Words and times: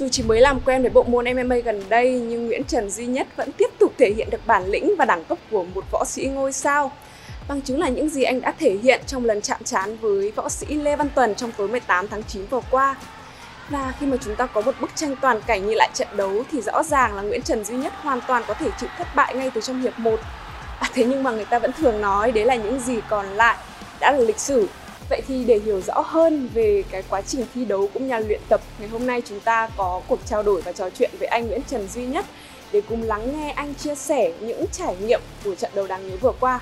Dù 0.00 0.08
chỉ 0.08 0.22
mới 0.22 0.40
làm 0.40 0.60
quen 0.60 0.82
với 0.82 0.90
bộ 0.90 1.02
môn 1.02 1.24
MMA 1.24 1.56
gần 1.56 1.82
đây 1.88 2.20
nhưng 2.20 2.46
Nguyễn 2.46 2.64
Trần 2.64 2.90
Duy 2.90 3.06
Nhất 3.06 3.26
vẫn 3.36 3.52
tiếp 3.52 3.70
tục 3.78 3.92
thể 3.98 4.12
hiện 4.16 4.30
được 4.30 4.46
bản 4.46 4.66
lĩnh 4.66 4.94
và 4.98 5.04
đẳng 5.04 5.24
cấp 5.24 5.38
của 5.50 5.64
một 5.64 5.84
võ 5.90 6.04
sĩ 6.04 6.26
ngôi 6.26 6.52
sao. 6.52 6.92
Bằng 7.48 7.62
chứng 7.62 7.80
là 7.80 7.88
những 7.88 8.08
gì 8.08 8.22
anh 8.22 8.40
đã 8.40 8.52
thể 8.58 8.76
hiện 8.82 9.00
trong 9.06 9.24
lần 9.24 9.40
chạm 9.40 9.64
trán 9.64 9.96
với 9.96 10.32
võ 10.36 10.48
sĩ 10.48 10.66
Lê 10.66 10.96
Văn 10.96 11.08
Tuần 11.14 11.34
trong 11.34 11.52
tối 11.52 11.68
18 11.68 12.08
tháng 12.08 12.22
9 12.22 12.46
vừa 12.46 12.60
qua. 12.70 12.96
Và 13.70 13.92
khi 14.00 14.06
mà 14.06 14.16
chúng 14.24 14.36
ta 14.36 14.46
có 14.46 14.60
một 14.60 14.74
bức 14.80 14.90
tranh 14.94 15.16
toàn 15.20 15.40
cảnh 15.46 15.66
nhìn 15.66 15.76
lại 15.76 15.90
trận 15.94 16.08
đấu 16.16 16.42
thì 16.50 16.60
rõ 16.60 16.82
ràng 16.82 17.14
là 17.14 17.22
Nguyễn 17.22 17.42
Trần 17.42 17.64
Duy 17.64 17.76
Nhất 17.76 17.92
hoàn 18.02 18.20
toàn 18.26 18.42
có 18.46 18.54
thể 18.54 18.70
chịu 18.80 18.88
thất 18.98 19.06
bại 19.14 19.34
ngay 19.34 19.50
từ 19.54 19.60
trong 19.60 19.82
hiệp 19.82 19.98
1. 19.98 20.20
À, 20.78 20.88
thế 20.94 21.04
nhưng 21.04 21.22
mà 21.22 21.30
người 21.30 21.44
ta 21.44 21.58
vẫn 21.58 21.72
thường 21.72 22.00
nói 22.00 22.32
đấy 22.32 22.44
là 22.44 22.56
những 22.56 22.80
gì 22.80 23.00
còn 23.08 23.26
lại 23.26 23.56
đã 24.00 24.12
là 24.12 24.18
lịch 24.18 24.38
sử 24.38 24.68
Vậy 25.10 25.22
thì 25.28 25.44
để 25.44 25.58
hiểu 25.58 25.80
rõ 25.80 26.00
hơn 26.00 26.48
về 26.54 26.82
cái 26.90 27.02
quá 27.08 27.22
trình 27.22 27.46
thi 27.54 27.64
đấu 27.64 27.88
cũng 27.94 28.02
như 28.02 28.10
là 28.10 28.20
luyện 28.20 28.40
tập, 28.48 28.60
ngày 28.78 28.88
hôm 28.88 29.06
nay 29.06 29.22
chúng 29.28 29.40
ta 29.40 29.68
có 29.76 30.02
cuộc 30.08 30.18
trao 30.26 30.42
đổi 30.42 30.62
và 30.62 30.72
trò 30.72 30.90
chuyện 30.90 31.10
với 31.18 31.28
anh 31.28 31.46
Nguyễn 31.46 31.60
Trần 31.68 31.88
Duy 31.88 32.06
Nhất 32.06 32.24
để 32.72 32.80
cùng 32.88 33.02
lắng 33.02 33.32
nghe 33.32 33.50
anh 33.50 33.74
chia 33.74 33.94
sẻ 33.94 34.32
những 34.40 34.64
trải 34.72 34.96
nghiệm 34.96 35.20
của 35.44 35.54
trận 35.54 35.70
đấu 35.74 35.86
đáng 35.86 36.08
nhớ 36.08 36.16
vừa 36.20 36.32
qua. 36.40 36.60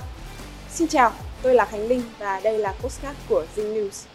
Xin 0.70 0.88
chào, 0.88 1.12
tôi 1.42 1.54
là 1.54 1.64
Khánh 1.64 1.88
Linh 1.88 2.02
và 2.18 2.40
đây 2.40 2.58
là 2.58 2.72
postcard 2.72 3.18
của 3.28 3.44
Zing 3.56 3.74
News. 3.74 4.06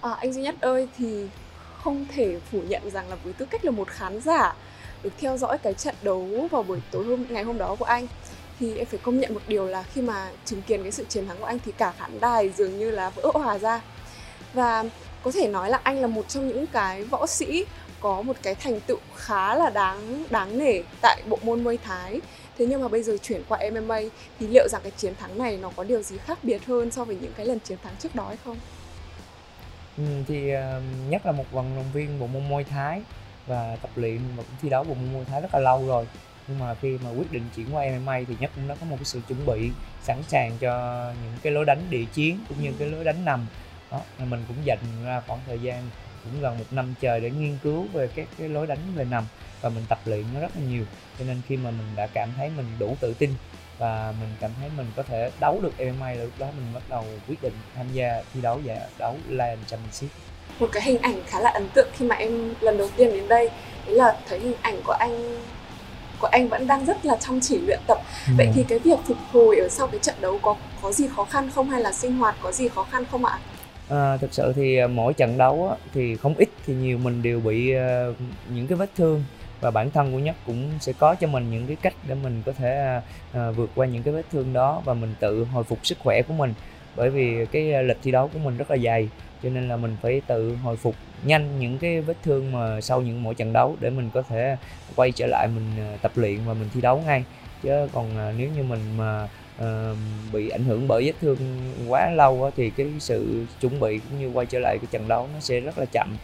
À, 0.00 0.10
anh 0.20 0.32
Duy 0.32 0.42
Nhất 0.42 0.54
ơi 0.60 0.88
thì 0.98 1.26
không 1.82 2.06
thể 2.14 2.36
phủ 2.52 2.60
nhận 2.68 2.90
rằng 2.90 3.10
là 3.10 3.16
với 3.24 3.32
tư 3.32 3.46
cách 3.50 3.64
là 3.64 3.70
một 3.70 3.88
khán 3.88 4.20
giả 4.20 4.54
được 5.02 5.10
theo 5.20 5.36
dõi 5.36 5.58
cái 5.58 5.74
trận 5.74 5.94
đấu 6.02 6.48
vào 6.50 6.62
buổi 6.62 6.78
tối 6.90 7.04
hôm 7.04 7.24
ngày 7.28 7.42
hôm 7.42 7.58
đó 7.58 7.76
của 7.78 7.84
anh 7.84 8.06
thì 8.60 8.76
em 8.76 8.86
phải 8.86 9.00
công 9.02 9.20
nhận 9.20 9.34
một 9.34 9.42
điều 9.48 9.66
là 9.66 9.82
khi 9.82 10.02
mà 10.02 10.30
chứng 10.44 10.62
kiến 10.62 10.82
cái 10.82 10.92
sự 10.92 11.04
chiến 11.08 11.26
thắng 11.26 11.36
của 11.38 11.44
anh 11.44 11.58
thì 11.64 11.72
cả 11.72 11.92
khán 11.98 12.20
đài 12.20 12.50
dường 12.50 12.78
như 12.78 12.90
là 12.90 13.10
vỡ 13.10 13.30
hòa 13.34 13.58
ra. 13.58 13.80
Và 14.52 14.84
có 15.22 15.30
thể 15.34 15.48
nói 15.48 15.70
là 15.70 15.80
anh 15.82 16.00
là 16.00 16.06
một 16.06 16.28
trong 16.28 16.48
những 16.48 16.66
cái 16.66 17.04
võ 17.04 17.26
sĩ 17.26 17.64
có 18.00 18.22
một 18.22 18.36
cái 18.42 18.54
thành 18.54 18.80
tựu 18.80 18.98
khá 19.16 19.54
là 19.54 19.70
đáng 19.70 20.24
đáng 20.30 20.58
nể 20.58 20.82
tại 21.00 21.22
bộ 21.28 21.38
môn 21.42 21.64
Muay 21.64 21.76
Thái 21.76 22.20
thế 22.58 22.66
nhưng 22.66 22.82
mà 22.82 22.88
bây 22.88 23.02
giờ 23.02 23.16
chuyển 23.22 23.42
qua 23.48 23.58
MMA 23.72 24.00
thì 24.40 24.46
liệu 24.46 24.68
rằng 24.68 24.80
cái 24.82 24.92
chiến 24.96 25.14
thắng 25.14 25.38
này 25.38 25.58
nó 25.62 25.70
có 25.76 25.84
điều 25.84 26.02
gì 26.02 26.16
khác 26.18 26.38
biệt 26.42 26.66
hơn 26.66 26.90
so 26.90 27.04
với 27.04 27.16
những 27.20 27.32
cái 27.36 27.46
lần 27.46 27.60
chiến 27.60 27.78
thắng 27.82 27.94
trước 27.98 28.14
đó 28.14 28.24
hay 28.28 28.36
không? 28.44 28.56
Ừ, 29.96 30.04
thì 30.28 30.52
uh, 30.54 30.82
nhất 31.08 31.26
là 31.26 31.32
một 31.32 31.44
vận 31.52 31.76
động 31.76 31.90
viên 31.92 32.20
bộ 32.20 32.26
môn 32.26 32.48
Muay 32.48 32.64
Thái 32.64 33.02
và 33.46 33.76
tập 33.82 33.90
luyện 33.96 34.18
và 34.36 34.42
cũng 34.42 34.56
thi 34.62 34.68
đấu 34.68 34.84
bộ 34.84 34.94
môn 34.94 35.12
Muay 35.12 35.24
Thái 35.24 35.40
rất 35.40 35.54
là 35.54 35.60
lâu 35.60 35.86
rồi. 35.86 36.06
Nhưng 36.48 36.58
mà 36.58 36.74
khi 36.74 36.98
mà 37.04 37.10
quyết 37.10 37.32
định 37.32 37.42
chuyển 37.56 37.74
qua 37.74 37.84
MMA 37.84 38.18
thì 38.28 38.34
nhất 38.40 38.50
cũng 38.54 38.68
đã 38.68 38.74
có 38.74 38.86
một 38.86 38.96
cái 38.96 39.04
sự 39.04 39.20
chuẩn 39.28 39.46
bị 39.46 39.70
sẵn 40.02 40.22
sàng 40.28 40.56
cho 40.60 41.04
những 41.24 41.32
cái 41.42 41.52
lối 41.52 41.64
đánh 41.64 41.80
địa 41.90 42.04
chiến 42.04 42.38
cũng 42.48 42.62
như 42.62 42.72
cái 42.78 42.88
lối 42.88 43.04
đánh 43.04 43.24
nằm. 43.24 43.46
Đó 43.90 44.00
mình 44.18 44.44
cũng 44.48 44.56
dành 44.64 44.78
ra 45.04 45.22
khoảng 45.26 45.40
thời 45.46 45.58
gian 45.58 45.82
cũng 46.24 46.40
gần 46.40 46.58
một 46.58 46.64
năm 46.70 46.94
trời 47.00 47.20
để 47.20 47.30
nghiên 47.30 47.58
cứu 47.62 47.86
về 47.92 48.08
các 48.14 48.28
cái 48.38 48.48
lối 48.48 48.66
đánh 48.66 48.78
về 48.94 49.04
nằm 49.04 49.24
và 49.60 49.68
mình 49.68 49.84
tập 49.88 49.98
luyện 50.04 50.24
nó 50.34 50.40
rất 50.40 50.56
là 50.56 50.62
nhiều. 50.62 50.84
Cho 51.18 51.24
nên 51.24 51.40
khi 51.48 51.56
mà 51.56 51.70
mình 51.70 51.86
đã 51.96 52.06
cảm 52.06 52.28
thấy 52.36 52.50
mình 52.56 52.66
đủ 52.78 52.96
tự 53.00 53.14
tin 53.14 53.34
và 53.78 54.14
mình 54.20 54.28
cảm 54.40 54.50
thấy 54.60 54.70
mình 54.76 54.86
có 54.96 55.02
thể 55.02 55.30
đấu 55.40 55.60
được 55.62 55.72
MMA 55.78 56.12
là 56.12 56.24
lúc 56.24 56.32
đó 56.38 56.46
mình 56.56 56.66
bắt 56.74 56.82
đầu 56.88 57.04
quyết 57.28 57.42
định 57.42 57.54
tham 57.76 57.86
gia 57.92 58.22
thi 58.34 58.40
đấu 58.40 58.60
giải 58.64 58.80
đấu 58.98 59.16
Lion 59.28 59.58
Championship 59.66 60.10
một 60.60 60.68
cái 60.72 60.82
hình 60.82 60.98
ảnh 60.98 61.14
khá 61.26 61.40
là 61.40 61.50
ấn 61.50 61.68
tượng 61.74 61.88
khi 61.96 62.06
mà 62.06 62.16
em 62.16 62.54
lần 62.60 62.78
đầu 62.78 62.88
tiên 62.96 63.10
đến 63.12 63.28
đây 63.28 63.50
đấy 63.86 63.96
là 63.96 64.16
thấy 64.28 64.38
hình 64.38 64.54
ảnh 64.62 64.80
của 64.84 64.92
anh 64.92 65.40
của 66.18 66.26
anh 66.26 66.48
vẫn 66.48 66.66
đang 66.66 66.84
rất 66.84 67.06
là 67.06 67.16
chăm 67.16 67.40
chỉ 67.40 67.58
luyện 67.58 67.80
tập. 67.86 67.98
Ừ. 68.26 68.32
vậy 68.38 68.48
thì 68.54 68.64
cái 68.68 68.78
việc 68.78 68.98
phục 69.04 69.16
hồi 69.32 69.56
ở 69.56 69.68
sau 69.68 69.86
cái 69.86 70.00
trận 70.02 70.14
đấu 70.20 70.38
có 70.42 70.56
có 70.82 70.92
gì 70.92 71.08
khó 71.16 71.24
khăn 71.24 71.50
không 71.54 71.70
hay 71.70 71.80
là 71.80 71.92
sinh 71.92 72.16
hoạt 72.16 72.36
có 72.42 72.52
gì 72.52 72.68
khó 72.68 72.86
khăn 72.90 73.04
không 73.10 73.24
ạ? 73.24 73.38
À, 73.88 74.16
thực 74.16 74.34
sự 74.34 74.52
thì 74.56 74.76
à, 74.76 74.86
mỗi 74.86 75.14
trận 75.14 75.38
đấu 75.38 75.68
á, 75.68 75.76
thì 75.94 76.16
không 76.16 76.34
ít 76.34 76.48
thì 76.66 76.74
nhiều 76.74 76.98
mình 76.98 77.22
đều 77.22 77.40
bị 77.40 77.74
uh, 77.76 78.16
những 78.48 78.66
cái 78.66 78.76
vết 78.78 78.90
thương 78.96 79.24
và 79.60 79.70
bản 79.70 79.90
thân 79.90 80.12
của 80.12 80.18
nhất 80.18 80.36
cũng 80.46 80.70
sẽ 80.80 80.92
có 80.98 81.14
cho 81.14 81.26
mình 81.26 81.50
những 81.50 81.66
cái 81.66 81.76
cách 81.82 81.94
để 82.08 82.14
mình 82.14 82.42
có 82.46 82.52
thể 82.52 83.00
uh, 83.30 83.56
vượt 83.56 83.70
qua 83.74 83.86
những 83.86 84.02
cái 84.02 84.14
vết 84.14 84.22
thương 84.32 84.52
đó 84.52 84.82
và 84.84 84.94
mình 84.94 85.14
tự 85.20 85.44
hồi 85.44 85.64
phục 85.64 85.78
sức 85.82 85.98
khỏe 85.98 86.22
của 86.22 86.34
mình. 86.34 86.54
Bởi 86.96 87.10
vì 87.10 87.46
cái 87.52 87.84
lịch 87.84 87.98
thi 88.02 88.10
đấu 88.10 88.30
của 88.32 88.38
mình 88.38 88.56
rất 88.56 88.70
là 88.70 88.76
dày 88.76 89.08
cho 89.42 89.50
nên 89.50 89.68
là 89.68 89.76
mình 89.76 89.96
phải 90.02 90.20
tự 90.26 90.56
hồi 90.62 90.76
phục 90.76 90.94
nhanh 91.24 91.60
những 91.60 91.78
cái 91.78 92.00
vết 92.00 92.16
thương 92.22 92.52
mà 92.52 92.80
sau 92.80 93.00
những 93.00 93.22
mỗi 93.22 93.34
trận 93.34 93.52
đấu 93.52 93.76
để 93.80 93.90
mình 93.90 94.10
có 94.14 94.22
thể 94.22 94.56
quay 94.96 95.12
trở 95.12 95.26
lại 95.26 95.48
mình 95.54 95.86
ờ, 95.86 95.96
tập 96.02 96.12
luyện 96.14 96.38
và 96.46 96.54
mình 96.54 96.68
thi 96.74 96.80
đấu 96.80 97.02
ngay. 97.06 97.24
Chứ 97.62 97.70
còn 97.92 98.16
ờ, 98.16 98.32
nếu 98.38 98.48
như 98.56 98.62
mình 98.62 98.80
mà 98.96 99.28
uh, 99.62 99.96
bị 100.32 100.48
ảnh 100.48 100.64
hưởng 100.64 100.88
bởi 100.88 101.04
vết 101.04 101.12
thương 101.20 101.36
quá 101.88 102.10
lâu 102.10 102.44
á, 102.44 102.50
thì 102.56 102.70
cái 102.70 102.86
sự 102.98 103.46
chuẩn 103.60 103.80
bị 103.80 103.98
cũng 103.98 104.20
như 104.20 104.30
quay 104.32 104.46
trở 104.46 104.58
lại 104.58 104.78
cái 104.78 104.88
trận 104.90 105.08
đấu 105.08 105.28
nó 105.34 105.40
sẽ 105.40 105.60
rất 105.60 105.78
là 105.78 105.84
chậm. 105.92 106.16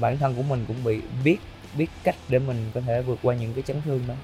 Bản 0.00 0.18
thân 0.18 0.34
của 0.34 0.42
mình 0.42 0.64
cũng 0.68 0.84
bị 0.84 1.00
biết 1.24 1.36
biết 1.78 1.86
cách 2.04 2.16
để 2.28 2.38
mình 2.38 2.56
có 2.74 2.80
thể 2.80 3.02
vượt 3.02 3.18
qua 3.22 3.34
những 3.34 3.52
cái 3.54 3.62
chấn 3.62 3.76
thương 3.84 4.00
đó 4.08 4.14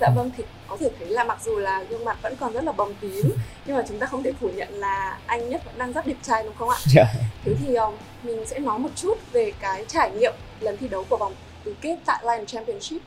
dạ 0.00 0.10
vâng 0.16 0.30
thì 0.36 0.44
có 0.68 0.76
thể 0.76 0.90
thấy 0.98 1.08
là 1.08 1.24
mặc 1.24 1.38
dù 1.44 1.58
là 1.58 1.82
gương 1.82 2.04
mặt 2.04 2.16
vẫn 2.22 2.36
còn 2.36 2.52
rất 2.52 2.64
là 2.64 2.72
bầm 2.72 2.94
tím 3.00 3.30
nhưng 3.66 3.76
mà 3.76 3.82
chúng 3.88 3.98
ta 3.98 4.06
không 4.06 4.22
thể 4.22 4.32
phủ 4.40 4.50
nhận 4.54 4.68
là 4.74 5.18
anh 5.26 5.50
nhất 5.50 5.62
vẫn 5.64 5.74
đang 5.78 5.92
rất 5.92 6.06
đẹp 6.06 6.16
trai 6.22 6.42
đúng 6.42 6.54
không 6.58 6.68
ạ 6.68 6.76
yeah. 6.96 7.08
Dạ. 7.14 7.20
thế 7.44 7.54
thì 7.60 7.74
um, 7.74 7.94
mình 8.22 8.46
sẽ 8.46 8.58
nói 8.58 8.78
một 8.78 8.90
chút 8.96 9.14
về 9.32 9.52
cái 9.60 9.84
trải 9.88 10.10
nghiệm 10.10 10.34
lần 10.60 10.76
thi 10.76 10.88
đấu 10.88 11.04
của 11.08 11.16
vòng 11.16 11.34
tứ 11.64 11.74
kết 11.80 11.96
tại 12.04 12.18
Lion 12.22 12.46
Championship 12.46 13.02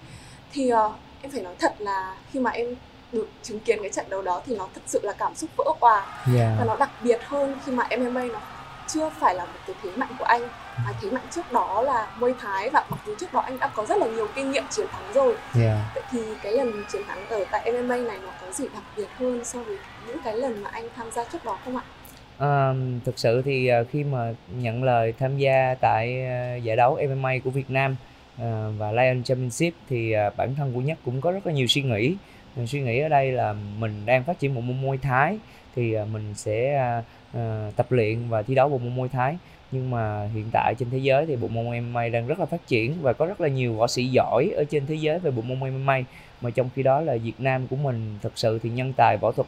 thì 0.53 0.73
uh, 0.73 0.91
em 1.21 1.31
phải 1.31 1.41
nói 1.41 1.53
thật 1.59 1.73
là 1.79 2.15
khi 2.31 2.39
mà 2.39 2.51
em 2.51 2.75
được 3.11 3.27
chứng 3.43 3.59
kiến 3.59 3.79
cái 3.81 3.89
trận 3.89 4.05
đấu 4.09 4.21
đó 4.21 4.41
thì 4.45 4.55
nó 4.55 4.67
thật 4.73 4.81
sự 4.85 4.99
là 5.03 5.13
cảm 5.13 5.35
xúc 5.35 5.49
vỡ 5.57 5.63
òa 5.79 5.99
yeah. 5.99 6.37
Dạ. 6.37 6.55
và 6.59 6.65
nó 6.65 6.75
đặc 6.75 6.89
biệt 7.03 7.19
hơn 7.23 7.57
khi 7.65 7.71
mà 7.71 7.87
MMA 7.97 8.23
nó 8.23 8.41
chưa 8.87 9.09
phải 9.19 9.35
là 9.35 9.45
một 9.45 9.59
cái 9.67 9.75
thế 9.83 9.89
mạnh 9.95 10.15
của 10.19 10.25
anh 10.25 10.49
mà 10.85 10.93
thế 11.01 11.11
mạnh 11.11 11.25
trước 11.31 11.51
đó 11.51 11.81
là 11.81 12.07
Muay 12.19 12.33
Thái 12.41 12.69
và 12.69 12.85
mặc 12.89 12.99
dù 13.05 13.15
trước 13.19 13.33
đó 13.33 13.39
anh 13.39 13.59
đã 13.59 13.67
có 13.67 13.85
rất 13.85 13.97
là 13.97 14.07
nhiều 14.07 14.27
kinh 14.35 14.51
nghiệm 14.51 14.63
chiến 14.69 14.87
thắng 14.91 15.13
rồi 15.13 15.35
yeah. 15.59 15.77
vậy 15.95 16.03
thì 16.11 16.19
cái 16.43 16.53
lần 16.53 16.83
chiến 16.91 17.01
thắng 17.07 17.27
ở 17.29 17.45
tại 17.51 17.71
MMA 17.71 17.97
này 17.97 18.19
nó 18.23 18.31
có 18.41 18.51
gì 18.51 18.65
đặc 18.73 18.83
biệt 18.97 19.07
hơn 19.19 19.45
so 19.45 19.59
với 19.63 19.77
những 20.07 20.17
cái 20.23 20.37
lần 20.37 20.63
mà 20.63 20.69
anh 20.69 20.87
tham 20.95 21.11
gia 21.11 21.23
trước 21.23 21.45
đó 21.45 21.57
không 21.65 21.77
ạ? 21.77 21.83
À, 22.41 22.73
thực 23.05 23.19
sự 23.19 23.41
thì 23.41 23.67
à, 23.67 23.83
khi 23.91 24.03
mà 24.03 24.33
nhận 24.47 24.83
lời 24.83 25.13
tham 25.19 25.37
gia 25.37 25.75
tại 25.81 26.25
à, 26.25 26.55
giải 26.55 26.75
đấu 26.75 26.99
MMA 27.09 27.31
của 27.43 27.49
Việt 27.49 27.69
Nam 27.69 27.95
à, 28.37 28.67
và 28.77 28.91
Lion 28.91 29.23
Championship 29.23 29.73
thì 29.89 30.13
bản 30.37 30.55
thân 30.55 30.73
của 30.73 30.81
Nhất 30.81 30.97
cũng 31.05 31.21
có 31.21 31.31
rất 31.31 31.47
là 31.47 31.53
nhiều 31.53 31.67
suy 31.67 31.81
nghĩ 31.81 32.15
suy 32.67 32.81
nghĩ 32.81 32.99
ở 32.99 33.09
đây 33.09 33.31
là 33.31 33.53
mình 33.53 34.05
đang 34.05 34.23
phát 34.23 34.39
triển 34.39 34.55
một 34.55 34.61
môn 34.61 34.81
môi 34.81 34.97
thái 34.97 35.37
thì 35.75 35.95
mình 36.11 36.33
sẽ 36.35 36.81
tập 37.75 37.91
luyện 37.91 38.29
và 38.29 38.41
thi 38.41 38.55
đấu 38.55 38.69
bộ 38.69 38.77
môn 38.77 38.95
môi 38.95 39.09
thái 39.09 39.37
nhưng 39.71 39.89
mà 39.91 40.29
hiện 40.33 40.45
tại 40.51 40.75
trên 40.79 40.89
thế 40.89 40.97
giới 40.97 41.25
thì 41.25 41.35
bộ 41.35 41.47
môn 41.47 41.65
MMA 41.65 42.07
đang 42.07 42.27
rất 42.27 42.39
là 42.39 42.45
phát 42.45 42.67
triển 42.67 42.95
và 43.01 43.13
có 43.13 43.25
rất 43.25 43.41
là 43.41 43.47
nhiều 43.47 43.73
võ 43.73 43.87
sĩ 43.87 44.05
giỏi 44.05 44.51
ở 44.55 44.63
trên 44.63 44.85
thế 44.85 44.95
giới 44.95 45.19
về 45.19 45.31
bộ 45.31 45.41
môn 45.41 45.59
MMA 45.59 45.99
mà 46.41 46.49
trong 46.49 46.69
khi 46.75 46.83
đó 46.83 47.01
là 47.01 47.17
Việt 47.17 47.39
Nam 47.39 47.67
của 47.67 47.75
mình 47.75 48.17
thực 48.21 48.37
sự 48.37 48.59
thì 48.63 48.69
nhân 48.69 48.93
tài 48.97 49.17
võ 49.17 49.31
thuật 49.31 49.47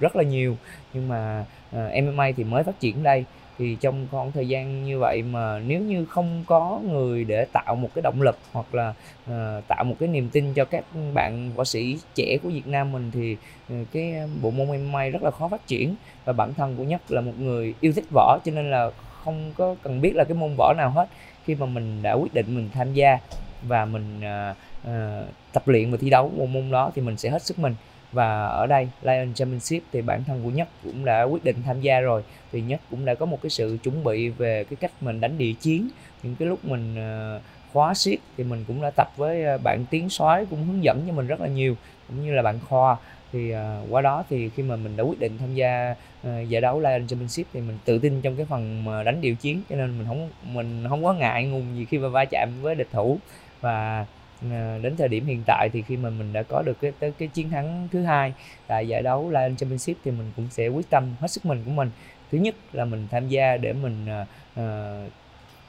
rất 0.00 0.16
là 0.16 0.22
nhiều. 0.22 0.56
Nhưng 0.92 1.08
mà 1.08 1.44
ờ, 1.72 1.92
uh, 1.98 2.04
MMA 2.04 2.30
thì 2.36 2.44
mới 2.44 2.62
phát 2.62 2.80
triển 2.80 3.02
đây. 3.02 3.24
Thì 3.58 3.76
trong 3.80 4.06
khoảng 4.10 4.32
thời 4.32 4.48
gian 4.48 4.84
như 4.84 4.98
vậy 4.98 5.22
mà 5.22 5.58
nếu 5.58 5.80
như 5.80 6.04
không 6.04 6.44
có 6.46 6.80
người 6.90 7.24
để 7.24 7.46
tạo 7.52 7.74
một 7.74 7.88
cái 7.94 8.02
động 8.02 8.22
lực 8.22 8.38
hoặc 8.52 8.74
là 8.74 8.94
uh, 9.30 9.68
tạo 9.68 9.84
một 9.84 9.96
cái 10.00 10.08
niềm 10.08 10.28
tin 10.32 10.54
cho 10.54 10.64
các 10.64 10.84
bạn 11.14 11.50
võ 11.56 11.64
sĩ 11.64 11.98
trẻ 12.14 12.38
của 12.42 12.48
Việt 12.48 12.66
Nam 12.66 12.92
mình 12.92 13.10
thì 13.10 13.36
uh, 13.72 13.86
cái 13.92 14.14
bộ 14.42 14.50
môn 14.50 14.66
MMA 14.66 15.08
rất 15.08 15.22
là 15.22 15.30
khó 15.30 15.48
phát 15.48 15.66
triển. 15.66 15.94
Và 16.24 16.32
bản 16.32 16.54
thân 16.54 16.76
của 16.76 16.84
nhất 16.84 17.00
là 17.08 17.20
một 17.20 17.32
người 17.38 17.74
yêu 17.80 17.92
thích 17.92 18.04
võ 18.14 18.38
cho 18.44 18.52
nên 18.52 18.70
là 18.70 18.90
không 19.24 19.52
có 19.56 19.74
cần 19.82 20.00
biết 20.00 20.16
là 20.16 20.24
cái 20.24 20.34
môn 20.34 20.54
võ 20.58 20.74
nào 20.76 20.90
hết. 20.90 21.08
Khi 21.44 21.54
mà 21.54 21.66
mình 21.66 22.02
đã 22.02 22.12
quyết 22.12 22.34
định 22.34 22.54
mình 22.54 22.68
tham 22.72 22.92
gia 22.94 23.18
và 23.62 23.84
mình 23.84 24.20
uh, 24.20 24.56
uh, 24.88 25.26
tập 25.52 25.68
luyện 25.68 25.90
và 25.90 25.98
thi 26.00 26.10
đấu 26.10 26.32
một 26.36 26.46
môn 26.46 26.70
đó 26.70 26.90
thì 26.94 27.02
mình 27.02 27.16
sẽ 27.16 27.30
hết 27.30 27.42
sức 27.42 27.58
mình. 27.58 27.74
Và 28.12 28.46
ở 28.46 28.66
đây 28.66 28.88
Lion 29.02 29.34
Championship 29.34 29.82
thì 29.92 30.02
bản 30.02 30.24
thân 30.24 30.44
của 30.44 30.50
Nhất 30.50 30.68
cũng 30.84 31.04
đã 31.04 31.22
quyết 31.22 31.44
định 31.44 31.56
tham 31.66 31.80
gia 31.80 32.00
rồi. 32.00 32.22
Thì 32.52 32.60
Nhất 32.60 32.80
cũng 32.90 33.04
đã 33.04 33.14
có 33.14 33.26
một 33.26 33.38
cái 33.42 33.50
sự 33.50 33.78
chuẩn 33.82 34.04
bị 34.04 34.28
về 34.28 34.64
cái 34.64 34.76
cách 34.80 34.92
mình 35.00 35.20
đánh 35.20 35.38
địa 35.38 35.52
chiến. 35.52 35.88
Những 36.22 36.34
cái 36.38 36.48
lúc 36.48 36.64
mình 36.64 36.96
uh, 37.36 37.42
khóa 37.72 37.94
siết 37.94 38.18
thì 38.36 38.44
mình 38.44 38.64
cũng 38.68 38.82
đã 38.82 38.90
tập 38.90 39.12
với 39.16 39.58
bạn 39.58 39.84
Tiến 39.90 40.10
soái 40.10 40.46
cũng 40.46 40.66
hướng 40.66 40.84
dẫn 40.84 41.04
cho 41.06 41.12
mình 41.12 41.26
rất 41.26 41.40
là 41.40 41.48
nhiều 41.48 41.76
cũng 42.08 42.24
như 42.24 42.32
là 42.32 42.42
bạn 42.42 42.58
Khoa 42.68 42.96
thì 43.32 43.54
uh, 43.54 43.58
qua 43.90 44.02
đó 44.02 44.24
thì 44.30 44.48
khi 44.48 44.62
mà 44.62 44.76
mình 44.76 44.96
đã 44.96 45.04
quyết 45.04 45.20
định 45.20 45.38
tham 45.38 45.54
gia 45.54 45.94
uh, 46.26 46.48
giải 46.48 46.60
đấu 46.60 46.80
Lion 46.80 47.06
Championship 47.06 47.46
thì 47.52 47.60
mình 47.60 47.78
tự 47.84 47.98
tin 47.98 48.20
trong 48.22 48.36
cái 48.36 48.46
phần 48.46 48.84
mà 48.84 49.02
đánh 49.02 49.20
điều 49.20 49.34
chiến 49.34 49.62
cho 49.70 49.76
nên 49.76 49.98
mình 49.98 50.06
không 50.06 50.30
mình 50.44 50.84
không 50.88 51.04
có 51.04 51.12
ngại 51.12 51.44
ngùng 51.44 51.76
gì 51.76 51.84
khi 51.84 51.98
mà 51.98 52.08
va 52.08 52.24
chạm 52.24 52.48
với 52.62 52.74
địch 52.74 52.88
thủ. 52.92 53.18
Và 53.60 54.06
uh, 54.46 54.82
đến 54.82 54.96
thời 54.98 55.08
điểm 55.08 55.26
hiện 55.26 55.42
tại 55.46 55.68
thì 55.72 55.82
khi 55.82 55.96
mà 55.96 56.10
mình 56.10 56.32
đã 56.32 56.42
có 56.42 56.62
được 56.62 56.80
cái 56.80 56.92
tới 56.98 57.12
cái 57.18 57.28
chiến 57.28 57.50
thắng 57.50 57.88
thứ 57.92 58.02
hai 58.02 58.32
tại 58.66 58.88
giải 58.88 59.02
đấu 59.02 59.30
Lion 59.30 59.56
Championship 59.56 59.96
thì 60.04 60.10
mình 60.10 60.32
cũng 60.36 60.48
sẽ 60.50 60.68
quyết 60.68 60.90
tâm 60.90 61.14
hết 61.20 61.28
sức 61.28 61.46
mình 61.46 61.62
của 61.64 61.70
mình. 61.70 61.90
Thứ 62.32 62.38
nhất 62.38 62.54
là 62.72 62.84
mình 62.84 63.06
tham 63.10 63.28
gia 63.28 63.56
để 63.56 63.72
mình 63.72 64.06
uh, 64.54 65.12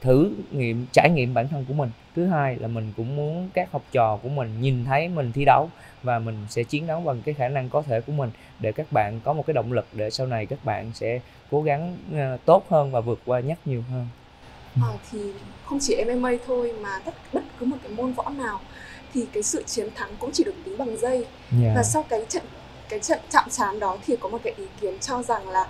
thử 0.01 0.31
nghiệm 0.51 0.85
trải 0.91 1.09
nghiệm 1.09 1.33
bản 1.33 1.47
thân 1.47 1.65
của 1.67 1.73
mình. 1.73 1.89
Thứ 2.15 2.27
hai 2.27 2.55
là 2.55 2.67
mình 2.67 2.93
cũng 2.97 3.15
muốn 3.15 3.49
các 3.53 3.71
học 3.71 3.83
trò 3.91 4.19
của 4.23 4.29
mình 4.29 4.61
nhìn 4.61 4.85
thấy 4.85 5.07
mình 5.07 5.31
thi 5.31 5.45
đấu 5.45 5.69
và 6.03 6.19
mình 6.19 6.37
sẽ 6.49 6.63
chiến 6.63 6.87
đấu 6.87 7.01
bằng 7.01 7.21
cái 7.21 7.33
khả 7.33 7.47
năng 7.47 7.69
có 7.69 7.81
thể 7.81 8.01
của 8.01 8.11
mình 8.11 8.31
để 8.59 8.71
các 8.71 8.91
bạn 8.91 9.19
có 9.23 9.33
một 9.33 9.45
cái 9.47 9.53
động 9.53 9.73
lực 9.73 9.85
để 9.93 10.09
sau 10.09 10.27
này 10.27 10.45
các 10.45 10.65
bạn 10.65 10.91
sẽ 10.93 11.19
cố 11.51 11.61
gắng 11.61 11.97
uh, 12.13 12.45
tốt 12.45 12.65
hơn 12.69 12.91
và 12.91 12.99
vượt 12.99 13.19
qua 13.25 13.39
nhất 13.39 13.57
nhiều 13.65 13.83
hơn. 13.91 14.07
À, 14.81 14.91
thì 15.11 15.19
không 15.65 15.79
chỉ 15.81 16.03
MMA 16.05 16.31
thôi 16.47 16.73
mà 16.81 16.99
tất 17.05 17.13
bất 17.33 17.43
cứ 17.59 17.65
một 17.65 17.77
cái 17.83 17.91
môn 17.91 18.13
võ 18.13 18.29
nào 18.29 18.59
thì 19.13 19.25
cái 19.33 19.43
sự 19.43 19.63
chiến 19.63 19.87
thắng 19.95 20.09
cũng 20.19 20.31
chỉ 20.33 20.43
được 20.43 20.55
tính 20.65 20.77
bằng 20.77 20.97
giây. 20.97 21.25
Yeah. 21.61 21.75
và 21.75 21.83
sau 21.83 22.03
cái 22.09 22.25
trận 22.29 22.43
cái 22.89 22.99
trận 22.99 23.19
chạm 23.29 23.49
trán 23.49 23.79
đó 23.79 23.97
thì 24.05 24.15
có 24.15 24.29
một 24.29 24.37
cái 24.43 24.53
ý 24.57 24.65
kiến 24.81 24.99
cho 24.99 25.23
rằng 25.23 25.49
là 25.49 25.67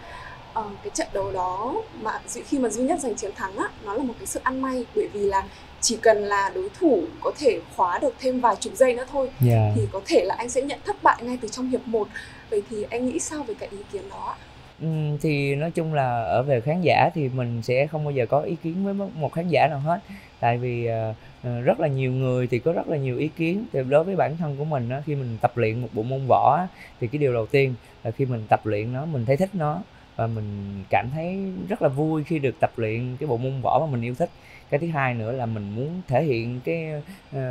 uh, 0.59 0.65
cái 0.83 0.91
trận 0.93 1.07
đấu 1.13 1.31
đó 1.31 1.75
mà 2.01 2.19
khi 2.47 2.59
mà 2.59 2.69
duy 2.69 2.83
nhất 2.83 2.99
giành 2.99 3.15
chiến 3.15 3.31
thắng 3.35 3.57
á 3.57 3.69
nó 3.85 3.93
là 3.93 4.03
một 4.03 4.13
cái 4.19 4.25
sự 4.25 4.39
ăn 4.43 4.61
may 4.61 4.85
bởi 4.95 5.07
vì 5.13 5.19
là 5.19 5.43
chỉ 5.81 5.97
cần 6.01 6.17
là 6.17 6.51
đối 6.55 6.69
thủ 6.79 7.03
có 7.21 7.31
thể 7.39 7.59
khóa 7.75 7.99
được 7.99 8.15
thêm 8.19 8.39
vài 8.39 8.55
chục 8.59 8.73
giây 8.75 8.93
nữa 8.93 9.05
thôi 9.11 9.29
yeah. 9.47 9.71
thì 9.75 9.81
có 9.91 10.01
thể 10.05 10.25
là 10.25 10.35
anh 10.37 10.49
sẽ 10.49 10.61
nhận 10.61 10.79
thất 10.85 11.03
bại 11.03 11.23
ngay 11.23 11.37
từ 11.41 11.47
trong 11.47 11.69
hiệp 11.69 11.87
1 11.87 12.07
vậy 12.49 12.61
thì 12.69 12.85
anh 12.89 13.05
nghĩ 13.05 13.19
sao 13.19 13.43
về 13.43 13.53
cái 13.59 13.69
ý 13.71 13.77
kiến 13.91 14.01
đó 14.09 14.25
ạ? 14.27 14.35
Ừ, 14.81 14.87
thì 15.21 15.55
nói 15.55 15.71
chung 15.71 15.93
là 15.93 16.23
ở 16.23 16.43
về 16.43 16.61
khán 16.61 16.81
giả 16.81 17.09
thì 17.13 17.29
mình 17.29 17.61
sẽ 17.63 17.87
không 17.87 18.03
bao 18.03 18.11
giờ 18.11 18.25
có 18.25 18.39
ý 18.41 18.55
kiến 18.63 18.85
với 18.85 18.93
một 18.93 19.33
khán 19.33 19.47
giả 19.47 19.67
nào 19.69 19.79
hết 19.79 19.99
tại 20.39 20.57
vì 20.57 20.89
uh, 20.89 21.65
rất 21.65 21.79
là 21.79 21.87
nhiều 21.87 22.11
người 22.11 22.47
thì 22.47 22.59
có 22.59 22.73
rất 22.73 22.87
là 22.87 22.97
nhiều 22.97 23.17
ý 23.17 23.27
kiến 23.27 23.65
thì 23.73 23.79
đối 23.89 24.03
với 24.03 24.15
bản 24.15 24.37
thân 24.37 24.55
của 24.57 24.63
mình 24.63 24.89
á, 24.89 25.01
khi 25.05 25.15
mình 25.15 25.37
tập 25.41 25.57
luyện 25.57 25.81
một 25.81 25.87
bộ 25.93 26.03
môn 26.03 26.21
võ 26.27 26.57
á, 26.57 26.67
thì 26.99 27.07
cái 27.07 27.19
điều 27.19 27.33
đầu 27.33 27.45
tiên 27.45 27.73
là 28.03 28.11
khi 28.11 28.25
mình 28.25 28.43
tập 28.49 28.65
luyện 28.65 28.93
nó 28.93 29.05
mình 29.05 29.25
thấy 29.25 29.37
thích 29.37 29.49
nó 29.53 29.81
và 30.21 30.27
mình 30.27 30.83
cảm 30.89 31.09
thấy 31.13 31.51
rất 31.69 31.81
là 31.81 31.87
vui 31.87 32.23
khi 32.23 32.39
được 32.39 32.55
tập 32.59 32.71
luyện 32.77 33.17
cái 33.19 33.27
bộ 33.27 33.37
môn 33.37 33.61
võ 33.61 33.79
mà 33.79 33.91
mình 33.91 34.01
yêu 34.01 34.15
thích. 34.15 34.29
Cái 34.69 34.79
thứ 34.79 34.87
hai 34.87 35.13
nữa 35.13 35.31
là 35.31 35.45
mình 35.45 35.75
muốn 35.75 36.01
thể 36.07 36.23
hiện 36.23 36.59
cái 36.63 37.01
uh, 37.35 37.41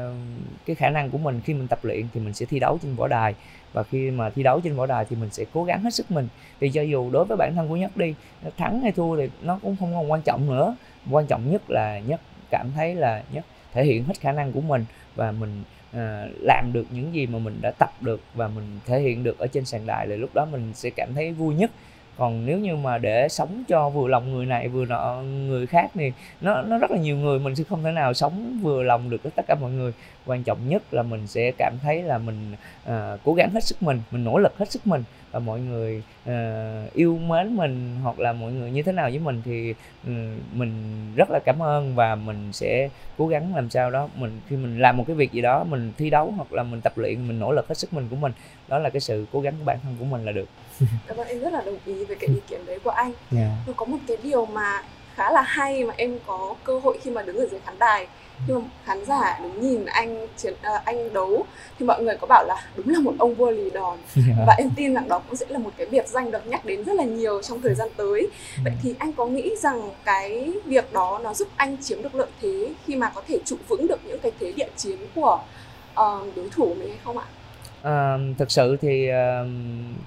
cái 0.67 0.77
khả 0.77 0.91
năng 0.91 1.11
của 1.11 1.19
mình. 1.19 1.41
Khi 1.45 1.55
mình 1.55 1.69
tập 1.69 1.79
luyện 1.83 2.07
thì 2.15 2.21
mình 2.21 2.35
sẽ 2.35 2.47
thi 2.47 2.61
đấu 2.61 2.79
trên 2.83 2.95
võ 2.95 3.09
đài. 3.09 3.35
Và 3.73 3.83
khi 3.83 4.11
mà 4.11 4.31
thi 4.31 4.43
đấu 4.43 4.61
trên 4.61 4.77
võ 4.77 4.87
đài 4.87 5.05
thì 5.05 5.17
mình 5.17 5.31
sẽ 5.31 5.45
cố 5.53 5.65
gắng 5.65 5.83
hết 5.83 5.95
sức 5.95 6.11
mình. 6.11 6.29
Thì 6.61 6.71
cho 6.71 6.83
dù 6.83 7.11
đối 7.11 7.25
với 7.25 7.37
bản 7.37 7.55
thân 7.55 7.69
của 7.69 7.77
nhất 7.77 7.97
đi 7.97 8.15
thắng 8.57 8.81
hay 8.81 8.93
thua 8.93 9.17
thì 9.17 9.29
nó 9.43 9.59
cũng 9.63 9.77
không 9.81 9.95
còn 9.95 10.11
quan 10.11 10.23
trọng 10.23 10.47
nữa. 10.47 10.77
Quan 11.11 11.27
trọng 11.27 11.51
nhất 11.51 11.63
là 11.69 11.99
nhất 11.99 12.21
cảm 12.51 12.73
thấy 12.75 12.95
là 12.95 13.23
nhất 13.33 13.45
thể 13.73 13.85
hiện 13.85 14.05
hết 14.05 14.21
khả 14.21 14.33
năng 14.33 14.53
của 14.53 14.61
mình. 14.61 14.85
Và 15.15 15.33
mình 15.33 15.63
uh, 15.91 15.97
làm 16.41 16.73
được 16.73 16.87
những 16.91 17.15
gì 17.15 17.27
mà 17.27 17.39
mình 17.39 17.59
đã 17.63 17.71
tập 17.71 17.91
được 18.01 18.21
và 18.35 18.49
mình 18.49 18.79
thể 18.87 19.01
hiện 19.01 19.25
được 19.25 19.39
ở 19.39 19.47
trên 19.47 19.65
sàn 19.65 19.87
đài. 19.87 20.07
Thì 20.07 20.17
lúc 20.17 20.31
đó 20.35 20.45
mình 20.45 20.73
sẽ 20.75 20.91
cảm 20.91 21.15
thấy 21.15 21.33
vui 21.33 21.55
nhất 21.55 21.71
còn 22.21 22.47
nếu 22.47 22.59
như 22.59 22.77
mà 22.77 22.99
để 22.99 23.29
sống 23.29 23.65
cho 23.69 23.89
vừa 23.91 24.09
lòng 24.09 24.33
người 24.33 24.47
này, 24.47 24.69
vừa 24.69 24.85
nọ 24.85 25.23
người 25.23 25.67
khác 25.67 25.91
thì 25.95 26.13
nó 26.41 26.63
nó 26.63 26.79
rất 26.79 26.91
là 26.91 26.99
nhiều 26.99 27.17
người, 27.17 27.39
mình 27.39 27.57
sẽ 27.57 27.65
không 27.65 27.83
thể 27.83 27.93
nào 27.93 28.15
sống 28.15 28.61
vừa 28.63 28.83
lòng 28.83 29.11
được 29.11 29.23
tất 29.37 29.47
cả 29.49 29.55
mọi 29.61 29.71
người 29.71 29.93
quan 30.31 30.43
trọng 30.43 30.69
nhất 30.69 30.83
là 30.91 31.03
mình 31.03 31.27
sẽ 31.27 31.53
cảm 31.59 31.75
thấy 31.83 32.03
là 32.03 32.19
mình 32.19 32.53
uh, 32.89 33.21
cố 33.25 33.35
gắng 33.35 33.51
hết 33.51 33.65
sức 33.65 33.83
mình 33.83 34.01
mình 34.11 34.25
nỗ 34.25 34.39
lực 34.39 34.59
hết 34.59 34.71
sức 34.71 34.87
mình 34.87 35.05
và 35.31 35.39
mọi 35.39 35.61
người 35.61 36.03
uh, 36.29 36.95
yêu 36.95 37.19
mến 37.19 37.57
mình 37.57 37.97
hoặc 38.03 38.19
là 38.19 38.33
mọi 38.33 38.53
người 38.53 38.71
như 38.71 38.83
thế 38.83 38.93
nào 38.93 39.11
với 39.11 39.19
mình 39.19 39.43
thì 39.45 39.75
um, 40.07 40.39
mình 40.53 40.73
rất 41.17 41.31
là 41.31 41.39
cảm 41.45 41.63
ơn 41.63 41.95
và 41.95 42.15
mình 42.15 42.53
sẽ 42.53 42.89
cố 43.19 43.29
gắng 43.29 43.55
làm 43.55 43.71
sao 43.71 43.91
đó 43.91 44.09
mình 44.17 44.41
khi 44.49 44.57
mình 44.57 44.81
làm 44.81 44.97
một 44.97 45.05
cái 45.07 45.17
việc 45.17 45.33
gì 45.33 45.41
đó 45.41 45.65
mình 45.65 45.93
thi 45.99 46.11
đấu 46.11 46.35
hoặc 46.37 46.53
là 46.53 46.63
mình 46.63 46.81
tập 46.81 46.99
luyện 46.99 47.29
mình 47.29 47.41
nỗ 47.41 47.53
lực 47.53 47.69
hết 47.69 47.79
sức 47.79 47.93
mình 47.93 48.07
của 48.11 48.17
mình 48.17 48.33
đó 48.69 48.79
là 48.79 48.91
cái 48.91 49.01
sự 49.01 49.27
cố 49.33 49.41
gắng 49.41 49.55
của 49.59 49.65
bản 49.65 49.79
thân 49.83 49.97
của 49.99 50.05
mình 50.05 50.25
là 50.25 50.33
được 50.33 50.49
Cảm 51.07 51.17
ơn 51.17 51.29
em 51.29 51.41
rất 51.41 51.53
là 51.53 51.63
đồng 51.67 51.79
ý 51.85 52.05
với 52.05 52.17
cái 52.17 52.29
ý 52.29 52.41
kiến 52.49 52.61
đấy 52.67 52.79
của 52.85 52.91
anh. 52.91 53.13
Yeah. 53.37 53.51
Và 53.67 53.73
có 53.77 53.85
một 53.87 53.99
cái 54.07 54.17
điều 54.23 54.47
mà 54.47 54.83
khá 55.15 55.31
là 55.31 55.43
hay 55.43 55.85
mà 55.85 55.95
em 55.97 56.19
có 56.27 56.55
cơ 56.65 56.79
hội 56.79 56.99
khi 57.03 57.11
mà 57.11 57.23
đứng 57.23 57.37
ở 57.37 57.47
dưới 57.51 57.61
khán 57.61 57.79
đài 57.79 58.07
nhưng 58.47 58.63
mà 58.63 58.69
khán 58.85 59.05
giả 59.05 59.41
đứng 59.43 59.61
nhìn 59.61 59.85
anh 59.85 60.27
chiến 60.37 60.55
uh, 60.55 60.85
anh 60.85 61.13
đấu 61.13 61.45
thì 61.79 61.87
mọi 61.87 62.03
người 62.03 62.17
có 62.21 62.27
bảo 62.27 62.45
là 62.45 62.57
đúng 62.77 62.89
là 62.89 63.01
một 63.01 63.15
ông 63.19 63.35
vua 63.35 63.51
lì 63.51 63.71
đòn 63.71 63.99
yeah. 64.17 64.39
và 64.47 64.55
em 64.59 64.71
tin 64.77 64.95
rằng 64.95 65.09
đó 65.09 65.19
cũng 65.19 65.37
sẽ 65.37 65.47
là 65.49 65.59
một 65.59 65.71
cái 65.77 65.87
biệt 65.91 66.09
danh 66.09 66.31
được 66.31 66.47
nhắc 66.47 66.65
đến 66.65 66.85
rất 66.85 66.93
là 66.93 67.05
nhiều 67.05 67.43
trong 67.43 67.61
thời 67.61 67.75
gian 67.75 67.89
tới 67.97 68.21
yeah. 68.21 68.65
vậy 68.65 68.73
thì 68.83 68.95
anh 68.99 69.13
có 69.13 69.27
nghĩ 69.27 69.51
rằng 69.61 69.91
cái 70.05 70.53
việc 70.65 70.93
đó 70.93 71.21
nó 71.25 71.35
giúp 71.35 71.49
anh 71.57 71.77
chiếm 71.83 72.03
được 72.03 72.15
lợi 72.15 72.31
thế 72.41 72.75
khi 72.87 72.97
mà 72.97 73.11
có 73.15 73.23
thể 73.29 73.39
trụ 73.45 73.57
vững 73.69 73.87
được 73.87 74.01
những 74.07 74.19
cái 74.23 74.33
thế 74.41 74.53
địa 74.53 74.69
chiến 74.77 74.99
của 75.15 75.39
uh, 75.93 76.37
đối 76.37 76.49
thủ 76.51 76.75
mình 76.79 76.89
hay 76.89 76.99
không 77.05 77.19
ạ? 77.19 77.25
À, 77.83 78.19
thực 78.39 78.51
sự 78.51 78.77
thì 78.81 79.11
uh, 79.11 79.49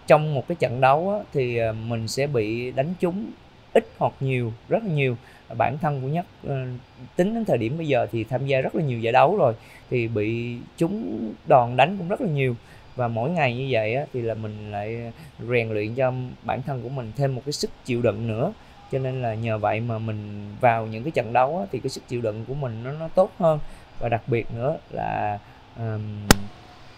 trong 0.07 0.33
một 0.33 0.47
cái 0.47 0.55
trận 0.55 0.81
đấu 0.81 1.09
á, 1.09 1.19
thì 1.33 1.59
uh, 1.69 1.75
mình 1.75 2.07
sẽ 2.07 2.27
bị 2.27 2.71
đánh 2.71 2.93
trúng 2.99 3.25
ít 3.73 3.87
hoặc 3.97 4.13
nhiều 4.19 4.51
rất 4.69 4.83
là 4.83 4.93
nhiều 4.93 5.17
bản 5.57 5.77
thân 5.77 6.01
của 6.01 6.07
nhất 6.07 6.25
ờ, 6.47 6.65
tính 7.15 7.33
đến 7.33 7.45
thời 7.45 7.57
điểm 7.57 7.77
bây 7.77 7.87
giờ 7.87 8.07
thì 8.11 8.23
tham 8.23 8.45
gia 8.45 8.61
rất 8.61 8.75
là 8.75 8.83
nhiều 8.83 8.99
giải 8.99 9.13
đấu 9.13 9.37
rồi 9.37 9.53
thì 9.89 10.07
bị 10.07 10.57
chúng 10.77 11.19
đòn 11.47 11.75
đánh 11.75 11.97
cũng 11.97 12.07
rất 12.07 12.21
là 12.21 12.27
nhiều. 12.27 12.55
Và 12.95 13.07
mỗi 13.07 13.29
ngày 13.29 13.55
như 13.55 13.67
vậy 13.69 13.95
á, 13.95 14.05
thì 14.13 14.21
là 14.21 14.33
mình 14.33 14.71
lại 14.71 15.11
rèn 15.49 15.69
luyện 15.69 15.95
cho 15.95 16.13
bản 16.43 16.61
thân 16.61 16.81
của 16.81 16.89
mình 16.89 17.11
thêm 17.15 17.35
một 17.35 17.41
cái 17.45 17.53
sức 17.53 17.69
chịu 17.85 18.01
đựng 18.01 18.27
nữa. 18.27 18.53
Cho 18.91 18.99
nên 18.99 19.21
là 19.21 19.33
nhờ 19.33 19.57
vậy 19.57 19.79
mà 19.79 19.97
mình 19.97 20.51
vào 20.61 20.87
những 20.87 21.03
cái 21.03 21.11
trận 21.11 21.33
đấu 21.33 21.59
á, 21.59 21.65
thì 21.71 21.79
cái 21.79 21.89
sức 21.89 22.07
chịu 22.07 22.21
đựng 22.21 22.45
của 22.47 22.53
mình 22.53 22.83
nó 22.83 22.91
nó 22.91 23.07
tốt 23.07 23.31
hơn. 23.39 23.59
Và 23.99 24.09
đặc 24.09 24.21
biệt 24.27 24.45
nữa 24.55 24.77
là 24.91 25.39
um, 25.77 26.01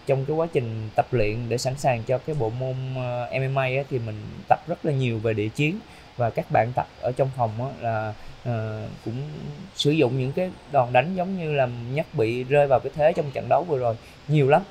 trong 0.06 0.26
cái 0.26 0.36
quá 0.36 0.48
trình 0.54 0.90
tập 0.96 1.08
luyện 1.12 1.36
để 1.50 1.58
sẵn 1.58 1.78
sàng 1.78 2.04
cho 2.04 2.18
cái 2.18 2.36
bộ 2.40 2.50
môn 2.60 2.76
ờ, 2.96 3.30
uh, 3.36 3.42
MMA 3.42 3.64
á, 3.64 3.84
thì 3.90 4.00
mình 4.00 4.16
tập 4.50 4.60
rất 4.68 4.86
là 4.86 4.92
nhiều 4.92 5.20
về 5.20 5.34
địa 5.34 5.50
chiến 5.50 5.80
và 6.18 6.30
các 6.30 6.52
bạn 6.52 6.72
tập 6.76 6.88
ở 7.02 7.12
trong 7.12 7.30
phòng 7.38 7.52
á, 7.60 7.70
là 7.82 8.14
uh, 8.50 8.90
cũng 9.06 9.16
sử 9.76 9.92
dụng 9.92 10.20
những 10.20 10.32
cái 10.32 10.52
đòn 10.72 10.94
đánh 10.94 11.16
giống 11.16 11.38
như 11.38 11.54
là 11.54 11.68
nhắc 11.94 12.06
bị 12.14 12.44
rơi 12.44 12.68
vào 12.68 12.80
cái 12.80 12.92
thế 12.96 13.14
trong 13.14 13.32
trận 13.32 13.50
đấu 13.50 13.64
vừa 13.64 13.78
rồi 13.78 13.96
nhiều 14.28 14.50
lắm. 14.50 14.62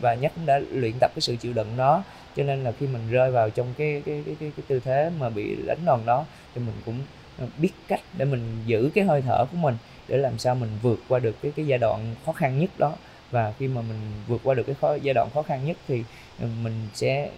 Và 0.00 0.14
nhắc 0.14 0.32
cũng 0.36 0.46
đã 0.46 0.60
luyện 0.70 0.92
tập 1.00 1.10
cái 1.14 1.20
sự 1.20 1.36
chịu 1.36 1.52
đựng 1.52 1.76
đó. 1.76 2.02
Cho 2.36 2.42
nên 2.42 2.64
là 2.64 2.72
khi 2.72 2.86
mình 2.86 3.10
rơi 3.10 3.30
vào 3.30 3.50
trong 3.50 3.74
cái 3.78 4.02
cái 4.06 4.22
cái 4.26 4.36
cái, 4.40 4.52
cái 4.56 4.64
tư 4.68 4.80
thế 4.84 5.10
mà 5.18 5.28
bị 5.28 5.56
đánh 5.66 5.84
đòn 5.84 6.00
đó 6.06 6.24
thì 6.54 6.60
mình 6.60 6.74
cũng 6.84 6.98
ờ, 7.38 7.46
biết 7.58 7.70
cách 7.88 8.00
để 8.18 8.24
mình 8.24 8.62
giữ 8.66 8.90
cái 8.94 9.04
hơi 9.04 9.22
thở 9.22 9.44
của 9.50 9.56
mình 9.56 9.76
để 10.08 10.16
làm 10.16 10.38
sao 10.38 10.54
mình 10.54 10.70
vượt 10.82 11.00
qua 11.08 11.18
được 11.18 11.36
cái 11.42 11.52
cái 11.56 11.66
giai 11.66 11.78
đoạn 11.78 12.14
khó 12.26 12.32
khăn 12.32 12.58
nhất 12.58 12.70
đó 12.78 12.92
và 13.30 13.52
khi 13.58 13.68
mà 13.68 13.82
mình 13.82 13.98
vượt 14.26 14.40
qua 14.44 14.54
được 14.54 14.62
cái 14.66 14.76
khó, 14.80 14.94
giai 15.02 15.14
đoạn 15.14 15.28
khó 15.34 15.42
khăn 15.42 15.64
nhất 15.64 15.76
thì 15.88 16.04
ừ, 16.40 16.46
mình 16.62 16.88
sẽ 16.94 17.30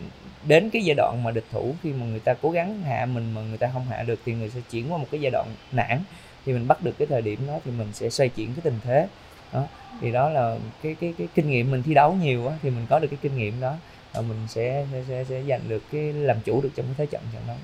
đến 0.46 0.70
cái 0.70 0.82
giai 0.84 0.94
đoạn 0.94 1.22
mà 1.24 1.30
địch 1.30 1.46
thủ 1.52 1.74
khi 1.82 1.92
mà 1.92 2.06
người 2.06 2.20
ta 2.20 2.34
cố 2.34 2.50
gắng 2.50 2.82
hạ 2.82 3.06
mình 3.06 3.34
mà 3.34 3.40
người 3.40 3.58
ta 3.58 3.70
không 3.72 3.86
hạ 3.90 4.02
được 4.02 4.20
thì 4.24 4.32
người 4.32 4.50
sẽ 4.50 4.60
chuyển 4.70 4.92
qua 4.92 4.98
một 4.98 5.06
cái 5.10 5.20
giai 5.20 5.30
đoạn 5.30 5.46
nản. 5.72 6.02
Thì 6.46 6.52
mình 6.52 6.68
bắt 6.68 6.82
được 6.82 6.98
cái 6.98 7.06
thời 7.06 7.22
điểm 7.22 7.46
đó 7.46 7.58
thì 7.64 7.70
mình 7.70 7.88
sẽ 7.92 8.10
xoay 8.10 8.28
chuyển 8.28 8.54
cái 8.54 8.60
tình 8.62 8.78
thế. 8.84 9.06
Đó 9.52 9.66
thì 10.00 10.12
đó 10.12 10.28
là 10.28 10.56
cái 10.82 10.96
cái 11.00 11.14
cái 11.18 11.28
kinh 11.34 11.50
nghiệm 11.50 11.70
mình 11.70 11.82
thi 11.82 11.94
đấu 11.94 12.14
nhiều 12.14 12.46
á 12.48 12.56
thì 12.62 12.70
mình 12.70 12.86
có 12.90 12.98
được 12.98 13.08
cái 13.08 13.18
kinh 13.22 13.36
nghiệm 13.36 13.60
đó 13.60 13.74
và 14.12 14.20
mình 14.20 14.38
sẽ 14.48 14.86
sẽ 14.92 15.04
sẽ, 15.08 15.24
sẽ 15.24 15.42
giành 15.48 15.60
được 15.68 15.82
cái 15.92 16.12
làm 16.12 16.36
chủ 16.44 16.60
được 16.62 16.70
trong 16.76 16.86
cái 16.86 16.94
thế 16.98 17.06
trận 17.06 17.22
trận 17.32 17.42
đó 17.48 17.54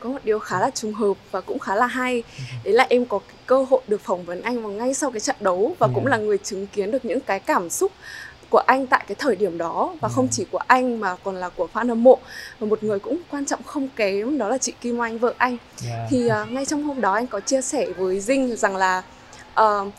có 0.00 0.08
một 0.08 0.18
điều 0.24 0.38
khá 0.38 0.60
là 0.60 0.70
trùng 0.70 0.94
hợp 0.94 1.14
và 1.30 1.40
cũng 1.40 1.58
khá 1.58 1.74
là 1.74 1.86
hay 1.86 2.22
ừ. 2.38 2.44
đấy 2.64 2.74
là 2.74 2.86
em 2.90 3.04
có 3.04 3.20
cơ 3.46 3.62
hội 3.70 3.80
được 3.86 4.00
phỏng 4.00 4.24
vấn 4.24 4.42
anh 4.42 4.62
vào 4.62 4.72
ngay 4.72 4.94
sau 4.94 5.10
cái 5.10 5.20
trận 5.20 5.36
đấu 5.40 5.76
và 5.78 5.88
cũng 5.94 6.06
là 6.06 6.16
người 6.16 6.38
chứng 6.38 6.66
kiến 6.66 6.90
được 6.90 7.04
những 7.04 7.20
cái 7.20 7.40
cảm 7.40 7.70
xúc 7.70 7.92
của 8.50 8.62
anh 8.66 8.86
tại 8.86 9.04
cái 9.08 9.14
thời 9.14 9.36
điểm 9.36 9.58
đó 9.58 9.94
và 10.00 10.08
không 10.08 10.28
chỉ 10.30 10.44
của 10.50 10.58
anh 10.66 11.00
mà 11.00 11.16
còn 11.24 11.36
là 11.36 11.48
của 11.48 11.68
fan 11.72 11.88
hâm 11.88 12.04
mộ 12.04 12.18
và 12.58 12.66
một 12.66 12.82
người 12.82 12.98
cũng 12.98 13.18
quan 13.30 13.44
trọng 13.44 13.62
không 13.62 13.88
kém 13.96 14.38
đó 14.38 14.48
là 14.48 14.58
chị 14.58 14.72
Kim 14.80 14.98
Oanh 14.98 15.18
vợ 15.18 15.34
anh 15.38 15.56
yeah. 15.86 16.06
thì 16.10 16.26
uh, 16.42 16.52
ngay 16.52 16.66
trong 16.66 16.82
hôm 16.82 17.00
đó 17.00 17.12
anh 17.12 17.26
có 17.26 17.40
chia 17.40 17.62
sẻ 17.62 17.86
với 17.96 18.20
Dinh 18.20 18.56
rằng 18.56 18.76
là 18.76 19.02
uh, 19.60 19.92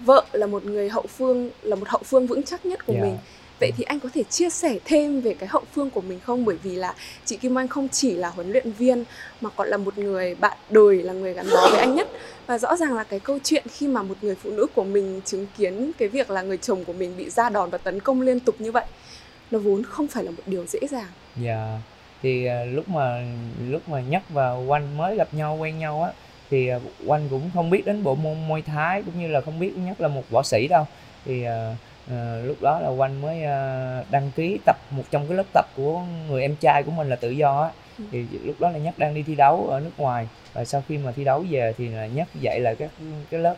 vợ 0.00 0.24
là 0.32 0.46
một 0.46 0.64
người 0.64 0.88
hậu 0.88 1.06
phương 1.16 1.50
là 1.62 1.76
một 1.76 1.88
hậu 1.88 2.02
phương 2.04 2.26
vững 2.26 2.42
chắc 2.42 2.66
nhất 2.66 2.86
của 2.86 2.92
yeah. 2.92 3.04
mình 3.04 3.18
Vậy 3.60 3.72
thì 3.76 3.84
anh 3.84 4.00
có 4.00 4.08
thể 4.14 4.22
chia 4.22 4.50
sẻ 4.50 4.78
thêm 4.84 5.20
về 5.20 5.34
cái 5.34 5.48
hậu 5.48 5.62
phương 5.72 5.90
của 5.90 6.00
mình 6.00 6.20
không? 6.20 6.44
Bởi 6.44 6.56
vì 6.62 6.76
là 6.76 6.94
chị 7.24 7.36
Kim 7.36 7.58
Anh 7.58 7.68
không 7.68 7.88
chỉ 7.88 8.14
là 8.14 8.28
huấn 8.28 8.52
luyện 8.52 8.72
viên 8.72 9.04
mà 9.40 9.50
còn 9.56 9.68
là 9.68 9.76
một 9.76 9.98
người 9.98 10.34
bạn 10.34 10.56
đời, 10.70 11.02
là 11.02 11.12
người 11.12 11.34
gắn 11.34 11.46
bó 11.54 11.68
với 11.70 11.80
anh 11.80 11.94
nhất. 11.94 12.08
Và 12.46 12.58
rõ 12.58 12.76
ràng 12.76 12.94
là 12.94 13.04
cái 13.04 13.20
câu 13.20 13.38
chuyện 13.44 13.64
khi 13.72 13.88
mà 13.88 14.02
một 14.02 14.14
người 14.22 14.34
phụ 14.34 14.50
nữ 14.50 14.66
của 14.74 14.84
mình 14.84 15.20
chứng 15.24 15.46
kiến 15.58 15.90
cái 15.98 16.08
việc 16.08 16.30
là 16.30 16.42
người 16.42 16.56
chồng 16.56 16.84
của 16.84 16.92
mình 16.92 17.16
bị 17.16 17.30
ra 17.30 17.50
đòn 17.50 17.70
và 17.70 17.78
tấn 17.78 18.00
công 18.00 18.20
liên 18.20 18.40
tục 18.40 18.60
như 18.60 18.72
vậy 18.72 18.84
nó 19.50 19.58
vốn 19.58 19.82
không 19.82 20.08
phải 20.08 20.24
là 20.24 20.30
một 20.30 20.42
điều 20.46 20.66
dễ 20.66 20.80
dàng. 20.90 21.10
Dạ. 21.36 21.52
Yeah. 21.52 21.80
Thì 22.22 22.48
uh, 22.48 22.74
lúc 22.74 22.88
mà 22.88 23.22
lúc 23.68 23.88
mà 23.88 24.00
Nhất 24.00 24.22
và 24.28 24.52
Oanh 24.52 24.96
mới 24.96 25.16
gặp 25.16 25.34
nhau 25.34 25.56
quen 25.60 25.78
nhau 25.78 26.02
á 26.02 26.12
thì 26.50 26.74
uh, 26.74 26.82
Oanh 27.06 27.28
cũng 27.30 27.50
không 27.54 27.70
biết 27.70 27.86
đến 27.86 28.02
bộ 28.02 28.14
môn 28.14 28.48
môi 28.48 28.62
Thái 28.62 29.02
cũng 29.02 29.20
như 29.20 29.28
là 29.28 29.40
không 29.40 29.60
biết 29.60 29.72
Nhất 29.76 30.00
là 30.00 30.08
một 30.08 30.30
võ 30.30 30.42
sĩ 30.42 30.68
đâu. 30.68 30.86
Thì 31.24 31.44
uh, 31.44 31.76
à, 32.10 32.36
lúc 32.44 32.56
đó 32.60 32.80
là 32.80 32.88
quanh 32.88 33.20
mới 33.20 33.42
à, 33.44 34.02
đăng 34.10 34.30
ký 34.36 34.58
tập 34.66 34.76
một 34.90 35.02
trong 35.10 35.28
cái 35.28 35.36
lớp 35.36 35.46
tập 35.52 35.66
của 35.76 36.00
người 36.28 36.42
em 36.42 36.56
trai 36.56 36.82
của 36.82 36.90
mình 36.90 37.08
là 37.08 37.16
tự 37.16 37.30
do 37.30 37.62
á. 37.62 37.70
Ừ. 37.98 38.04
thì 38.12 38.26
lúc 38.44 38.56
đó 38.60 38.70
là 38.70 38.78
nhất 38.78 38.94
đang 38.98 39.14
đi 39.14 39.22
thi 39.22 39.34
đấu 39.34 39.66
ở 39.70 39.80
nước 39.80 39.90
ngoài. 39.96 40.26
Và 40.52 40.64
sau 40.64 40.82
khi 40.88 40.98
mà 40.98 41.12
thi 41.12 41.24
đấu 41.24 41.44
về 41.50 41.74
thì 41.78 41.88
là 41.88 42.06
nhất 42.06 42.28
dạy 42.40 42.60
lại 42.60 42.76
các 42.78 42.90
cái 43.30 43.40
lớp 43.40 43.54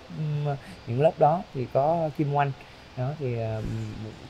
những 0.87 1.00
lớp 1.00 1.12
đó. 1.19 1.43
Thì 1.55 1.67
có 1.73 2.11
kim 2.19 2.35
oanh 2.35 2.52
đó 2.97 3.11
thì 3.19 3.35
uh, 3.35 3.64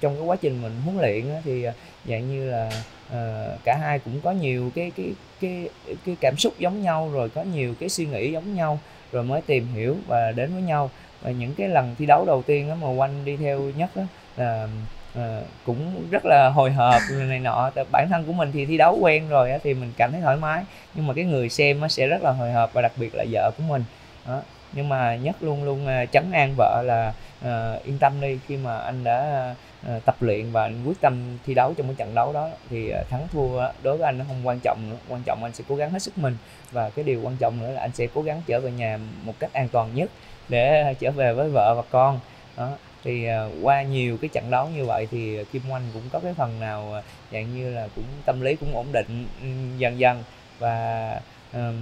trong 0.00 0.14
cái 0.14 0.25
quá 0.25 0.37
trình 0.37 0.62
mình 0.62 0.72
huấn 0.84 0.98
luyện 0.98 1.34
á, 1.34 1.40
thì 1.44 1.66
dạng 2.08 2.30
như 2.30 2.50
là 2.50 2.70
cả 3.64 3.76
hai 3.80 3.98
cũng 3.98 4.20
có 4.20 4.32
nhiều 4.32 4.70
cái 4.75 4.92
cái 4.96 5.14
cái 5.40 5.68
cái 6.06 6.16
cảm 6.20 6.37
xúc 6.37 6.54
giống 6.58 6.82
nhau 6.82 7.10
rồi 7.12 7.28
có 7.28 7.42
nhiều 7.42 7.75
cái 7.80 7.88
suy 7.88 8.06
nghĩ 8.06 8.32
giống 8.32 8.54
nhau 8.54 8.78
rồi 9.12 9.25
mới 9.25 9.40
tìm 9.40 9.66
hiểu 9.75 9.96
và 10.06 10.32
đến 10.32 10.52
với 10.52 10.62
nhau 10.62 10.90
và 11.22 11.30
những 11.30 11.54
cái 11.54 11.68
lần 11.68 11.94
thi 11.98 12.06
đấu 12.06 12.25
đầu 12.25 12.42
tiên 12.42 12.68
á 12.68 12.75
mà 12.75 12.88
quanh 12.88 13.25
đi 13.25 13.37
theo 13.37 13.60
nhất 13.60 13.90
á 13.94 14.02
là 14.37 14.68
uh, 15.18 15.44
cũng 15.66 16.06
rất 16.10 16.25
là 16.25 16.48
hồi 16.48 16.72
hộp 16.72 17.02
này 17.28 17.38
nọ. 17.38 17.70
Bản 17.92 18.08
thân 18.10 18.25
của 18.25 18.32
mình 18.32 18.50
thì 18.52 18.66
thi 18.66 18.76
đấu 18.76 18.98
quen 19.00 19.28
rồi 19.28 19.50
á 19.50 19.58
thì 19.62 19.75
mình 19.75 19.92
cảm 19.96 20.12
thấy 20.12 20.20
thoải 20.20 20.37
mái. 20.37 20.64
Nhưng 20.94 21.06
mà 21.06 21.14
cái 21.14 21.25
người 21.25 21.48
xem 21.48 21.80
á 21.80 21.88
sẽ 21.88 22.06
rất 22.06 22.22
là 22.22 22.30
hồi 22.30 22.52
hộp 22.52 22.72
và 22.72 22.82
đặc 22.82 22.92
biệt 22.96 23.14
là 23.14 23.25
vợ 23.32 23.50
của 23.58 23.62
mình. 23.68 23.84
Đó. 24.26 24.42
nhưng 24.72 24.88
mà 24.88 25.16
nhất 25.16 25.37
luôn 25.40 25.64
luôn 25.64 25.87
ờ, 25.87 26.02
uh, 26.02 26.12
chấn 26.12 26.32
an 26.32 26.54
vợ 26.56 26.82
là 26.87 27.12
uh, 27.44 27.84
yên 27.84 27.98
tâm 27.98 28.20
đi. 28.20 28.38
Khi 28.46 28.56
mà 28.56 28.78
anh 28.78 29.04
đã 29.04 29.54
uh, 29.87 30.04
tập 30.04 30.16
luyện 30.20 30.52
và 30.52 30.62
anh 30.62 30.84
quyết 30.87 31.00
tâm 31.00 31.38
thi 31.46 31.54
đấu 31.54 31.75
trong 31.76 31.87
cái 31.87 31.94
trận 31.98 32.14
đấu 32.14 32.32
đó 32.32 32.48
thì 32.70 32.92
uh, 33.00 33.08
thắng 33.08 33.28
thua 33.32 33.72
đối 33.82 33.96
với 33.96 34.06
anh 34.06 34.18
nó 34.18 34.25
không 34.28 34.46
quan 34.46 34.58
trọng 34.60 34.78
nữa. 34.90 34.96
Quan 35.08 35.22
trọng 35.22 35.44
anh 35.44 35.52
sẽ 35.52 35.64
cố 35.68 35.76
gắng 35.76 35.90
hết 35.90 35.98
sức 35.98 36.18
mình. 36.18 36.37
Và 36.72 36.90
cái 36.90 37.04
điều 37.04 37.20
quan 37.22 37.37
trọng 37.37 37.60
nữa 37.60 37.70
là 37.70 37.80
anh 37.80 37.90
sẽ 37.94 38.06
cố 38.14 38.22
gắng 38.22 38.42
trở 38.46 38.60
về 38.60 38.70
nhà 38.70 38.98
một 39.22 39.34
cách 39.38 39.52
an 39.52 39.68
toàn 39.68 39.94
nhất 39.94 40.10
để 40.49 40.83
à, 40.83 40.93
trở 40.93 41.11
về 41.11 41.33
với 41.33 41.49
vợ 41.49 41.75
và 41.76 41.83
con. 41.90 42.21
Đó 42.57 42.71
thì 43.05 43.26
à, 43.26 43.47
qua 43.62 43.83
nhiều 43.83 44.19
cái 44.21 44.28
trận 44.28 44.50
đấu 44.50 44.69
như 44.76 44.85
vậy 44.85 45.09
thì 45.11 45.45
Kim 45.45 45.62
Oanh 45.71 45.83
cũng 45.95 46.02
có 46.12 46.21
cái 46.21 46.35
phần 46.35 46.61
nào 46.61 46.95
à, 46.95 47.02
dạng 47.33 47.57
như 47.57 47.75
là 47.75 47.88
cũng 47.95 48.05
tâm 48.25 48.40
lý 48.40 48.57
cũng 48.57 48.75
ổn 48.75 48.87
định 48.93 49.26
ừ, 49.43 49.49
dần 49.78 49.99
dần. 49.99 50.23
Và 50.59 51.21
um, 51.52 51.75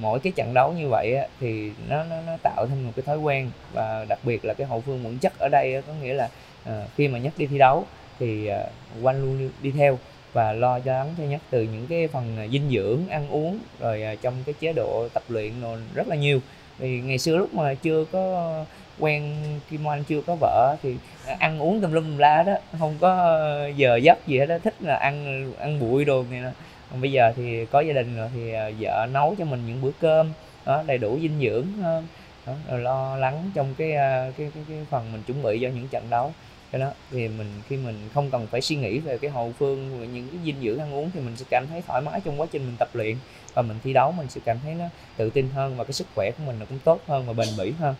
mỗi 0.00 0.20
cái 0.20 0.32
trận 0.36 0.54
đấu 0.54 0.72
như 0.72 0.88
vậy 0.88 1.14
á, 1.14 1.26
thì 1.40 1.72
nó, 1.88 2.04
nó 2.04 2.16
nó 2.26 2.36
tạo 2.42 2.66
thêm 2.66 2.86
một 2.86 2.92
cái 2.96 3.02
thói 3.02 3.18
quen. 3.18 3.50
Và 3.72 4.04
đặc 4.08 4.18
biệt 4.22 4.44
là 4.44 4.54
cái 4.54 4.66
hậu 4.66 4.80
phương 4.80 5.02
vững 5.02 5.18
chắc 5.18 5.38
ở 5.38 5.48
đây 5.52 5.74
á, 5.74 5.80
có 5.86 5.92
nghĩa 6.02 6.14
là 6.14 6.28
uh, 6.68 6.74
khi 6.96 7.08
mà 7.08 7.18
nhất 7.18 7.32
đi 7.36 7.46
thi 7.46 7.58
đấu 7.58 7.86
thì 8.18 8.50
uh, 8.50 9.04
Oanh 9.04 9.22
luôn 9.22 9.50
đi 9.62 9.70
theo 9.70 9.98
và 10.32 10.52
lo 10.52 10.80
cho 10.80 10.92
lắng 10.92 11.14
cho 11.18 11.24
nhất 11.24 11.40
từ 11.50 11.62
những 11.62 11.86
cái 11.86 12.08
phần 12.08 12.48
dinh 12.52 12.70
dưỡng 12.70 13.08
ăn 13.08 13.28
uống 13.28 13.58
rồi 13.80 14.04
uh, 14.12 14.22
trong 14.22 14.34
cái 14.46 14.54
chế 14.60 14.72
độ 14.72 15.08
tập 15.14 15.22
luyện 15.28 15.60
rồi 15.60 15.78
rất 15.94 16.08
là 16.08 16.16
nhiều 16.16 16.40
vì 16.78 17.00
ngày 17.00 17.18
xưa 17.18 17.36
lúc 17.36 17.54
mà 17.54 17.74
chưa 17.74 18.04
có 18.12 18.54
quen 18.98 19.36
Kim 19.70 19.86
Oanh 19.86 20.04
chưa 20.04 20.20
có 20.26 20.36
vợ 20.40 20.76
thì 20.82 20.96
ăn 21.38 21.58
uống 21.58 21.80
tùm 21.80 21.92
lum 21.92 22.18
la 22.18 22.42
đó 22.42 22.52
không 22.78 22.94
có 23.00 23.16
ờ, 23.16 23.68
giờ 23.76 23.96
giấc 23.96 24.26
gì 24.26 24.38
hết 24.38 24.46
đó 24.46 24.58
thích 24.62 24.74
là 24.80 24.96
ăn 24.96 25.46
ăn 25.58 25.80
bụi 25.80 26.04
đồ 26.04 26.24
này 26.30 26.40
nè 26.40 26.50
còn 26.90 27.00
bây 27.00 27.12
giờ 27.12 27.32
thì 27.36 27.64
có 27.64 27.80
gia 27.80 27.92
đình 27.92 28.16
rồi 28.16 28.28
thì 28.34 28.52
ờ, 28.52 28.72
vợ 28.80 29.06
nấu 29.12 29.34
cho 29.38 29.44
mình 29.44 29.66
những 29.66 29.82
bữa 29.82 29.90
cơm 30.00 30.32
đó 30.64 30.82
đầy 30.86 30.98
đủ 30.98 31.18
dinh 31.22 31.40
dưỡng 31.40 31.82
hơn 31.82 32.06
đó, 32.46 32.52
rồi 32.70 32.80
lo 32.80 33.16
lắng 33.16 33.50
trong 33.54 33.74
cái 33.78 33.90
cái 33.92 34.32
cái, 34.38 34.64
cái 34.68 34.78
phần 34.90 35.12
mình 35.12 35.22
chuẩn 35.26 35.42
bị 35.42 35.58
cho 35.62 35.68
những 35.68 35.88
trận 35.88 36.10
đấu 36.10 36.32
cái 36.72 36.80
đó 36.80 36.90
thì 37.10 37.28
mình 37.28 37.46
khi 37.68 37.76
mình 37.76 38.08
không 38.14 38.30
cần 38.30 38.46
phải 38.46 38.60
suy 38.60 38.76
nghĩ 38.76 38.98
về 38.98 39.18
cái 39.18 39.30
hậu 39.30 39.52
phương 39.58 40.12
những 40.14 40.28
cái 40.28 40.40
dinh 40.44 40.62
dưỡng 40.62 40.78
ăn 40.78 40.94
uống 40.94 41.10
thì 41.14 41.20
mình 41.20 41.36
sẽ 41.36 41.44
cảm 41.50 41.66
thấy 41.70 41.82
thoải 41.86 42.02
mái 42.02 42.20
trong 42.20 42.40
quá 42.40 42.46
trình 42.52 42.66
mình 42.66 42.76
tập 42.78 42.88
luyện. 42.92 43.16
Và 43.54 43.62
mình 43.62 43.78
thi 43.84 43.92
đấu 43.92 44.12
mình 44.12 44.26
sẽ 44.30 44.40
cảm 44.44 44.58
thấy 44.62 44.74
nó 44.74 44.84
tự 45.16 45.30
tin 45.30 45.48
hơn 45.54 45.76
và 45.76 45.84
cái 45.84 45.92
sức 45.92 46.06
khỏe 46.14 46.30
của 46.38 46.44
mình 46.46 46.56
nó 46.60 46.66
cũng 46.68 46.78
tốt 46.84 47.00
hơn 47.06 47.26
và 47.26 47.32
bền 47.32 47.48
bỉ 47.58 47.70
hơn. 47.70 47.94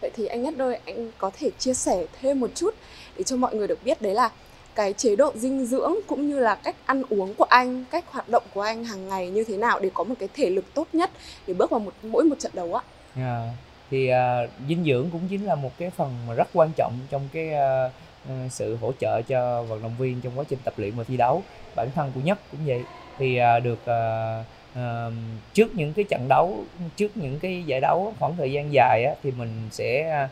Vậy 0.00 0.10
thì 0.16 0.26
anh 0.26 0.42
nhất 0.42 0.54
đôi 0.56 0.78
anh 0.86 1.10
có 1.18 1.30
thể 1.38 1.50
chia 1.58 1.74
sẻ 1.74 2.06
thêm 2.20 2.40
một 2.40 2.50
chút 2.54 2.74
để 3.16 3.22
cho 3.22 3.36
mọi 3.36 3.54
người 3.54 3.68
được 3.68 3.84
biết 3.84 4.02
đấy 4.02 4.14
là 4.14 4.30
cái 4.74 4.92
chế 4.92 5.16
độ 5.16 5.32
dinh 5.34 5.66
dưỡng 5.66 5.94
cũng 6.06 6.28
như 6.28 6.38
là 6.38 6.54
cách 6.54 6.76
ăn 6.84 7.02
uống 7.08 7.34
của 7.34 7.44
anh 7.44 7.84
cách 7.90 8.04
hoạt 8.10 8.28
động 8.28 8.42
của 8.54 8.60
anh 8.60 8.84
hàng 8.84 9.08
ngày 9.08 9.30
như 9.30 9.44
thế 9.44 9.56
nào 9.56 9.80
để 9.80 9.90
có 9.94 10.04
một 10.04 10.14
cái 10.18 10.28
thể 10.34 10.50
lực 10.50 10.64
tốt 10.74 10.86
nhất 10.92 11.10
để 11.46 11.54
bước 11.54 11.70
vào 11.70 11.80
một 11.80 11.94
mỗi 12.02 12.24
một 12.24 12.38
trận 12.38 12.52
đấu 12.54 12.74
ạ? 12.74 12.82
Yeah. 13.16 13.54
Thì 13.90 14.10
uh, 14.12 14.50
dinh 14.68 14.84
dưỡng 14.84 15.10
cũng 15.10 15.28
chính 15.28 15.44
là 15.44 15.54
một 15.54 15.70
cái 15.78 15.90
phần 15.90 16.14
mà 16.28 16.34
rất 16.34 16.48
quan 16.54 16.70
trọng 16.76 16.92
trong 17.10 17.28
cái 17.32 17.48
uh, 17.48 18.52
sự 18.52 18.76
hỗ 18.76 18.92
trợ 19.00 19.22
cho 19.22 19.62
vận 19.62 19.82
động 19.82 19.94
viên 19.98 20.20
trong 20.20 20.32
quá 20.38 20.44
trình 20.48 20.58
tập 20.64 20.74
luyện 20.76 20.94
và 20.96 21.04
thi 21.04 21.16
đấu. 21.16 21.42
Bản 21.76 21.88
thân 21.94 22.12
của 22.14 22.20
nhất 22.20 22.38
cũng 22.50 22.60
vậy. 22.66 22.82
Thì 23.18 23.40
uh, 23.40 23.64
được 23.64 23.78
uh, 23.82 24.46
uh, 24.78 25.12
trước 25.54 25.74
những 25.74 25.92
cái 25.92 26.04
trận 26.04 26.28
đấu 26.28 26.64
trước 26.96 27.16
những 27.16 27.38
cái 27.38 27.62
giải 27.66 27.80
đấu 27.80 28.14
khoảng 28.18 28.36
thời 28.36 28.52
gian 28.52 28.72
dài 28.72 29.04
á, 29.04 29.14
thì 29.22 29.30
mình 29.30 29.68
sẽ 29.70 30.20
uh, 30.24 30.30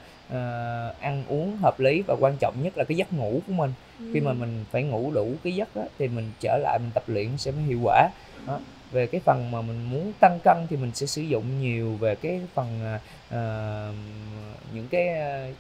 ăn 1.01 1.25
uống 1.29 1.57
hợp 1.57 1.81
lý 1.81 2.03
và 2.03 2.15
quan 2.21 2.37
trọng 2.41 2.55
nhất 2.63 2.79
là 2.79 2.85
cái 2.85 2.97
giấc 2.97 3.13
ngủ 3.13 3.41
của 3.47 3.53
mình 3.53 3.73
ừ. 3.99 4.11
khi 4.15 4.21
mà 4.21 4.33
mình 4.33 4.65
phải 4.71 4.83
ngủ 4.83 5.11
đủ 5.15 5.33
cái 5.45 5.55
giấc 5.55 5.75
á, 5.75 5.83
thì 5.99 6.09
mình 6.09 6.31
trở 6.41 6.59
lại 6.63 6.79
mình 6.79 6.91
tập 6.95 7.03
luyện 7.07 7.37
sẽ 7.37 7.51
mới 7.51 7.63
hiệu 7.63 7.79
quả 7.83 8.09
đó. 8.47 8.61
về 8.91 9.07
cái 9.07 9.21
phần 9.25 9.51
mà 9.51 9.63
mình 9.63 9.91
muốn 9.91 10.13
tăng 10.21 10.39
cân 10.45 10.57
thì 10.71 10.77
mình 10.77 10.91
sẽ 10.95 11.07
sử 11.07 11.23
dụng 11.23 11.61
nhiều 11.61 11.97
về 11.97 12.15
cái 12.15 12.41
phần 12.55 12.97
uh, 13.29 13.95
những 14.75 14.89
cái 14.91 15.09
uh, 15.49 15.55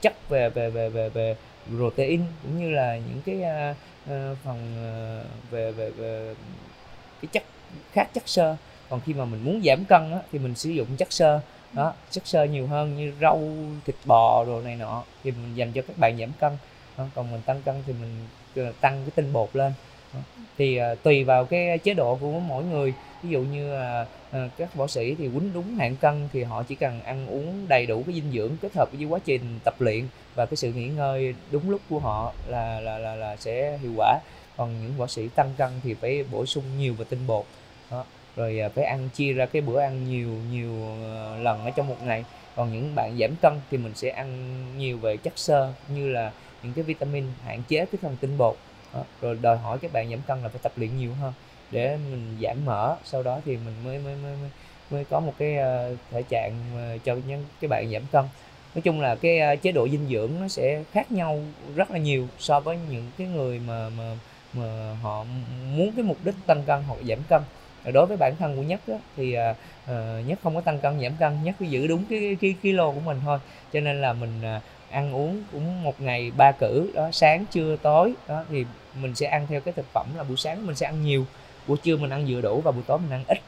chất 0.00 0.28
về 0.28 0.50
về 0.50 0.70
về 0.70 0.88
về 0.88 1.08
về 1.08 1.36
protein 1.76 2.22
cũng 2.42 2.58
như 2.58 2.70
là 2.70 2.96
những 2.96 3.20
cái 3.24 3.36
uh, 3.70 3.76
uh, 4.12 4.38
phần 4.44 4.58
uh, 4.78 5.50
về 5.50 5.72
về 5.72 5.90
về 5.90 6.34
cái 7.22 7.28
chất 7.32 7.42
khác 7.92 8.08
chất 8.14 8.28
xơ 8.28 8.56
còn 8.88 9.00
khi 9.00 9.14
mà 9.14 9.24
mình 9.24 9.44
muốn 9.44 9.62
giảm 9.64 9.84
cân 9.84 10.12
á, 10.12 10.18
thì 10.32 10.38
mình 10.38 10.54
sử 10.54 10.70
dụng 10.70 10.86
chất 10.98 11.12
xơ 11.12 11.40
đó 11.72 11.92
chất 12.10 12.26
xơ 12.26 12.44
nhiều 12.44 12.66
hơn 12.66 12.96
như 12.96 13.12
rau 13.20 13.40
thịt 13.86 13.96
bò 14.04 14.44
rồi 14.44 14.62
này 14.62 14.76
nọ 14.76 15.02
thì 15.24 15.30
mình 15.30 15.54
dành 15.54 15.72
cho 15.72 15.82
các 15.82 15.98
bạn 15.98 16.18
giảm 16.18 16.32
cân 16.40 16.52
đó. 16.98 17.04
còn 17.14 17.32
mình 17.32 17.40
tăng 17.46 17.62
cân 17.62 17.74
thì 17.86 17.92
mình 18.00 18.26
ờ, 18.56 18.72
tăng 18.80 19.02
cái 19.04 19.10
tinh 19.14 19.32
bột 19.32 19.48
lên 19.52 19.72
đó. 20.14 20.20
thì 20.58 20.80
uh, 20.80 21.02
tùy 21.02 21.24
vào 21.24 21.44
cái 21.44 21.78
chế 21.78 21.94
độ 21.94 22.16
của 22.20 22.40
mỗi 22.40 22.64
người 22.64 22.94
ví 23.22 23.30
dụ 23.30 23.40
như 23.40 23.74
uh, 24.32 24.50
các 24.58 24.74
võ 24.74 24.86
sĩ 24.86 25.14
thì 25.14 25.28
quýnh 25.28 25.52
đúng 25.52 25.74
hạn 25.74 25.96
cân 25.96 26.28
thì 26.32 26.42
họ 26.42 26.62
chỉ 26.62 26.74
cần 26.74 27.00
ăn 27.00 27.26
uống 27.26 27.68
đầy 27.68 27.86
đủ 27.86 28.02
cái 28.06 28.14
dinh 28.14 28.32
dưỡng 28.32 28.56
kết 28.62 28.74
hợp 28.74 28.88
với 28.92 29.04
quá 29.04 29.18
trình 29.24 29.58
tập 29.64 29.74
luyện 29.78 30.06
và 30.34 30.46
cái 30.46 30.56
sự 30.56 30.72
nghỉ 30.72 30.88
ngơi 30.88 31.34
đúng 31.50 31.70
lúc 31.70 31.80
của 31.90 31.98
họ 31.98 32.32
là 32.46 32.80
là 32.80 32.98
là, 32.98 33.14
là 33.14 33.36
sẽ 33.36 33.78
hiệu 33.82 33.92
quả 33.96 34.18
còn 34.56 34.82
những 34.82 34.96
võ 34.96 35.06
sĩ 35.06 35.28
tăng 35.28 35.50
cân 35.56 35.70
thì 35.82 35.94
phải 35.94 36.24
bổ 36.30 36.46
sung 36.46 36.64
nhiều 36.78 36.94
về 36.94 37.04
tinh 37.08 37.26
bột 37.26 37.44
rồi 38.36 38.60
à, 38.60 38.68
phải 38.68 38.84
ăn, 38.84 39.08
chia 39.14 39.32
ra 39.32 39.46
cái 39.46 39.62
bữa 39.62 39.80
ăn 39.80 40.04
nhiều 40.10 40.28
nhiều 40.52 40.70
ờ, 41.04 41.38
lần 41.38 41.64
ở 41.64 41.70
trong 41.70 41.88
một 41.88 42.02
ngày. 42.04 42.24
Còn 42.56 42.72
những 42.72 42.94
bạn 42.94 43.16
giảm 43.20 43.30
cân 43.42 43.60
thì 43.70 43.78
mình 43.78 43.94
sẽ 43.94 44.10
ăn 44.10 44.54
nhiều 44.78 44.98
về 44.98 45.16
chất 45.16 45.38
xơ 45.38 45.72
như 45.88 46.08
là 46.08 46.32
những 46.62 46.72
cái 46.72 46.84
vitamin 46.84 47.24
hạn 47.44 47.62
chế 47.68 47.76
cái 47.76 47.98
phần 48.02 48.16
tinh 48.20 48.38
bột. 48.38 48.56
Đó. 48.94 49.04
rồi 49.20 49.38
đòi 49.42 49.56
hỏi 49.56 49.78
các 49.82 49.92
bạn 49.92 50.10
giảm 50.10 50.20
cân 50.26 50.42
là 50.42 50.48
phải 50.48 50.60
tập 50.62 50.72
luyện 50.76 50.96
nhiều 50.98 51.10
hơn 51.20 51.32
để 51.70 51.96
mình 52.10 52.36
giảm 52.42 52.64
mỡ. 52.64 52.96
Sau 53.04 53.22
đó 53.22 53.40
thì 53.44 53.56
mình 53.56 53.74
mới 53.84 53.98
mới 53.98 54.16
mới 54.16 54.34
mới 54.90 55.04
có 55.04 55.20
một 55.20 55.34
cái 55.38 55.56
ờ, 55.56 55.96
thể 56.10 56.22
trạng 56.22 56.52
ờ, 56.76 56.98
cho 57.04 57.16
những 57.28 57.44
cái 57.60 57.68
bạn 57.68 57.90
giảm 57.92 58.02
cân. 58.12 58.24
Nói 58.74 58.82
chung 58.82 59.00
là 59.00 59.14
cái 59.14 59.56
chế 59.56 59.72
độ 59.72 59.88
dinh 59.88 60.08
dưỡng 60.08 60.30
nó 60.40 60.48
sẽ 60.48 60.82
khác 60.92 61.12
nhau 61.12 61.40
rất 61.74 61.90
là 61.90 61.98
nhiều 61.98 62.26
so 62.38 62.60
với 62.60 62.78
những 62.90 63.10
cái 63.18 63.26
người 63.26 63.60
mà 63.66 63.88
mà 63.88 64.16
mà 64.52 64.96
họ 65.02 65.24
muốn 65.76 65.92
cái 65.96 66.04
mục 66.04 66.16
đích 66.24 66.34
tăng 66.46 66.62
cân 66.66 66.82
hoặc 66.82 66.98
giảm 67.08 67.18
cân. 67.28 67.42
Ờ, 67.84 67.90
đối 67.90 68.06
với 68.06 68.16
bản 68.16 68.36
thân 68.36 68.56
của 68.56 68.62
nhất 68.62 68.80
á, 68.88 68.94
thì 69.16 69.36
uh, 69.38 70.26
nhất 70.26 70.38
không 70.42 70.54
có 70.54 70.60
tăng 70.60 70.78
cân 70.78 71.00
giảm 71.00 71.12
cân 71.18 71.44
nhất 71.44 71.54
cứ 71.58 71.66
giữ 71.66 71.86
đúng 71.86 72.04
cái, 72.10 72.36
cái 72.40 72.54
kilo 72.62 72.90
của 72.90 73.00
mình 73.00 73.20
thôi. 73.24 73.38
Cho 73.72 73.80
nên 73.80 74.00
là 74.00 74.12
mình 74.12 74.40
uh, 74.56 74.62
ăn 74.90 75.14
uống 75.14 75.42
cũng 75.52 75.82
một 75.82 76.00
ngày 76.00 76.32
ba 76.36 76.52
cử 76.52 76.92
đó 76.94 77.10
sáng 77.12 77.44
trưa 77.50 77.76
tối 77.76 78.12
đó 78.28 78.44
thì 78.50 78.64
mình 79.00 79.14
sẽ 79.14 79.26
ăn 79.26 79.46
theo 79.48 79.60
cái 79.60 79.74
thực 79.76 79.86
phẩm 79.92 80.06
là 80.16 80.22
buổi 80.22 80.36
sáng 80.36 80.66
mình 80.66 80.76
sẽ 80.76 80.86
ăn 80.86 81.04
nhiều 81.04 81.24
buổi 81.66 81.76
trưa 81.82 81.96
mình 81.96 82.10
ăn 82.10 82.24
vừa 82.28 82.40
đủ 82.40 82.60
và 82.60 82.70
buổi 82.70 82.82
tối 82.86 82.98
mình 82.98 83.10
ăn 83.10 83.24
ít 83.28 83.38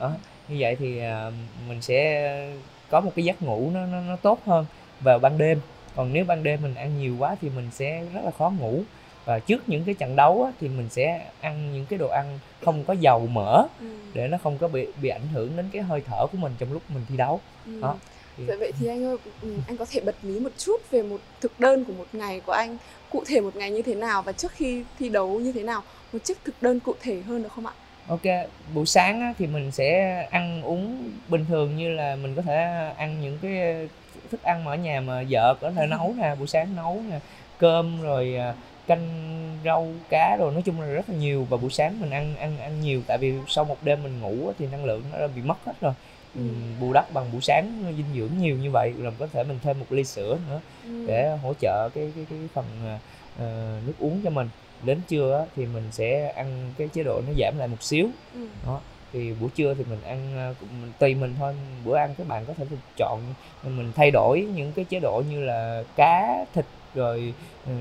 đó. 0.00 0.12
Như 0.48 0.56
vậy 0.58 0.76
thì 0.76 1.00
uh, 1.00 1.34
mình 1.68 1.82
sẽ 1.82 2.48
có 2.90 3.00
một 3.00 3.12
cái 3.16 3.24
giấc 3.24 3.42
ngủ 3.42 3.70
nó 3.74 3.86
nó, 3.86 4.00
nó 4.00 4.16
tốt 4.16 4.40
hơn 4.46 4.66
vào 5.00 5.18
ban 5.18 5.38
đêm. 5.38 5.60
Còn 5.96 6.12
nếu 6.12 6.24
ban 6.24 6.42
đêm 6.42 6.62
mình 6.62 6.74
ăn 6.74 6.98
nhiều 6.98 7.16
quá 7.18 7.36
thì 7.40 7.50
mình 7.56 7.70
sẽ 7.72 8.04
rất 8.14 8.20
là 8.24 8.30
khó 8.30 8.50
ngủ 8.50 8.82
và 9.24 9.38
trước 9.38 9.68
những 9.68 9.84
cái 9.84 9.94
trận 9.94 10.16
đấu 10.16 10.42
á, 10.44 10.52
thì 10.60 10.68
mình 10.68 10.88
sẽ 10.90 11.26
ăn 11.40 11.74
những 11.74 11.86
cái 11.86 11.98
đồ 11.98 12.08
ăn 12.08 12.38
không 12.64 12.84
có 12.84 12.92
dầu 12.92 13.26
mỡ 13.26 13.66
ừ. 13.80 13.86
để 14.14 14.28
nó 14.28 14.38
không 14.42 14.58
có 14.58 14.68
bị 14.68 14.86
bị 15.02 15.08
ảnh 15.08 15.28
hưởng 15.32 15.56
đến 15.56 15.68
cái 15.72 15.82
hơi 15.82 16.02
thở 16.06 16.26
của 16.32 16.38
mình 16.38 16.52
trong 16.58 16.72
lúc 16.72 16.82
mình 16.94 17.04
thi 17.08 17.16
đấu 17.16 17.40
ừ. 17.66 17.80
đó 17.80 17.96
thì... 18.36 18.44
vậy 18.44 18.72
thì 18.80 18.86
anh 18.86 19.04
ơi 19.04 19.16
ừ, 19.42 19.54
anh 19.66 19.76
có 19.76 19.84
thể 19.90 20.00
bật 20.00 20.24
mí 20.24 20.40
một 20.40 20.50
chút 20.58 20.90
về 20.90 21.02
một 21.02 21.20
thực 21.40 21.60
đơn 21.60 21.84
của 21.84 21.92
một 21.92 22.06
ngày 22.12 22.40
của 22.40 22.52
anh 22.52 22.76
cụ 23.10 23.24
thể 23.26 23.40
một 23.40 23.56
ngày 23.56 23.70
như 23.70 23.82
thế 23.82 23.94
nào 23.94 24.22
và 24.22 24.32
trước 24.32 24.52
khi 24.52 24.84
thi 24.98 25.08
đấu 25.08 25.40
như 25.40 25.52
thế 25.52 25.62
nào 25.62 25.82
một 26.12 26.18
chiếc 26.24 26.38
thực 26.44 26.62
đơn 26.62 26.80
cụ 26.80 26.94
thể 27.02 27.22
hơn 27.22 27.42
được 27.42 27.52
không 27.52 27.66
ạ 27.66 27.72
ok 28.08 28.48
buổi 28.74 28.86
sáng 28.86 29.20
á, 29.20 29.34
thì 29.38 29.46
mình 29.46 29.70
sẽ 29.70 30.20
ăn 30.30 30.62
uống 30.62 31.10
bình 31.28 31.44
thường 31.48 31.76
như 31.76 31.88
là 31.88 32.16
mình 32.16 32.34
có 32.34 32.42
thể 32.42 32.54
ăn 32.96 33.20
những 33.22 33.38
cái 33.42 33.88
thức 34.30 34.42
ăn 34.42 34.64
mà 34.64 34.72
ở 34.72 34.76
nhà 34.76 35.00
mà 35.00 35.24
vợ 35.30 35.54
có 35.60 35.70
thể 35.70 35.82
ừ. 35.82 35.86
nấu 35.86 36.14
nè 36.18 36.34
buổi 36.38 36.46
sáng 36.46 36.76
nấu 36.76 37.02
nè 37.10 37.20
cơm 37.58 38.02
rồi 38.02 38.36
à, 38.36 38.54
canh 38.86 39.24
rau 39.64 39.88
cá 40.10 40.36
rồi 40.36 40.52
nói 40.52 40.62
chung 40.62 40.80
là 40.80 40.86
rất 40.86 41.08
là 41.08 41.16
nhiều 41.16 41.46
và 41.50 41.56
buổi 41.56 41.70
sáng 41.70 42.00
mình 42.00 42.10
ăn 42.10 42.36
ăn 42.36 42.58
ăn 42.58 42.80
nhiều 42.80 43.02
tại 43.06 43.18
vì 43.18 43.34
sau 43.48 43.64
một 43.64 43.76
đêm 43.82 44.02
mình 44.02 44.20
ngủ 44.20 44.52
thì 44.58 44.66
năng 44.72 44.84
lượng 44.84 45.02
nó 45.12 45.28
bị 45.28 45.42
mất 45.42 45.56
hết 45.66 45.72
rồi 45.80 45.92
ừ. 46.34 46.42
bù 46.80 46.92
đắp 46.92 47.12
bằng 47.12 47.32
buổi 47.32 47.40
sáng 47.40 47.84
dinh 47.96 48.06
dưỡng 48.14 48.38
nhiều 48.38 48.56
như 48.56 48.70
vậy 48.70 48.92
rồi 48.98 49.12
có 49.18 49.26
thể 49.26 49.44
mình 49.44 49.58
thêm 49.62 49.80
một 49.80 49.86
ly 49.90 50.04
sữa 50.04 50.38
nữa 50.48 50.60
ừ. 50.84 51.04
để 51.06 51.36
hỗ 51.42 51.54
trợ 51.60 51.88
cái 51.94 52.12
cái 52.16 52.26
cái 52.30 52.38
phần 52.54 52.64
uh, 52.84 53.86
nước 53.86 53.94
uống 53.98 54.20
cho 54.24 54.30
mình 54.30 54.48
đến 54.82 55.00
trưa 55.08 55.46
thì 55.56 55.66
mình 55.66 55.88
sẽ 55.92 56.28
ăn 56.28 56.72
cái 56.78 56.88
chế 56.88 57.02
độ 57.02 57.20
nó 57.26 57.32
giảm 57.38 57.58
lại 57.58 57.68
một 57.68 57.82
xíu 57.82 58.08
ừ. 58.34 58.46
đó 58.66 58.80
thì 59.12 59.32
buổi 59.40 59.50
trưa 59.54 59.74
thì 59.74 59.84
mình 59.90 60.02
ăn 60.04 60.54
cũng 60.60 60.68
tùy 60.98 61.14
mình 61.14 61.34
thôi 61.38 61.54
bữa 61.84 61.96
ăn 61.96 62.14
các 62.18 62.28
bạn 62.28 62.44
có 62.46 62.54
thể 62.54 62.64
chọn 62.96 63.20
mình 63.62 63.92
thay 63.96 64.10
đổi 64.10 64.46
những 64.54 64.72
cái 64.72 64.84
chế 64.84 65.00
độ 65.00 65.22
như 65.30 65.44
là 65.44 65.82
cá 65.96 66.44
thịt 66.54 66.64
rồi 66.94 67.34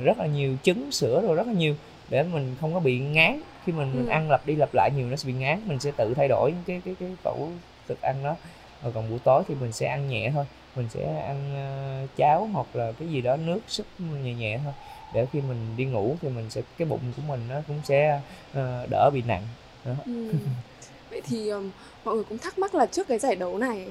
rất 0.03 0.17
là 0.17 0.25
nhiều 0.25 0.55
trứng 0.63 0.91
sữa 0.91 1.21
rồi 1.27 1.35
rất 1.35 1.47
là 1.47 1.53
nhiều 1.53 1.75
để 2.09 2.23
mình 2.23 2.55
không 2.61 2.73
có 2.73 2.79
bị 2.79 2.99
ngán 2.99 3.41
khi 3.65 3.71
mình, 3.71 3.91
ừ. 3.93 3.97
mình 3.97 4.09
ăn 4.09 4.31
lặp 4.31 4.45
đi 4.45 4.55
lặp 4.55 4.69
lại 4.73 4.89
nhiều 4.97 5.07
nó 5.07 5.15
sẽ 5.15 5.27
bị 5.27 5.33
ngán 5.33 5.61
mình 5.65 5.79
sẽ 5.79 5.91
tự 5.97 6.13
thay 6.13 6.27
đổi 6.27 6.53
cái 6.65 6.81
cái 6.85 6.95
cái 6.99 7.09
khẩu 7.23 7.49
thực 7.87 8.01
ăn 8.01 8.15
đó 8.23 8.35
rồi 8.83 8.93
còn 8.95 9.09
buổi 9.09 9.19
tối 9.23 9.43
thì 9.47 9.55
mình 9.55 9.71
sẽ 9.71 9.87
ăn 9.87 10.09
nhẹ 10.09 10.31
thôi 10.33 10.45
mình 10.75 10.87
sẽ 10.89 11.21
ăn 11.27 11.39
uh, 12.03 12.09
cháo 12.17 12.49
hoặc 12.53 12.67
là 12.73 12.91
cái 12.91 13.07
gì 13.07 13.21
đó 13.21 13.35
nước 13.35 13.59
súp 13.67 13.85
nhẹ 14.23 14.33
nhẹ 14.33 14.59
thôi 14.63 14.73
để 15.13 15.25
khi 15.33 15.41
mình 15.41 15.57
đi 15.77 15.85
ngủ 15.85 16.15
thì 16.21 16.29
mình 16.29 16.49
sẽ 16.49 16.61
cái 16.77 16.87
bụng 16.87 16.99
của 17.15 17.21
mình 17.27 17.39
nó 17.49 17.55
cũng 17.67 17.81
sẽ 17.83 18.21
uh, 18.51 18.89
đỡ 18.89 19.09
bị 19.13 19.23
nặng 19.27 19.43
đó. 19.85 19.93
Ừ. 20.05 20.33
vậy 21.09 21.21
thì 21.25 21.49
um, 21.49 21.71
mọi 22.05 22.15
người 22.15 22.23
cũng 22.23 22.37
thắc 22.37 22.59
mắc 22.59 22.75
là 22.75 22.85
trước 22.85 23.07
cái 23.07 23.19
giải 23.19 23.35
đấu 23.35 23.57
này 23.57 23.87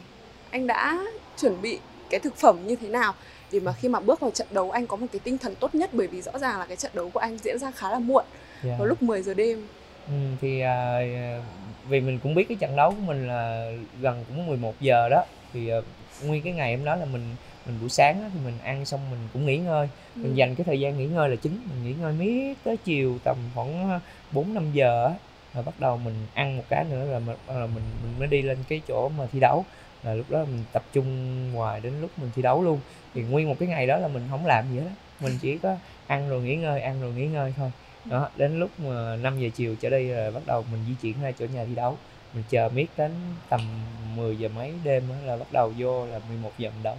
anh 0.50 0.66
đã 0.66 1.04
chuẩn 1.40 1.62
bị 1.62 1.78
cái 2.10 2.20
thực 2.20 2.36
phẩm 2.36 2.66
như 2.66 2.76
thế 2.76 2.88
nào 2.88 3.14
để 3.52 3.60
mà 3.60 3.72
khi 3.72 3.88
mà 3.88 4.00
bước 4.00 4.20
vào 4.20 4.30
trận 4.30 4.46
đấu 4.50 4.70
anh 4.70 4.86
có 4.86 4.96
một 4.96 5.06
cái 5.12 5.20
tinh 5.24 5.38
thần 5.38 5.54
tốt 5.54 5.74
nhất 5.74 5.90
bởi 5.92 6.06
vì 6.06 6.22
rõ 6.22 6.38
ràng 6.38 6.58
là 6.58 6.66
cái 6.66 6.76
trận 6.76 6.92
đấu 6.94 7.10
của 7.10 7.20
anh 7.20 7.38
diễn 7.38 7.58
ra 7.58 7.70
khá 7.70 7.90
là 7.90 7.98
muộn 7.98 8.24
yeah. 8.24 8.64
Dạ. 8.64 8.76
vào 8.78 8.86
lúc 8.86 9.02
10 9.02 9.22
giờ 9.22 9.34
đêm 9.34 9.66
ừ, 10.06 10.12
thì 10.40 10.62
uh, 10.62 11.44
vì 11.88 12.00
mình 12.00 12.18
cũng 12.22 12.34
biết 12.34 12.48
cái 12.48 12.56
trận 12.60 12.76
đấu 12.76 12.90
của 12.90 13.02
mình 13.06 13.28
là 13.28 13.72
gần 14.00 14.24
cũng 14.28 14.46
11 14.46 14.74
giờ 14.80 15.08
đó 15.08 15.24
thì 15.52 15.70
uh, 15.78 15.84
nguyên 16.24 16.42
cái 16.42 16.52
ngày 16.52 16.76
hôm 16.76 16.84
đó 16.84 16.96
là 16.96 17.04
mình 17.04 17.22
mình 17.66 17.76
buổi 17.80 17.88
sáng 17.88 18.22
đó, 18.22 18.28
thì 18.34 18.40
mình 18.44 18.58
ăn 18.62 18.84
xong 18.84 19.00
mình 19.10 19.20
cũng 19.32 19.46
nghỉ 19.46 19.56
ngơi 19.56 19.88
ừ. 20.16 20.20
mình 20.22 20.34
dành 20.34 20.54
cái 20.54 20.64
thời 20.64 20.80
gian 20.80 20.98
nghỉ 20.98 21.06
ngơi 21.06 21.28
là 21.28 21.36
chính 21.36 21.52
mình 21.52 21.84
nghỉ 21.84 21.94
ngơi 22.00 22.12
miết 22.12 22.54
tới 22.64 22.76
chiều 22.76 23.18
tầm 23.24 23.36
khoảng 23.54 24.00
bốn 24.32 24.54
năm 24.54 24.72
giờ 24.72 25.06
á 25.06 25.14
rồi 25.54 25.64
bắt 25.64 25.80
đầu 25.80 25.96
mình 25.96 26.14
ăn 26.34 26.56
một 26.56 26.64
cái 26.68 26.84
nữa 26.90 27.06
rồi 27.10 27.20
mình, 27.20 27.36
rồi 27.46 27.68
mình 27.68 27.84
mình 28.02 28.18
mới 28.18 28.28
đi 28.28 28.42
lên 28.42 28.58
cái 28.68 28.80
chỗ 28.88 29.08
mà 29.08 29.26
thi 29.32 29.40
đấu 29.40 29.64
là 30.02 30.14
lúc 30.14 30.30
đó 30.30 30.38
mình 30.38 30.64
tập 30.72 30.82
trung 30.92 31.52
ngoài 31.52 31.80
đến 31.80 32.00
lúc 32.00 32.10
mình 32.16 32.30
thi 32.34 32.42
đấu 32.42 32.62
luôn. 32.62 32.80
Thì 33.14 33.22
nguyên 33.22 33.48
một 33.48 33.56
cái 33.58 33.68
ngày 33.68 33.86
đó 33.86 33.96
là 33.96 34.08
mình 34.08 34.26
không 34.30 34.46
làm 34.46 34.64
gì 34.72 34.78
hết 34.78 34.90
mình 35.20 35.38
chỉ 35.42 35.58
có 35.58 35.76
ăn 36.06 36.30
rồi 36.30 36.42
nghỉ 36.42 36.56
ngơi 36.56 36.80
ăn 36.80 37.02
rồi 37.02 37.12
nghỉ 37.12 37.26
ngơi 37.26 37.54
thôi. 37.56 37.72
Đó 38.04 38.28
đến 38.36 38.60
lúc 38.60 38.70
mà 38.80 39.16
5 39.16 39.40
giờ 39.40 39.48
chiều 39.54 39.76
trở 39.80 39.90
đi 39.90 40.08
rồi 40.08 40.30
bắt 40.30 40.42
đầu 40.46 40.64
mình 40.72 40.84
di 40.88 40.94
chuyển 41.02 41.22
ra 41.22 41.32
chỗ 41.38 41.46
nhà 41.54 41.64
thi 41.64 41.74
đấu. 41.74 41.98
Mình 42.34 42.44
chờ 42.50 42.68
miết 42.74 42.86
đến 42.96 43.10
tầm 43.48 43.60
10 44.16 44.36
giờ 44.36 44.48
mấy 44.48 44.72
đêm 44.84 45.02
là 45.24 45.36
bắt 45.36 45.52
đầu 45.52 45.72
vô 45.78 46.06
là 46.06 46.20
11 46.28 46.50
giờ 46.58 46.70
mình 46.70 46.82
đấu. 46.82 46.96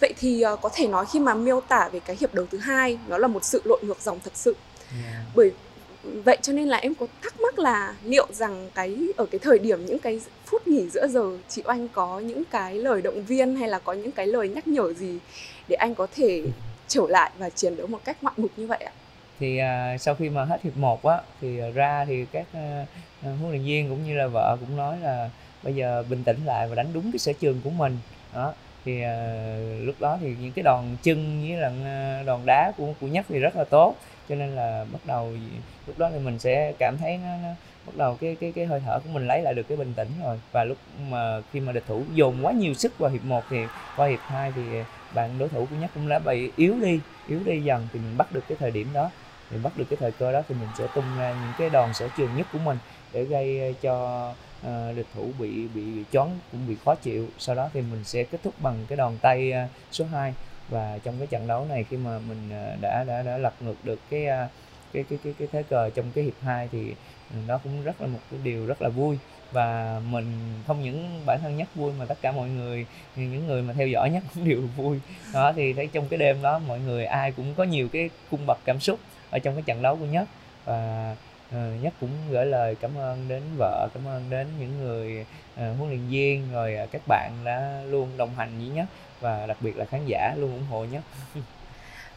Vậy 0.00 0.14
thì 0.18 0.44
uh, 0.52 0.60
có 0.60 0.68
thể 0.74 0.86
nói 0.86 1.04
khi 1.12 1.20
mà 1.20 1.34
miêu 1.34 1.60
tả 1.60 1.88
về 1.92 2.00
cái 2.00 2.16
hiệp 2.20 2.34
đấu 2.34 2.46
thứ 2.50 2.58
hai 2.58 2.98
nó 3.08 3.18
là 3.18 3.28
một 3.28 3.44
sự 3.44 3.62
lội 3.64 3.80
ngược 3.82 4.00
dòng 4.00 4.18
thật 4.24 4.32
sự. 4.34 4.56
Yeah. 5.04 5.22
bởi 5.34 5.52
vậy 6.24 6.38
cho 6.42 6.52
nên 6.52 6.68
là 6.68 6.76
em 6.76 6.94
có 6.94 7.06
thắc 7.22 7.40
mắc 7.40 7.58
là 7.58 7.94
liệu 8.04 8.26
rằng 8.32 8.70
cái 8.74 8.96
ở 9.16 9.26
cái 9.26 9.38
thời 9.38 9.58
điểm 9.58 9.86
những 9.86 9.98
cái 9.98 10.20
phút 10.44 10.66
nghỉ 10.66 10.88
giữa 10.88 11.06
giờ 11.08 11.38
chị 11.48 11.62
oanh 11.64 11.88
có 11.88 12.20
những 12.20 12.42
cái 12.50 12.74
lời 12.74 13.02
động 13.02 13.24
viên 13.24 13.56
hay 13.56 13.68
là 13.68 13.78
có 13.78 13.92
những 13.92 14.12
cái 14.12 14.26
lời 14.26 14.48
nhắc 14.48 14.68
nhở 14.68 14.92
gì 14.92 15.18
để 15.68 15.76
anh 15.76 15.94
có 15.94 16.06
thể 16.16 16.42
trở 16.88 17.02
lại 17.08 17.30
và 17.38 17.50
chiến 17.50 17.76
đấu 17.76 17.86
một 17.86 18.00
cách 18.04 18.16
ngoạn 18.22 18.34
mục 18.36 18.50
như 18.56 18.66
vậy 18.66 18.78
ạ? 18.78 18.92
Thì 19.40 19.60
uh, 19.60 20.00
sau 20.00 20.14
khi 20.14 20.28
mà 20.28 20.44
hết 20.44 20.62
hiệp 20.62 20.76
1 20.76 21.02
á 21.02 21.18
thì 21.40 21.60
ra 21.74 22.04
thì 22.04 22.26
các 22.32 22.46
uh, 22.52 22.88
huấn 23.22 23.50
luyện 23.50 23.64
viên 23.64 23.88
cũng 23.88 24.06
như 24.06 24.16
là 24.16 24.26
vợ 24.26 24.56
cũng 24.60 24.76
nói 24.76 24.96
là 25.02 25.30
bây 25.62 25.74
giờ 25.74 26.04
bình 26.10 26.24
tĩnh 26.24 26.38
lại 26.44 26.68
và 26.68 26.74
đánh 26.74 26.86
đúng 26.94 27.12
cái 27.12 27.18
sở 27.18 27.32
trường 27.32 27.60
của 27.64 27.70
mình. 27.70 27.98
Đó 28.34 28.52
thì 28.84 29.02
uh, 29.02 29.86
lúc 29.86 29.94
đó 30.00 30.18
thì 30.20 30.34
những 30.40 30.52
cái 30.52 30.62
đòn 30.62 30.84
chân 31.02 31.48
với 31.48 31.58
là 31.58 32.22
đòn 32.26 32.40
đá 32.46 32.72
của 32.76 32.92
của 33.00 33.06
nhất 33.06 33.26
thì 33.28 33.38
rất 33.38 33.56
là 33.56 33.64
tốt 33.64 33.94
cho 34.28 34.34
nên 34.34 34.50
là 34.50 34.86
bắt 34.92 35.00
đầu 35.04 35.32
lúc 35.86 35.98
đó 35.98 36.10
thì 36.12 36.18
mình 36.18 36.38
sẽ 36.38 36.72
cảm 36.78 36.96
thấy 36.98 37.18
nó, 37.18 37.36
nó 37.42 37.48
bắt 37.86 37.92
đầu 37.96 38.16
cái 38.20 38.36
cái 38.40 38.52
cái 38.52 38.66
hơi 38.66 38.80
thở 38.86 38.98
của 39.04 39.10
mình 39.12 39.26
lấy 39.26 39.42
lại 39.42 39.54
được 39.54 39.68
cái 39.68 39.76
bình 39.76 39.92
tĩnh 39.96 40.08
rồi. 40.22 40.40
Và 40.52 40.64
lúc 40.64 40.78
mà 41.10 41.40
khi 41.52 41.60
mà 41.60 41.72
địch 41.72 41.84
thủ 41.86 42.02
dồn 42.14 42.46
quá 42.46 42.52
nhiều 42.52 42.74
sức 42.74 42.98
vào 42.98 43.10
hiệp 43.10 43.24
1 43.24 43.44
thì 43.50 43.58
qua 43.96 44.06
hiệp 44.06 44.20
2 44.20 44.52
thì 44.56 44.62
bạn 45.14 45.38
đối 45.38 45.48
thủ 45.48 45.66
của 45.70 45.76
nhất 45.76 45.90
cũng 45.94 46.08
đã 46.08 46.18
bị 46.18 46.50
yếu 46.56 46.74
đi 46.82 47.00
yếu 47.28 47.40
đi 47.44 47.60
dần. 47.60 47.88
Thì 47.92 47.98
mình 47.98 48.16
bắt 48.16 48.32
được 48.32 48.44
cái 48.48 48.56
thời 48.60 48.70
điểm 48.70 48.88
đó 48.92 49.10
mình 49.50 49.62
bắt 49.62 49.72
được 49.76 49.84
cái 49.90 49.96
thời 50.00 50.12
cơ 50.12 50.32
đó 50.32 50.42
thì 50.48 50.54
mình 50.60 50.68
sẽ 50.78 50.86
tung 50.94 51.04
ra 51.18 51.30
những 51.30 51.52
cái 51.58 51.70
đòn 51.70 51.94
sở 51.94 52.08
trường 52.16 52.36
nhất 52.36 52.46
của 52.52 52.58
mình 52.58 52.78
để 53.12 53.24
gây 53.24 53.60
ờ, 53.60 53.72
cho 53.82 54.28
uh, 54.60 54.96
địch 54.96 55.06
thủ 55.14 55.30
bị 55.38 55.68
bị 55.74 55.82
bị 55.82 56.04
chón 56.12 56.28
cũng 56.52 56.66
bị 56.68 56.76
khó 56.84 56.94
chịu. 56.94 57.28
Sau 57.38 57.54
đó 57.54 57.70
thì 57.74 57.80
mình 57.80 58.04
sẽ 58.04 58.24
kết 58.24 58.38
thúc 58.44 58.54
bằng 58.58 58.84
cái 58.88 58.96
đòn 58.96 59.18
tay 59.18 59.52
uh, 59.64 59.70
số 59.92 60.04
2 60.12 60.34
và 60.68 60.98
trong 61.04 61.14
cái 61.18 61.26
trận 61.26 61.46
đấu 61.46 61.66
này 61.68 61.84
khi 61.84 61.96
mà 61.96 62.18
mình 62.18 62.50
ờ, 62.50 62.76
đã 62.80 63.04
đã 63.06 63.22
đã 63.22 63.38
lật 63.38 63.54
ngược 63.60 63.84
được 63.84 64.00
cái 64.10 64.26
ờ, 64.26 64.48
cái 64.92 65.04
cái 65.10 65.18
cái 65.24 65.34
cái 65.38 65.48
thế 65.52 65.62
cờ 65.62 65.90
trong 65.90 66.06
cái 66.14 66.24
hiệp 66.24 66.34
2 66.40 66.68
thì 66.72 66.94
ừ, 67.30 67.36
đó 67.46 67.60
cũng 67.64 67.82
rất 67.84 68.00
là 68.00 68.06
một 68.06 68.18
cái 68.30 68.40
điều 68.42 68.66
rất 68.66 68.82
là 68.82 68.88
vui. 68.88 69.18
Và 69.52 70.00
mình 70.10 70.24
không 70.66 70.82
những 70.82 71.22
bản 71.26 71.38
thân 71.42 71.56
nhất 71.56 71.68
vui 71.74 71.92
mà 71.98 72.04
tất 72.04 72.18
cả 72.22 72.32
mọi 72.32 72.48
người, 72.48 72.86
những 73.16 73.46
người 73.46 73.62
mà 73.62 73.72
theo 73.72 73.88
dõi 73.88 74.10
nhất 74.10 74.22
cũng 74.34 74.48
đều 74.48 74.60
vui. 74.76 75.00
Đó, 75.32 75.52
thì 75.52 75.72
thấy 75.72 75.86
trong 75.86 76.08
cái 76.08 76.18
đêm 76.18 76.42
đó 76.42 76.58
mọi 76.58 76.80
người 76.80 77.04
ai 77.04 77.32
cũng 77.32 77.54
có 77.54 77.64
nhiều 77.64 77.88
cái 77.88 78.10
cung 78.30 78.46
bậc 78.46 78.58
cảm 78.64 78.80
xúc 78.80 78.98
ở 79.30 79.38
trong 79.38 79.54
cái 79.54 79.62
trận 79.62 79.82
đấu 79.82 79.96
của 79.96 80.06
nhất. 80.06 80.28
Và 80.64 81.16
uh, 81.48 81.82
nhất 81.82 81.94
cũng 82.00 82.10
gửi 82.30 82.46
lời 82.46 82.76
cảm 82.80 82.98
ơn 82.98 83.28
đến 83.28 83.42
vợ 83.58 83.88
cảm 83.94 84.06
ơn 84.06 84.30
đến 84.30 84.46
những 84.60 84.80
người 84.80 85.26
uh, 85.54 85.78
huấn 85.78 85.88
luyện 85.88 86.08
viên 86.08 86.52
rồi 86.52 86.76
uh, 86.84 86.90
các 86.92 87.02
bạn 87.08 87.32
đã 87.44 87.82
luôn 87.86 88.16
đồng 88.16 88.34
hành 88.34 88.58
với 88.58 88.68
nhất 88.68 88.86
và 89.20 89.46
đặc 89.46 89.56
biệt 89.60 89.76
là 89.76 89.84
khán 89.84 90.00
giả 90.06 90.34
luôn 90.36 90.52
ủng 90.52 90.66
hộ 90.70 90.84
nhất 90.84 91.02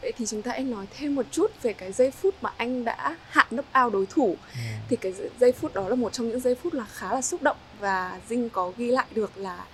Vậy 0.02 0.12
thì 0.18 0.26
chúng 0.26 0.42
ta 0.42 0.50
hãy 0.50 0.64
nói 0.64 0.86
thêm 0.98 1.14
một 1.14 1.26
chút 1.30 1.62
về 1.62 1.72
cái 1.72 1.92
giây 1.92 2.10
phút 2.10 2.34
mà 2.40 2.50
anh 2.56 2.84
đã 2.84 3.16
hạ 3.30 3.46
nấp 3.50 3.64
ao 3.72 3.90
đối 3.90 4.06
thủ. 4.06 4.36
Ừ. 4.52 4.60
Thì 4.88 4.96
cái 4.96 5.12
giây 5.40 5.52
phút 5.52 5.74
đó 5.74 5.88
là 5.88 5.94
một 5.94 6.12
trong 6.12 6.28
những 6.28 6.40
giây 6.40 6.54
phút 6.54 6.74
là 6.74 6.84
khá 6.84 7.14
là 7.14 7.22
xúc 7.22 7.42
động 7.42 7.56
và 7.80 8.20
Dinh 8.28 8.48
có 8.48 8.72
ghi 8.76 8.90
lại 8.90 9.06
được 9.14 9.38
là 9.38 9.64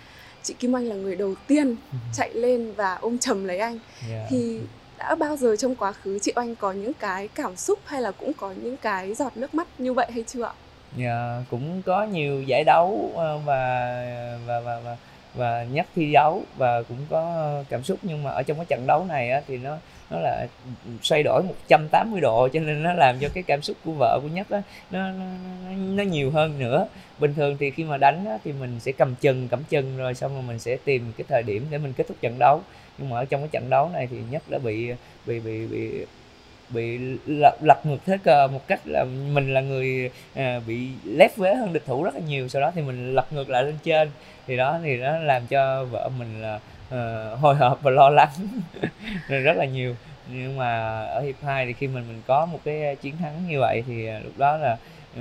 chị 0.42 0.54
Kim 0.58 0.76
Anh 0.76 0.84
là 0.84 0.94
người 0.94 1.16
đầu 1.16 1.34
tiên 1.46 1.76
ừ. 1.92 1.98
chạy 2.14 2.34
lên 2.34 2.72
và 2.72 2.94
ôm 2.94 3.18
chầm 3.18 3.44
lấy 3.44 3.58
anh. 3.58 3.78
Yeah. 4.10 4.26
Thì 4.30 4.60
đã 4.98 5.14
bao 5.14 5.36
giờ 5.36 5.56
trong 5.56 5.74
quá 5.74 5.92
khứ 5.92 6.18
chị 6.22 6.32
Oanh 6.36 6.56
có 6.56 6.72
những 6.72 6.92
cái 6.94 7.28
cảm 7.28 7.56
xúc 7.56 7.78
hay 7.84 8.02
là 8.02 8.10
cũng 8.10 8.32
có 8.32 8.54
những 8.62 8.76
cái 8.76 9.14
giọt 9.14 9.36
nước 9.36 9.54
mắt 9.54 9.68
như 9.78 9.92
vậy 9.92 10.06
hay 10.14 10.24
chưa 10.26 10.44
ạ? 10.44 10.52
Yeah, 10.98 11.42
cũng 11.50 11.82
có 11.82 12.04
nhiều 12.04 12.42
giải 12.42 12.64
đấu 12.64 13.12
ờ, 13.16 13.38
và 13.38 13.58
và 14.46 14.60
và 14.60 14.80
và 14.84 14.96
và 15.34 15.64
nhắc 15.64 15.86
thi 15.94 16.12
đấu 16.12 16.42
và 16.56 16.82
cũng 16.82 16.98
có 17.10 17.52
cảm 17.68 17.82
xúc. 17.82 17.98
Nhưng 18.02 18.22
mà 18.22 18.30
ở 18.30 18.42
trong 18.42 18.56
cái 18.56 18.66
trận 18.68 18.86
đấu 18.86 19.04
này 19.04 19.30
á, 19.30 19.42
thì 19.46 19.58
nó 19.58 19.76
nó 20.10 20.20
là 20.20 20.46
xoay 21.02 21.22
đổi 21.22 21.42
180 21.42 22.20
độ 22.20 22.48
cho 22.52 22.60
nên 22.60 22.82
nó 22.82 22.92
làm 22.92 23.16
cho 23.20 23.28
cái 23.34 23.42
cảm 23.42 23.62
xúc 23.62 23.76
của 23.84 23.92
vợ 23.92 24.20
của 24.22 24.28
nhất 24.28 24.46
á, 24.50 24.62
nó, 24.90 25.10
nó, 25.10 25.24
nó 25.76 26.02
nhiều 26.02 26.30
hơn 26.30 26.58
nữa. 26.58 26.86
Bình 27.18 27.34
thường 27.34 27.56
thì 27.60 27.70
khi 27.70 27.84
mà 27.84 27.96
đánh 27.96 28.24
á, 28.24 28.38
thì 28.44 28.52
mình 28.52 28.80
sẽ 28.80 28.92
cầm 28.92 29.14
chân 29.20 29.48
cầm 29.48 29.62
chân 29.68 29.96
rồi 29.96 30.14
xong 30.14 30.34
rồi 30.34 30.42
mình 30.42 30.58
sẽ 30.58 30.76
tìm 30.84 31.12
cái 31.16 31.24
thời 31.28 31.42
điểm 31.42 31.66
để 31.70 31.78
mình 31.78 31.92
kết 31.92 32.04
thúc 32.08 32.16
trận 32.20 32.36
đấu 32.38 32.62
nhưng 32.98 33.10
mà 33.10 33.16
ở 33.16 33.24
trong 33.24 33.40
cái 33.40 33.48
trận 33.52 33.70
đấu 33.70 33.90
này 33.92 34.08
thì 34.10 34.16
nhất 34.30 34.42
đã 34.48 34.58
bị 34.58 34.92
bị 35.26 35.40
bị 35.40 35.66
bị 35.66 36.04
bị 36.68 36.98
lật, 37.26 37.54
lật 37.62 37.86
ngược 37.86 37.98
thế 38.06 38.18
cờ 38.24 38.48
một 38.52 38.66
cách 38.66 38.80
là 38.84 39.04
mình 39.32 39.54
là 39.54 39.60
người 39.60 40.10
à, 40.34 40.60
bị 40.66 40.88
lép 41.04 41.36
vế 41.36 41.54
hơn 41.54 41.72
địch 41.72 41.84
thủ 41.86 42.02
rất 42.02 42.14
là 42.14 42.20
nhiều. 42.20 42.48
Sau 42.48 42.62
đó 42.62 42.72
thì 42.74 42.82
mình 42.82 43.14
lật 43.14 43.32
ngược 43.32 43.50
lại 43.50 43.62
lên 43.62 43.78
trên. 43.84 44.10
Thì 44.46 44.56
đó 44.56 44.78
thì 44.82 44.96
nó 44.96 45.18
làm 45.18 45.46
cho 45.46 45.84
vợ 45.84 46.10
mình 46.18 46.42
là 46.42 46.60
uh, 46.94 47.40
hồi 47.40 47.54
hộp 47.54 47.82
và 47.82 47.90
lo 47.90 48.10
lắng 48.10 48.30
rất 49.28 49.56
là 49.56 49.64
nhiều. 49.64 49.96
Nhưng 50.28 50.56
mà 50.56 51.00
ở 51.04 51.20
hiệp 51.20 51.34
2 51.42 51.66
thì 51.66 51.72
khi 51.72 51.86
mình 51.86 52.04
mình 52.08 52.22
có 52.26 52.46
một 52.46 52.58
cái 52.64 52.96
chiến 52.96 53.16
thắng 53.16 53.48
như 53.48 53.60
vậy 53.60 53.84
thì 53.86 54.06
à, 54.06 54.20
lúc 54.24 54.32
đó 54.38 54.56
là 54.56 54.76
uh, 55.12 55.20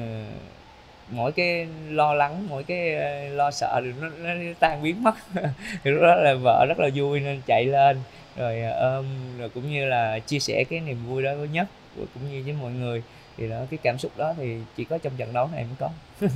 mỗi 1.11 1.31
cái 1.31 1.67
lo 1.89 2.13
lắng 2.13 2.47
mỗi 2.49 2.63
cái 2.63 2.95
ờ, 2.95 3.27
lo 3.27 3.51
sợ 3.51 3.81
thì 3.83 3.91
nó, 4.01 4.09
nó 4.09 4.53
tan 4.59 4.83
biến 4.83 5.03
mất. 5.03 5.15
Thì 5.83 5.91
lúc 5.91 6.01
đó 6.01 6.15
là 6.15 6.33
vợ 6.33 6.65
rất 6.69 6.79
là 6.79 6.89
vui 6.95 7.19
nên 7.19 7.41
chạy 7.45 7.65
lên 7.65 7.97
rồi 8.37 8.61
ờ, 8.61 8.95
ôm 8.95 9.05
rồi 9.39 9.49
cũng 9.49 9.71
như 9.71 9.85
là 9.85 10.19
chia 10.19 10.39
sẻ 10.39 10.63
cái 10.69 10.79
niềm 10.79 10.97
vui 11.07 11.23
đó 11.23 11.35
với 11.35 11.47
nhất 11.47 11.67
cũng 11.95 12.31
như 12.31 12.43
với 12.45 12.55
mọi 12.61 12.71
người 12.71 13.03
thì 13.37 13.49
đó 13.49 13.57
cái 13.69 13.79
cảm 13.83 13.97
xúc 13.97 14.11
đó 14.17 14.33
thì 14.37 14.57
chỉ 14.77 14.83
có 14.83 14.97
trong 14.97 15.13
trận 15.17 15.33
đấu 15.33 15.49
này 15.51 15.63
mới 15.63 15.75
có 15.79 15.89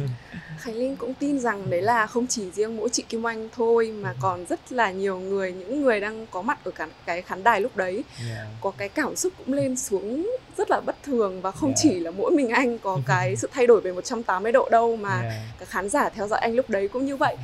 Khánh 0.59 0.75
Linh 0.75 0.95
cũng 0.95 1.13
tin 1.13 1.39
rằng 1.39 1.69
đấy 1.69 1.81
là 1.81 2.07
không 2.07 2.27
chỉ 2.27 2.51
riêng 2.51 2.77
mỗi 2.77 2.89
chị 2.89 3.03
Kim 3.09 3.27
Anh 3.27 3.49
thôi 3.55 3.91
mà 3.91 4.13
còn 4.21 4.45
rất 4.45 4.71
là 4.71 4.91
nhiều 4.91 5.19
người 5.19 5.51
những 5.51 5.81
người 5.81 5.99
đang 5.99 6.27
có 6.31 6.41
mặt 6.41 6.63
ở 6.63 6.71
cả 6.71 6.87
cái 7.05 7.21
khán 7.21 7.43
đài 7.43 7.61
lúc 7.61 7.77
đấy 7.77 8.03
yeah. 8.29 8.47
có 8.61 8.71
cái 8.77 8.89
cảm 8.89 9.15
xúc 9.15 9.33
cũng 9.37 9.53
lên 9.53 9.77
xuống 9.77 10.31
rất 10.57 10.71
là 10.71 10.81
bất 10.85 11.03
thường 11.03 11.41
và 11.41 11.51
không 11.51 11.69
yeah. 11.69 11.79
chỉ 11.81 11.99
là 11.99 12.11
mỗi 12.11 12.31
mình 12.31 12.49
anh 12.49 12.77
có 12.77 12.99
cái 13.07 13.35
sự 13.35 13.49
thay 13.51 13.67
đổi 13.67 13.81
về 13.81 13.91
180 13.91 14.51
độ 14.51 14.69
đâu 14.71 14.95
mà 14.95 15.21
yeah. 15.21 15.33
các 15.59 15.69
khán 15.69 15.89
giả 15.89 16.09
theo 16.09 16.27
dõi 16.27 16.39
anh 16.39 16.55
lúc 16.55 16.69
đấy 16.69 16.87
cũng 16.87 17.05
như 17.05 17.15
vậy 17.15 17.35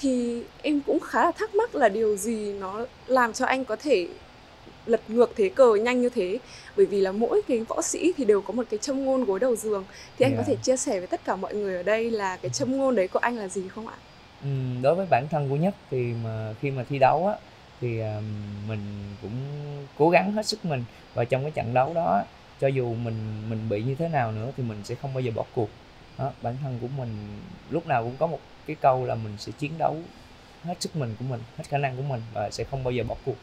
thì 0.00 0.42
em 0.62 0.80
cũng 0.86 1.00
khá 1.00 1.24
là 1.24 1.32
thắc 1.32 1.54
mắc 1.54 1.74
là 1.74 1.88
điều 1.88 2.16
gì 2.16 2.52
nó 2.52 2.86
làm 3.06 3.32
cho 3.32 3.46
anh 3.46 3.64
có 3.64 3.76
thể 3.76 4.08
lật 4.86 5.00
ngược 5.08 5.32
thế 5.36 5.48
cờ 5.48 5.74
nhanh 5.74 6.02
như 6.02 6.08
thế. 6.08 6.38
Bởi 6.76 6.86
vì 6.86 7.00
là 7.00 7.12
mỗi 7.12 7.42
cái 7.48 7.58
võ 7.58 7.82
sĩ 7.82 8.12
thì 8.16 8.24
đều 8.24 8.40
có 8.40 8.52
một 8.52 8.66
cái 8.70 8.78
châm 8.78 9.04
ngôn 9.04 9.24
gối 9.24 9.40
đầu 9.40 9.56
giường. 9.56 9.84
Thì 10.18 10.26
anh 10.26 10.32
yeah. 10.32 10.44
có 10.44 10.52
thể 10.52 10.56
chia 10.62 10.76
sẻ 10.76 10.98
với 10.98 11.06
tất 11.06 11.24
cả 11.24 11.36
mọi 11.36 11.54
người 11.54 11.76
ở 11.76 11.82
đây 11.82 12.10
là 12.10 12.36
cái 12.36 12.50
châm 12.50 12.76
ngôn 12.76 12.94
đấy 12.94 13.08
của 13.08 13.18
anh 13.18 13.36
là 13.36 13.48
gì 13.48 13.68
không 13.68 13.88
ạ? 13.88 13.94
Ừ, 14.42 14.48
đối 14.82 14.94
với 14.94 15.06
bản 15.10 15.26
thân 15.30 15.48
của 15.48 15.56
nhất 15.56 15.74
thì 15.90 16.12
mà 16.24 16.54
khi 16.60 16.70
mà 16.70 16.84
thi 16.88 16.98
đấu 16.98 17.26
á 17.26 17.34
thì 17.80 18.00
uh, 18.00 18.22
mình 18.68 18.80
cũng 19.22 19.32
cố 19.98 20.10
gắng 20.10 20.32
hết 20.32 20.46
sức 20.46 20.64
mình. 20.64 20.84
Và 21.14 21.24
trong 21.24 21.42
cái 21.42 21.50
trận 21.50 21.74
đấu 21.74 21.94
đó 21.94 22.22
cho 22.60 22.68
dù 22.68 22.94
mình 22.94 23.50
mình 23.50 23.68
bị 23.68 23.82
như 23.82 23.94
thế 23.94 24.08
nào 24.08 24.32
nữa 24.32 24.52
thì 24.56 24.62
mình 24.62 24.80
sẽ 24.84 24.94
không 24.94 25.14
bao 25.14 25.20
giờ 25.20 25.32
bỏ 25.34 25.44
cuộc. 25.54 25.68
Đó, 26.18 26.32
bản 26.42 26.56
thân 26.62 26.78
của 26.80 26.88
mình 26.96 27.08
lúc 27.70 27.86
nào 27.86 28.02
cũng 28.02 28.16
có 28.18 28.26
một 28.26 28.40
cái 28.66 28.76
câu 28.80 29.04
là 29.04 29.14
mình 29.14 29.32
sẽ 29.38 29.52
chiến 29.58 29.72
đấu 29.78 29.96
hết 30.64 30.74
sức 30.80 30.96
mình 30.96 31.14
của 31.18 31.24
mình 31.28 31.40
hết 31.56 31.64
khả 31.68 31.78
năng 31.78 31.96
của 31.96 32.02
mình 32.02 32.20
và 32.34 32.50
sẽ 32.50 32.64
không 32.64 32.84
bao 32.84 32.92
giờ 32.92 33.04
bỏ 33.04 33.14
cuộc. 33.24 33.36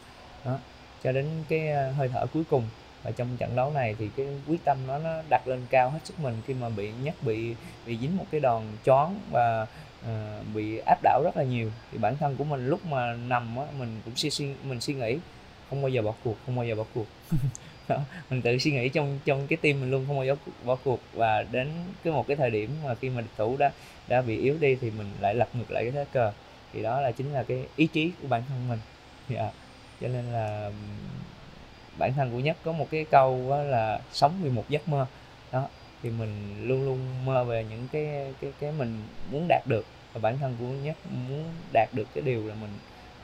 Đó 0.44 0.58
cho 1.04 1.12
đến 1.12 1.26
cái 1.48 1.68
ờ, 1.68 1.92
hơi 1.92 2.08
thở 2.08 2.26
cuối 2.32 2.42
cùng. 2.50 2.64
Và 3.02 3.10
trong 3.10 3.36
trận 3.36 3.56
đấu 3.56 3.70
này 3.70 3.96
thì 3.98 4.08
cái 4.16 4.26
quyết 4.48 4.64
tâm 4.64 4.78
nó 4.86 4.98
nó 4.98 5.22
đặt 5.30 5.48
lên 5.48 5.60
cao 5.70 5.90
hết 5.90 5.98
sức 6.04 6.20
mình 6.20 6.34
khi 6.46 6.54
mà 6.54 6.68
bị 6.68 6.90
nhắc 7.02 7.14
bị 7.22 7.54
bị 7.86 7.98
dính 7.98 8.16
một 8.16 8.24
cái 8.30 8.40
đòn 8.40 8.62
chón 8.84 9.08
và 9.30 9.66
uh, 10.04 10.54
bị 10.54 10.78
áp 10.86 10.98
đảo 11.02 11.22
rất 11.24 11.36
là 11.36 11.42
nhiều. 11.42 11.70
Thì 11.92 11.98
bản 11.98 12.16
thân 12.16 12.36
của 12.36 12.44
mình 12.44 12.68
lúc 12.68 12.86
mà 12.86 13.14
nằm 13.14 13.56
á 13.56 13.64
mình 13.78 14.00
cũng 14.04 14.16
suy, 14.16 14.30
suy 14.30 14.54
mình 14.64 14.80
suy 14.80 14.94
nghĩ 14.94 15.18
không 15.70 15.82
bao 15.82 15.88
giờ 15.88 16.02
bỏ 16.02 16.14
cuộc 16.24 16.36
không 16.46 16.56
bao 16.56 16.64
giờ 16.64 16.74
bỏ 16.74 16.84
cuộc. 16.94 17.06
Mình 18.30 18.42
tự 18.42 18.58
suy 18.58 18.72
nghĩ 18.72 18.88
trong 18.88 19.18
trong 19.24 19.46
cái 19.46 19.56
tim 19.56 19.80
mình 19.80 19.90
luôn 19.90 20.04
không 20.06 20.16
bao 20.16 20.24
giờ 20.26 20.36
bỏ 20.64 20.76
cuộc. 20.84 21.00
Và 21.12 21.42
đến 21.42 21.68
cái 22.04 22.12
một 22.12 22.26
cái 22.28 22.36
thời 22.36 22.50
điểm 22.50 22.70
mà 22.84 22.94
khi 22.94 23.08
mà 23.10 23.20
địch 23.20 23.30
thủ 23.36 23.56
đã 23.56 23.72
đã 24.08 24.22
bị 24.22 24.38
yếu 24.38 24.56
đi 24.60 24.76
thì 24.80 24.90
mình 24.90 25.06
lại 25.20 25.34
lật 25.34 25.48
ngược 25.54 25.70
lại 25.70 25.84
cái 25.84 25.92
thế 25.92 26.04
cờ. 26.12 26.32
Thì 26.72 26.82
đó 26.82 27.00
là 27.00 27.12
chính 27.12 27.32
là 27.32 27.42
cái 27.42 27.64
ý 27.76 27.86
chí 27.86 28.12
của 28.22 28.28
bản 28.28 28.42
thân 28.48 28.68
mình. 28.68 28.78
Yeah. 29.28 29.54
Cho 30.00 30.08
nên 30.08 30.24
là 30.24 30.70
bản 31.98 32.12
thân 32.16 32.30
của 32.32 32.38
nhất 32.38 32.56
có 32.64 32.72
một 32.72 32.86
cái 32.90 33.04
câu 33.10 33.46
đó 33.50 33.62
là 33.62 34.00
sống 34.12 34.32
vì 34.42 34.50
một 34.50 34.64
giấc 34.68 34.88
mơ 34.88 35.06
đó 35.52 35.68
thì 36.02 36.10
mình 36.10 36.64
luôn 36.68 36.84
luôn 36.84 37.24
mơ 37.24 37.44
về 37.44 37.64
những 37.70 37.88
cái 37.92 38.34
cái 38.40 38.52
cái 38.60 38.72
mình 38.72 39.02
muốn 39.30 39.46
đạt 39.48 39.62
được 39.68 39.86
và 40.12 40.20
bản 40.20 40.38
thân 40.38 40.56
của 40.60 40.66
nhất 40.66 40.96
muốn 41.28 41.44
đạt 41.72 41.88
được 41.92 42.06
cái 42.14 42.22
điều 42.22 42.46
là 42.46 42.54
mình 42.54 42.70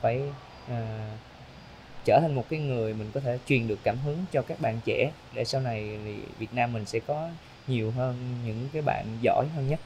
phải 0.01 0.21
uh, 0.71 0.77
trở 2.05 2.19
thành 2.21 2.35
một 2.35 2.45
cái 2.49 2.59
người 2.59 2.93
mình 2.93 3.11
có 3.13 3.19
thể 3.19 3.39
truyền 3.47 3.67
được 3.67 3.79
cảm 3.83 3.97
hứng 4.05 4.25
cho 4.31 4.41
các 4.41 4.61
bạn 4.61 4.79
trẻ 4.85 5.11
để 5.33 5.45
sau 5.45 5.61
này 5.61 5.99
thì 6.05 6.15
Việt 6.39 6.53
Nam 6.53 6.73
mình 6.73 6.85
sẽ 6.85 6.99
có 6.99 7.29
nhiều 7.67 7.91
hơn 7.91 8.15
những 8.45 8.69
cái 8.73 8.81
bạn 8.81 9.05
giỏi 9.21 9.45
hơn 9.55 9.67
nhất 9.67 9.79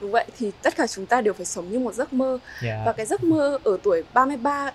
Đúng 0.00 0.10
vậy 0.10 0.26
thì 0.38 0.52
tất 0.62 0.76
cả 0.76 0.86
chúng 0.86 1.06
ta 1.06 1.20
đều 1.20 1.34
phải 1.34 1.46
sống 1.46 1.72
như 1.72 1.78
một 1.78 1.94
giấc 1.94 2.12
mơ 2.12 2.30
yeah. 2.30 2.62
Dạ. 2.62 2.82
và 2.86 2.92
cái 2.92 3.06
giấc 3.06 3.24
mơ 3.24 3.58
ở 3.64 3.78
tuổi 3.82 4.02
33 4.12 4.72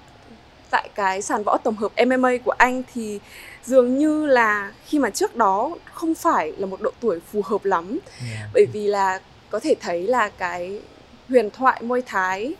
tại 0.74 0.90
cái 0.96 1.22
sàn 1.22 1.44
võ 1.44 1.58
tổng 1.58 1.76
hợp 1.76 1.92
MMA 2.06 2.30
của 2.46 2.52
anh 2.52 2.84
thì 2.94 3.20
dường 3.66 3.98
như 3.98 4.26
là 4.26 4.72
khi 4.86 5.00
mà 5.00 5.10
trước 5.10 5.36
đó 5.36 5.76
không 5.94 6.16
phải 6.16 6.52
là 6.58 6.66
một 6.66 6.82
độ 6.82 6.92
tuổi 7.00 7.20
phù 7.32 7.42
hợp 7.46 7.66
lắm 7.66 8.00
yeah. 8.34 8.50
Bởi 8.54 8.66
vì 8.74 8.88
là 8.88 9.20
có 9.50 9.60
thể 9.60 9.76
thấy 9.80 10.08
là 10.08 10.30
cái 10.30 10.82
huyền 11.30 11.50
thoại 11.50 11.82
môi 11.82 12.02
thái 12.02 12.54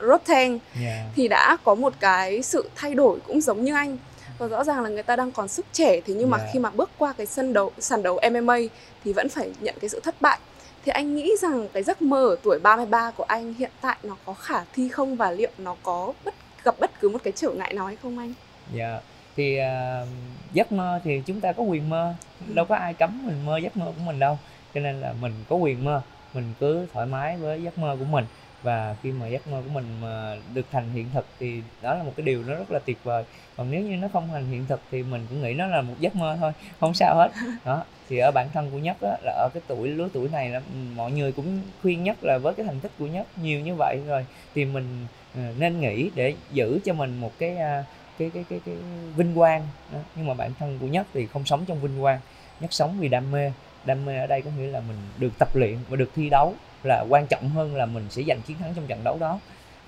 Rotang 0.00 0.58
yeah. 0.82 1.06
thì 1.16 1.28
đã 1.28 1.56
có 1.64 1.74
một 1.74 1.92
cái 2.00 2.42
sự 2.42 2.70
thay 2.74 2.94
đổi 2.94 3.18
cũng 3.26 3.40
giống 3.40 3.64
như 3.64 3.74
anh 3.74 3.98
và 4.38 4.46
rõ 4.48 4.64
ràng 4.64 4.82
là 4.82 4.88
người 4.88 5.02
ta 5.02 5.16
đang 5.16 5.32
còn 5.32 5.48
sức 5.48 5.66
trẻ 5.72 6.00
thế 6.00 6.14
nhưng 6.14 6.30
mà 6.30 6.38
yeah. 6.38 6.50
khi 6.52 6.58
mà 6.58 6.70
bước 6.70 6.90
qua 6.98 7.12
cái 7.12 7.26
sân 7.26 7.52
đấu 7.52 7.72
sàn 7.78 8.02
đấu 8.02 8.20
MMA 8.32 8.56
thì 9.04 9.12
vẫn 9.12 9.28
phải 9.28 9.50
nhận 9.60 9.74
cái 9.80 9.88
sự 9.88 10.00
thất 10.00 10.14
bại 10.20 10.38
thì 10.84 10.92
anh 10.92 11.14
nghĩ 11.14 11.32
rằng 11.40 11.68
cái 11.72 11.82
giấc 11.82 12.02
mơ 12.02 12.26
ở 12.28 12.36
tuổi 12.42 12.58
33 12.58 13.10
của 13.10 13.24
anh 13.24 13.54
hiện 13.54 13.70
tại 13.80 13.96
nó 14.02 14.16
có 14.26 14.34
khả 14.34 14.64
thi 14.74 14.88
không 14.88 15.16
và 15.16 15.30
liệu 15.30 15.50
nó 15.58 15.76
có 15.82 16.12
bất 16.24 16.34
gặp 16.64 16.74
bất 16.80 16.90
cứ 17.00 17.08
một 17.08 17.18
cái 17.24 17.32
trở 17.36 17.50
ngại 17.50 17.74
nào 17.74 17.86
hay 17.86 17.96
không 17.96 18.18
anh? 18.18 18.32
Dạ. 18.74 18.90
Yeah. 18.90 19.02
Thì 19.36 19.58
uh, 19.60 20.08
giấc 20.52 20.72
mơ 20.72 21.00
thì 21.04 21.22
chúng 21.26 21.40
ta 21.40 21.52
có 21.52 21.62
quyền 21.62 21.90
mơ, 21.90 22.14
ừ. 22.48 22.54
đâu 22.54 22.64
có 22.64 22.76
ai 22.76 22.94
cấm 22.94 23.26
mình 23.26 23.46
mơ 23.46 23.58
giấc 23.58 23.76
mơ 23.76 23.86
của 23.86 24.02
mình 24.06 24.18
đâu. 24.18 24.38
Cho 24.74 24.80
nên 24.80 25.00
là 25.00 25.14
mình 25.20 25.32
có 25.48 25.56
quyền 25.56 25.84
mơ, 25.84 26.02
mình 26.34 26.54
cứ 26.60 26.86
thoải 26.92 27.06
mái 27.06 27.36
với 27.36 27.62
giấc 27.62 27.78
mơ 27.78 27.96
của 27.98 28.04
mình 28.04 28.24
và 28.62 28.96
khi 29.02 29.12
mà 29.12 29.26
giấc 29.26 29.46
mơ 29.46 29.62
của 29.64 29.72
mình 29.72 29.84
mà 30.00 30.36
được 30.54 30.66
thành 30.72 30.92
hiện 30.92 31.06
thực 31.14 31.26
thì 31.40 31.62
đó 31.82 31.94
là 31.94 32.02
một 32.02 32.12
cái 32.16 32.26
điều 32.26 32.42
nó 32.42 32.54
rất 32.54 32.70
là 32.70 32.78
tuyệt 32.78 32.98
vời 33.04 33.24
còn 33.56 33.70
nếu 33.70 33.82
như 33.82 33.96
nó 33.96 34.08
không 34.12 34.28
thành 34.32 34.46
hiện 34.50 34.66
thực 34.68 34.80
thì 34.90 35.02
mình 35.02 35.26
cũng 35.28 35.42
nghĩ 35.42 35.54
nó 35.54 35.66
là 35.66 35.82
một 35.82 35.94
giấc 36.00 36.16
mơ 36.16 36.36
thôi 36.40 36.52
không 36.80 36.94
sao 36.94 37.16
hết 37.16 37.30
đó 37.64 37.84
thì 38.08 38.18
ở 38.18 38.30
bản 38.30 38.48
thân 38.52 38.70
của 38.70 38.78
nhất 38.78 38.96
á, 39.00 39.16
là 39.22 39.32
ở 39.32 39.48
cái 39.54 39.62
tuổi 39.66 39.88
lứa 39.88 40.08
tuổi 40.12 40.28
này 40.28 40.48
là 40.50 40.60
mọi 40.96 41.12
người 41.12 41.32
cũng 41.32 41.60
khuyên 41.82 42.04
nhất 42.04 42.16
là 42.22 42.38
với 42.38 42.54
cái 42.54 42.66
thành 42.66 42.80
tích 42.80 42.92
của 42.98 43.06
nhất 43.06 43.26
nhiều 43.42 43.60
như 43.60 43.74
vậy 43.74 44.00
rồi 44.06 44.26
thì 44.54 44.64
mình 44.64 45.06
Ờ, 45.34 45.42
nên 45.58 45.80
nghỉ 45.80 46.10
để 46.14 46.34
giữ 46.52 46.80
cho 46.84 46.92
mình 46.92 47.20
một 47.20 47.32
cái 47.38 47.56
à, 47.56 47.84
cái 48.18 48.30
cái 48.34 48.44
cái 48.48 48.60
cái 48.66 48.74
vinh 49.16 49.34
quang 49.34 49.68
đó. 49.92 49.98
nhưng 50.16 50.26
mà 50.26 50.34
bản 50.34 50.50
thân 50.58 50.78
của 50.80 50.86
nhất 50.86 51.06
thì 51.14 51.26
không 51.26 51.44
sống 51.44 51.64
trong 51.66 51.80
vinh 51.80 52.00
quang 52.00 52.20
nhất 52.60 52.72
sống 52.72 52.96
vì 53.00 53.08
đam 53.08 53.30
mê 53.30 53.52
đam 53.84 54.04
mê 54.04 54.18
ở 54.18 54.26
đây 54.26 54.42
có 54.42 54.50
nghĩa 54.58 54.66
là 54.66 54.80
mình 54.80 54.96
được 55.18 55.32
tập 55.38 55.56
luyện 55.56 55.76
và 55.88 55.96
được 55.96 56.10
thi 56.14 56.30
đấu 56.30 56.54
là 56.82 57.04
quan 57.08 57.26
trọng 57.26 57.48
hơn 57.48 57.76
là 57.76 57.86
mình 57.86 58.06
sẽ 58.10 58.22
giành 58.22 58.42
chiến 58.42 58.58
thắng 58.58 58.74
trong 58.74 58.86
trận 58.86 59.04
đấu 59.04 59.18
đó, 59.18 59.40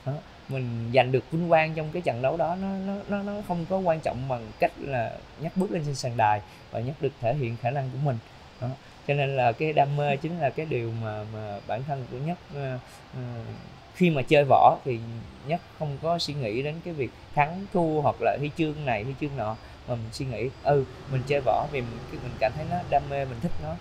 đó. 0.07 0.13
mình 0.49 0.91
giành 0.95 1.13
được 1.13 1.31
vinh 1.31 1.49
quang 1.49 1.75
trong 1.75 1.89
cái 1.93 2.03
trận 2.03 2.23
đấu 2.23 2.37
đó 2.37 2.57
nó 2.63 2.69
nó 2.87 2.95
nó 3.09 3.23
nó 3.23 3.43
không 3.49 3.67
có 3.71 3.79
quan 3.79 4.01
trọng 4.01 4.29
bằng 4.29 4.49
cách 4.59 4.73
là 4.79 5.13
nhắc 5.41 5.57
bước 5.57 5.71
lên 5.71 5.83
trên 5.87 5.95
sàn 5.95 6.17
đài 6.17 6.41
và 6.71 6.81
nhắc 6.81 6.95
được 7.01 7.13
thể 7.21 7.35
hiện 7.35 7.57
khả 7.63 7.71
năng 7.71 7.91
của 7.93 7.99
mình 8.05 8.17
đó 8.61 8.69
cho 9.09 9.15
nên 9.15 9.37
là 9.37 9.53
cái 9.53 9.73
đam 9.73 9.97
mê 9.97 10.17
chính 10.17 10.39
là 10.39 10.51
cái 10.51 10.67
điều 10.67 10.93
mà 11.03 11.25
mà 11.35 11.61
bản 11.67 11.83
thân 11.87 12.07
của 12.11 12.19
nhất 12.19 12.39
uh, 12.53 12.81
uh, 13.19 13.47
khi 13.95 14.11
mà 14.11 14.23
chơi 14.23 14.45
võ 14.49 14.77
thì 14.85 14.99
nhất 15.47 15.61
không 15.79 15.99
có 16.03 16.19
suy 16.19 16.35
nghĩ 16.35 16.63
đến 16.63 16.75
cái 16.85 16.95
việc 16.95 17.11
thắng 17.35 17.67
thua 17.73 18.01
hoặc 18.01 18.17
là 18.21 18.37
huy 18.39 18.51
chương 18.59 18.85
này 18.85 19.05
huy 19.05 19.15
chương 19.21 19.37
nọ 19.37 19.57
mà 19.89 19.95
mình 19.95 20.09
suy 20.13 20.27
nghĩ 20.27 20.49
ừ 20.63 20.85
mình 21.13 21.23
chơi 21.27 21.41
võ 21.41 21.67
vì 21.73 21.81
mình 21.81 21.99
mình 22.11 22.33
cảm 22.41 22.53
thấy 22.57 22.65
nó 22.71 22.77
đam 22.91 23.03
mê 23.11 23.25
mình 23.25 23.39
thích 23.43 23.53
nó 23.63 23.75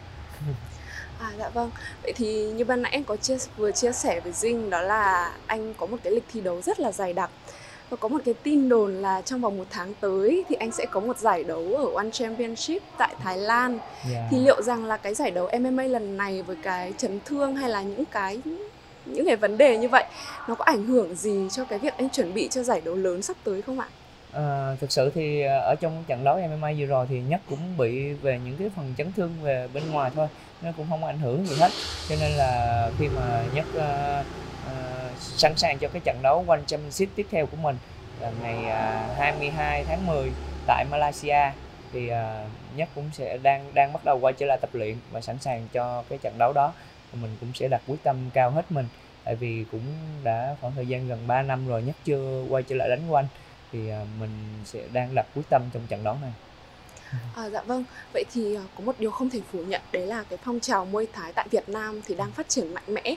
À 1.20 1.32
dạ 1.40 1.50
vâng. 1.50 1.72
Vậy 2.04 2.14
thì 2.16 2.52
như 2.52 2.66
ban 2.66 2.82
nãy 2.82 2.92
em 2.92 3.04
có 3.04 3.16
chia 3.16 3.38
vừa 3.58 3.72
chia 3.72 3.92
sẻ 3.92 4.20
với 4.20 4.32
Dinh 4.34 4.70
đó 4.70 4.82
là 4.82 5.34
anh 5.48 5.74
có 5.74 5.86
một 5.86 5.98
cái 6.04 6.14
lịch 6.14 6.24
thi 6.34 6.42
đấu 6.42 6.62
rất 6.62 6.80
là 6.80 6.92
dày 6.92 7.14
đặc. 7.14 7.30
Và 7.90 7.98
có 7.98 8.08
một 8.08 8.18
cái 8.26 8.34
tin 8.34 8.70
đồn 8.70 8.94
là 8.94 9.22
trong 9.22 9.42
vòng 9.42 9.58
một 9.58 9.68
tháng 9.70 9.94
tới 10.00 10.44
thì 10.50 10.56
anh 10.56 10.72
sẽ 10.72 10.86
có 10.92 11.00
một 11.00 11.18
giải 11.18 11.44
đấu 11.44 11.76
ở 11.78 11.96
One 11.96 12.10
Championship 12.12 12.84
tại 12.98 13.16
Thái 13.20 13.38
Lan. 13.38 13.72
Yeah. 13.72 14.12
Dạ. 14.12 14.28
Thì 14.32 14.38
liệu 14.40 14.62
rằng 14.62 14.86
là 14.86 14.98
cái 14.98 15.14
giải 15.14 15.32
đấu 15.32 15.50
MMA 15.60 15.84
lần 15.84 16.18
này 16.18 16.42
với 16.42 16.56
cái 16.64 16.94
chấn 16.98 17.20
thương 17.26 17.56
hay 17.56 17.70
là 17.70 17.82
những 17.82 18.06
cái 18.06 18.42
những 19.06 19.26
cái 19.26 19.36
vấn 19.36 19.58
đề 19.58 19.78
như 19.78 19.90
vậy 19.90 20.06
nó 20.48 20.56
có 20.56 20.66
ảnh 20.66 20.86
hưởng 20.86 21.16
gì 21.16 21.48
cho 21.52 21.66
cái 21.66 21.80
việc 21.80 21.98
anh 21.98 22.10
chuẩn 22.10 22.34
bị 22.34 22.48
cho 22.48 22.64
giải 22.64 22.82
đấu 22.82 22.96
lớn 22.96 23.22
sắp 23.22 23.38
tới 23.44 23.62
không 23.62 23.80
ạ? 23.80 23.88
À, 24.34 24.76
thực 24.80 24.92
sự 24.92 25.12
thì 25.16 25.42
ờ, 25.42 25.60
ở 25.60 25.76
trong 25.82 26.04
trận 26.08 26.24
đấu 26.24 26.40
MMA 26.50 26.72
vừa 26.78 26.86
rồi 26.86 27.06
thì 27.10 27.22
nhất 27.22 27.42
cũng 27.50 27.78
bị 27.78 28.14
về 28.14 28.40
những 28.46 28.56
cái 28.58 28.70
phần 28.76 28.94
chấn 28.98 29.12
thương 29.12 29.34
về 29.42 29.68
bên 29.74 29.92
ngoài 29.92 30.12
thôi 30.16 30.28
nó 30.62 30.72
cũng 30.78 30.86
không 30.90 31.04
ảnh 31.04 31.20
hưởng 31.20 31.46
gì 31.46 31.56
hết 31.60 31.72
cho 32.10 32.16
nên 32.22 32.32
là 32.32 32.90
khi 33.00 33.08
mà 33.08 33.44
nhất 33.54 33.66
uh, 33.78 34.26
uh, 34.66 35.18
sẵn 35.20 35.58
sàng 35.58 35.78
cho 35.80 35.88
cái 35.88 36.02
trận 36.06 36.18
đấu 36.22 36.46
One 36.48 36.60
Championship 36.68 37.10
tiếp 37.16 37.28
theo 37.32 37.46
của 37.46 37.58
mình 37.58 37.76
là 38.22 38.32
ngày 38.42 38.58
uh, 38.58 39.18
22 39.18 39.84
tháng 39.84 40.08
10 40.08 40.32
tại 40.68 40.86
Malaysia 40.92 41.52
thì 41.94 42.10
uh, 42.12 42.78
nhất 42.78 42.90
cũng 42.96 43.10
sẽ 43.14 43.38
đang 43.44 43.72
đang 43.74 43.94
bắt 43.94 44.06
đầu 44.06 44.20
quay 44.20 44.34
trở 44.34 44.46
lại 44.46 44.58
tập 44.62 44.70
luyện 44.74 44.96
và 45.12 45.22
sẵn 45.22 45.38
sàng 45.40 45.68
cho 45.74 46.04
cái 46.10 46.18
trận 46.18 46.34
đấu 46.38 46.54
đó 46.54 46.74
mình 47.22 47.38
cũng 47.40 47.52
sẽ 47.54 47.68
đặt 47.68 47.82
quyết 47.88 48.04
tâm 48.04 48.16
cao 48.34 48.52
hết 48.52 48.72
mình 48.72 48.86
tại 49.24 49.36
vì 49.36 49.66
cũng 49.72 49.82
đã 50.24 50.56
khoảng 50.62 50.74
thời 50.76 50.88
gian 50.88 51.08
gần 51.08 51.28
3 51.28 51.42
năm 51.42 51.68
rồi 51.68 51.84
nhất 51.84 51.96
chưa 52.06 52.46
quay 52.50 52.64
trở 52.64 52.76
lại 52.76 52.90
đánh 52.90 53.02
quanh 53.10 53.28
thì 53.72 53.80
uh, 53.80 54.08
mình 54.20 54.30
sẽ 54.66 54.80
đang 54.94 55.16
đặt 55.16 55.26
quyết 55.36 55.44
tâm 55.50 55.62
trong 55.74 55.88
trận 55.88 56.04
đấu 56.04 56.18
này 56.22 56.32
À, 57.36 57.50
dạ 57.50 57.62
vâng, 57.62 57.84
vậy 58.14 58.24
thì 58.34 58.58
uh, 58.58 58.62
có 58.78 58.84
một 58.84 58.96
điều 59.00 59.12
không 59.12 59.30
thể 59.30 59.40
phủ 59.52 59.64
nhận 59.64 59.82
đấy 59.92 60.08
là 60.08 60.24
cái 60.24 60.40
phong 60.44 60.60
trào 60.60 60.86
Muay 60.86 61.08
Thái 61.14 61.34
tại 61.34 61.48
Việt 61.52 61.70
Nam 61.70 62.02
thì 62.06 62.16
đang 62.16 62.32
phát 62.32 62.50
triển 62.50 62.74
mạnh 62.74 62.84
mẽ 62.88 63.16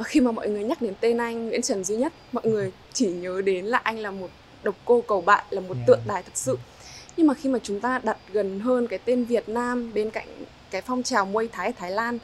và 0.00 0.04
khi 0.04 0.20
mà 0.20 0.32
mọi 0.32 0.48
người 0.48 0.64
nhắc 0.64 0.82
đến 0.82 0.94
tên 1.00 1.18
anh 1.18 1.48
Nguyễn 1.48 1.62
Trần 1.62 1.84
Duy 1.84 1.96
Nhất, 1.96 2.12
mọi 2.32 2.46
người 2.46 2.72
chỉ 2.92 3.06
nhớ 3.06 3.42
đến 3.44 3.64
là 3.64 3.78
anh 3.78 3.98
là 3.98 4.10
một 4.10 4.30
độc 4.62 4.74
cô 4.84 5.00
cầu 5.08 5.20
bạn, 5.20 5.44
là 5.50 5.60
một 5.60 5.74
yeah. 5.74 5.86
tượng 5.86 6.00
đài 6.06 6.22
thực 6.22 6.36
sự. 6.36 6.58
Nhưng 7.16 7.26
mà 7.26 7.34
khi 7.34 7.48
mà 7.48 7.58
chúng 7.62 7.80
ta 7.80 8.00
đặt 8.04 8.16
gần 8.32 8.60
hơn 8.60 8.86
cái 8.86 8.98
tên 9.04 9.24
Việt 9.24 9.48
Nam 9.48 9.92
bên 9.94 10.10
cạnh 10.10 10.28
cái 10.70 10.82
phong 10.82 11.02
trào 11.02 11.26
Muay 11.26 11.48
Thái 11.52 11.66
ở 11.66 11.72
Thái 11.76 11.90
Lan 11.90 12.18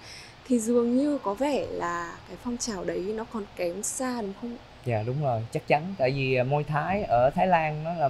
thì 0.49 0.59
dường 0.59 0.97
như 0.97 1.19
có 1.19 1.35
vẻ 1.35 1.67
là 1.71 2.17
cái 2.29 2.37
phong 2.45 2.57
trào 2.57 2.85
đấy 2.85 3.13
nó 3.17 3.25
còn 3.33 3.43
kém 3.57 3.83
xa 3.83 4.23
đúng 4.23 4.33
không? 4.41 4.57
Dạ 4.85 5.03
đúng 5.07 5.23
rồi, 5.23 5.43
chắc 5.53 5.67
chắn 5.67 5.95
tại 5.99 6.11
vì 6.11 6.35
à, 6.35 6.45
môi 6.45 6.65
Thái 6.65 7.03
ở 7.03 7.31
Thái 7.31 7.47
Lan 7.47 7.85
nó 7.85 7.93
là 7.93 8.09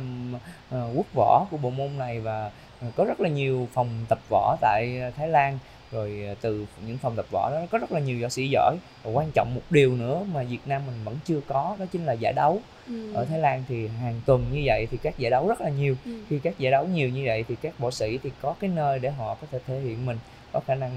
ờ, 0.71 0.91
quốc 0.95 1.07
võ 1.15 1.47
của 1.51 1.57
bộ 1.57 1.71
môn 1.71 1.99
này 1.99 2.21
và 2.21 2.51
ờ, 2.81 2.87
có 2.97 3.05
rất 3.05 3.21
là 3.21 3.29
nhiều 3.29 3.69
phòng 3.73 3.89
tập 4.09 4.19
võ 4.29 4.57
tại 4.61 4.99
ờ, 5.01 5.11
Thái 5.11 5.29
Lan 5.29 5.59
rồi 5.93 6.25
ờ, 6.29 6.35
từ 6.41 6.67
những 6.87 6.99
phòng 6.99 7.17
tập 7.17 7.27
võ 7.31 7.51
đó 7.51 7.67
có 7.71 7.79
rất 7.79 7.93
là 7.93 8.01
nhiều 8.01 8.19
võ 8.23 8.29
sĩ 8.29 8.49
giỏi 8.49 8.77
và 9.03 9.11
quan 9.11 9.31
trọng 9.35 9.55
một 9.55 9.61
điều 9.71 9.97
nữa 9.97 10.27
mà 10.35 10.43
Việt 10.43 10.59
Nam 10.67 10.83
mình 10.87 10.95
vẫn 11.05 11.17
chưa 11.25 11.41
có 11.49 11.77
đó 11.79 11.85
chính 11.93 12.05
là 12.05 12.13
giải 12.13 12.33
đấu 12.33 12.61
ừ. 12.87 13.15
ở 13.15 13.25
Thái 13.25 13.39
Lan 13.39 13.65
thì 13.69 13.89
hàng 13.89 14.21
tuần 14.27 14.45
như 14.53 14.63
vậy 14.65 14.89
thì 14.91 14.97
các 15.03 15.19
giải 15.19 15.31
đấu 15.31 15.49
rất 15.49 15.61
là 15.61 15.69
nhiều 15.69 15.97
ừ. 16.05 16.11
khi 16.29 16.39
các 16.39 16.59
giải 16.59 16.73
đấu 16.73 16.87
nhiều 16.87 17.09
như 17.09 17.23
vậy 17.27 17.45
thì 17.49 17.57
các 17.63 17.79
võ 17.79 17.91
sĩ 17.91 18.19
thì 18.23 18.31
có 18.43 18.55
cái 18.61 18.71
nơi 18.71 18.99
để 18.99 19.11
họ 19.11 19.35
có 19.35 19.47
thể 19.51 19.59
thể 19.67 19.81
hiện 19.81 20.07
mình 20.07 20.19
có 20.53 20.61
khả 20.67 20.75
năng 20.75 20.91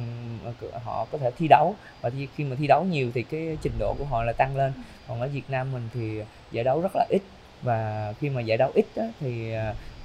họ 0.84 1.06
có 1.12 1.18
thể 1.18 1.32
thi 1.38 1.48
đấu 1.48 1.76
và 2.02 2.12
khi 2.36 2.44
mà 2.44 2.56
thi 2.60 2.68
đấu 2.68 2.84
nhiều 2.84 3.12
thì 3.14 3.24
cái 3.24 3.58
trình 3.62 3.74
độ 3.80 3.96
của 4.00 4.06
họ 4.06 4.24
là 4.24 4.34
tăng 4.34 4.58
lên 4.58 4.72
ừ. 4.76 4.82
còn 5.08 5.22
ở 5.22 5.28
Việt 5.28 5.50
Nam 5.50 5.72
mình 5.72 5.90
thì 5.94 6.22
giải 6.52 6.64
đấu 6.64 6.82
rất 6.82 6.92
là 6.96 7.06
ít 7.10 7.22
và 7.62 8.14
khi 8.20 8.30
mà 8.30 8.42
giải 8.42 8.58
đấu 8.58 8.72
ít 8.74 8.86
á, 8.96 9.06
thì 9.20 9.54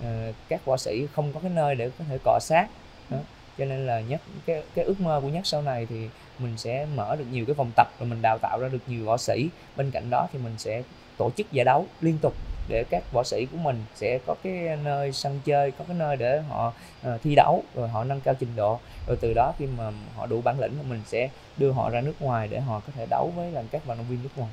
uh, 0.00 0.34
các 0.48 0.64
võ 0.64 0.76
sĩ 0.76 1.06
không 1.12 1.32
có 1.32 1.40
cái 1.40 1.50
nơi 1.50 1.74
để 1.74 1.90
có 1.98 2.04
thể 2.08 2.18
cọ 2.24 2.38
sát 2.40 2.68
đó 3.10 3.18
cho 3.58 3.64
nên 3.64 3.86
là 3.86 4.00
nhất 4.00 4.20
cái 4.46 4.62
cái 4.74 4.84
ước 4.84 5.00
mơ 5.00 5.20
của 5.22 5.28
nhất 5.28 5.46
sau 5.46 5.62
này 5.62 5.86
thì 5.86 6.08
mình 6.38 6.56
sẽ 6.56 6.86
mở 6.94 7.16
được 7.16 7.24
nhiều 7.30 7.44
cái 7.46 7.54
phòng 7.54 7.70
tập 7.76 7.88
và 7.98 8.06
mình 8.06 8.22
đào 8.22 8.38
tạo 8.38 8.58
ra 8.58 8.68
được 8.68 8.78
nhiều 8.86 9.04
võ 9.04 9.16
sĩ. 9.16 9.48
Bên 9.76 9.90
cạnh 9.90 10.10
đó 10.10 10.28
thì 10.32 10.38
mình 10.38 10.54
sẽ 10.58 10.82
tổ 11.16 11.30
chức 11.30 11.52
giải 11.52 11.64
đấu 11.64 11.86
liên 12.00 12.18
tục 12.22 12.34
để 12.68 12.84
các 12.90 13.12
võ 13.12 13.22
sĩ 13.24 13.46
của 13.52 13.56
mình 13.56 13.84
sẽ 13.94 14.18
có 14.26 14.34
cái 14.42 14.78
nơi 14.84 15.12
sân 15.12 15.40
chơi 15.44 15.70
có 15.70 15.84
cái 15.88 15.96
nơi 15.96 16.16
để 16.16 16.40
họ 16.40 16.72
uh, 17.08 17.22
thi 17.22 17.34
đấu 17.34 17.62
rồi 17.74 17.88
họ 17.88 18.04
nâng 18.04 18.20
cao 18.20 18.34
trình 18.34 18.56
độ. 18.56 18.80
Rồi 19.06 19.16
từ 19.20 19.32
đó 19.34 19.52
khi 19.58 19.66
mà 19.66 19.90
họ 20.16 20.26
đủ 20.26 20.40
bản 20.40 20.60
lĩnh 20.60 20.72
thì 20.76 20.88
mình 20.90 21.02
sẽ 21.06 21.28
đưa 21.56 21.72
họ 21.72 21.90
ra 21.90 22.00
nước 22.00 22.14
ngoài 22.20 22.48
để 22.48 22.60
họ 22.60 22.80
có 22.86 22.92
thể 22.96 23.06
đấu 23.10 23.32
với 23.36 23.50
là 23.50 23.62
các 23.70 23.84
vận 23.84 23.98
động 23.98 24.06
viên 24.08 24.22
nước 24.22 24.28
ngoài. 24.36 24.50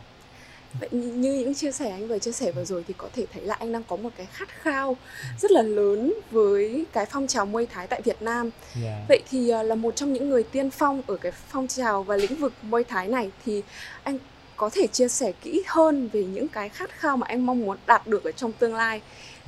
Vậy 0.79 0.89
như 0.91 1.33
những 1.33 1.55
chia 1.55 1.71
sẻ 1.71 1.91
anh 1.91 2.07
vừa 2.07 2.19
chia 2.19 2.31
sẻ 2.31 2.51
vừa 2.51 2.65
rồi 2.65 2.83
thì 2.87 2.93
có 2.97 3.09
thể 3.13 3.25
thấy 3.33 3.43
là 3.43 3.55
anh 3.59 3.71
đang 3.71 3.83
có 3.83 3.95
một 3.95 4.09
cái 4.17 4.27
khát 4.31 4.49
khao 4.49 4.95
rất 5.39 5.51
là 5.51 5.61
lớn 5.61 6.13
với 6.31 6.85
cái 6.93 7.05
phong 7.05 7.27
trào 7.27 7.45
Muay 7.45 7.65
Thái 7.65 7.87
tại 7.87 8.01
Việt 8.01 8.21
Nam. 8.21 8.49
Yeah. 8.75 8.83
Dạ. 8.83 9.05
Vậy 9.09 9.23
thì 9.29 9.49
ờ, 9.49 9.63
là 9.63 9.75
một 9.75 9.95
trong 9.95 10.13
những 10.13 10.29
người 10.29 10.43
tiên 10.43 10.71
phong 10.71 11.01
ở 11.07 11.17
cái 11.17 11.31
phong 11.31 11.67
trào 11.67 12.03
và 12.03 12.15
lĩnh 12.15 12.35
vực 12.35 12.53
Muay 12.61 12.83
Thái 12.83 13.07
này 13.07 13.31
thì 13.45 13.63
anh 14.03 14.17
có 14.55 14.69
thể 14.73 14.87
chia 14.87 15.07
sẻ 15.07 15.31
kỹ 15.41 15.63
hơn 15.67 16.09
về 16.13 16.23
những 16.23 16.47
cái 16.47 16.69
khát 16.69 16.89
khao 16.89 17.17
mà 17.17 17.27
anh 17.29 17.45
mong 17.45 17.59
muốn 17.59 17.77
đạt 17.87 18.07
được 18.07 18.23
ở 18.23 18.31
trong 18.31 18.51
tương 18.51 18.75
lai 18.75 19.01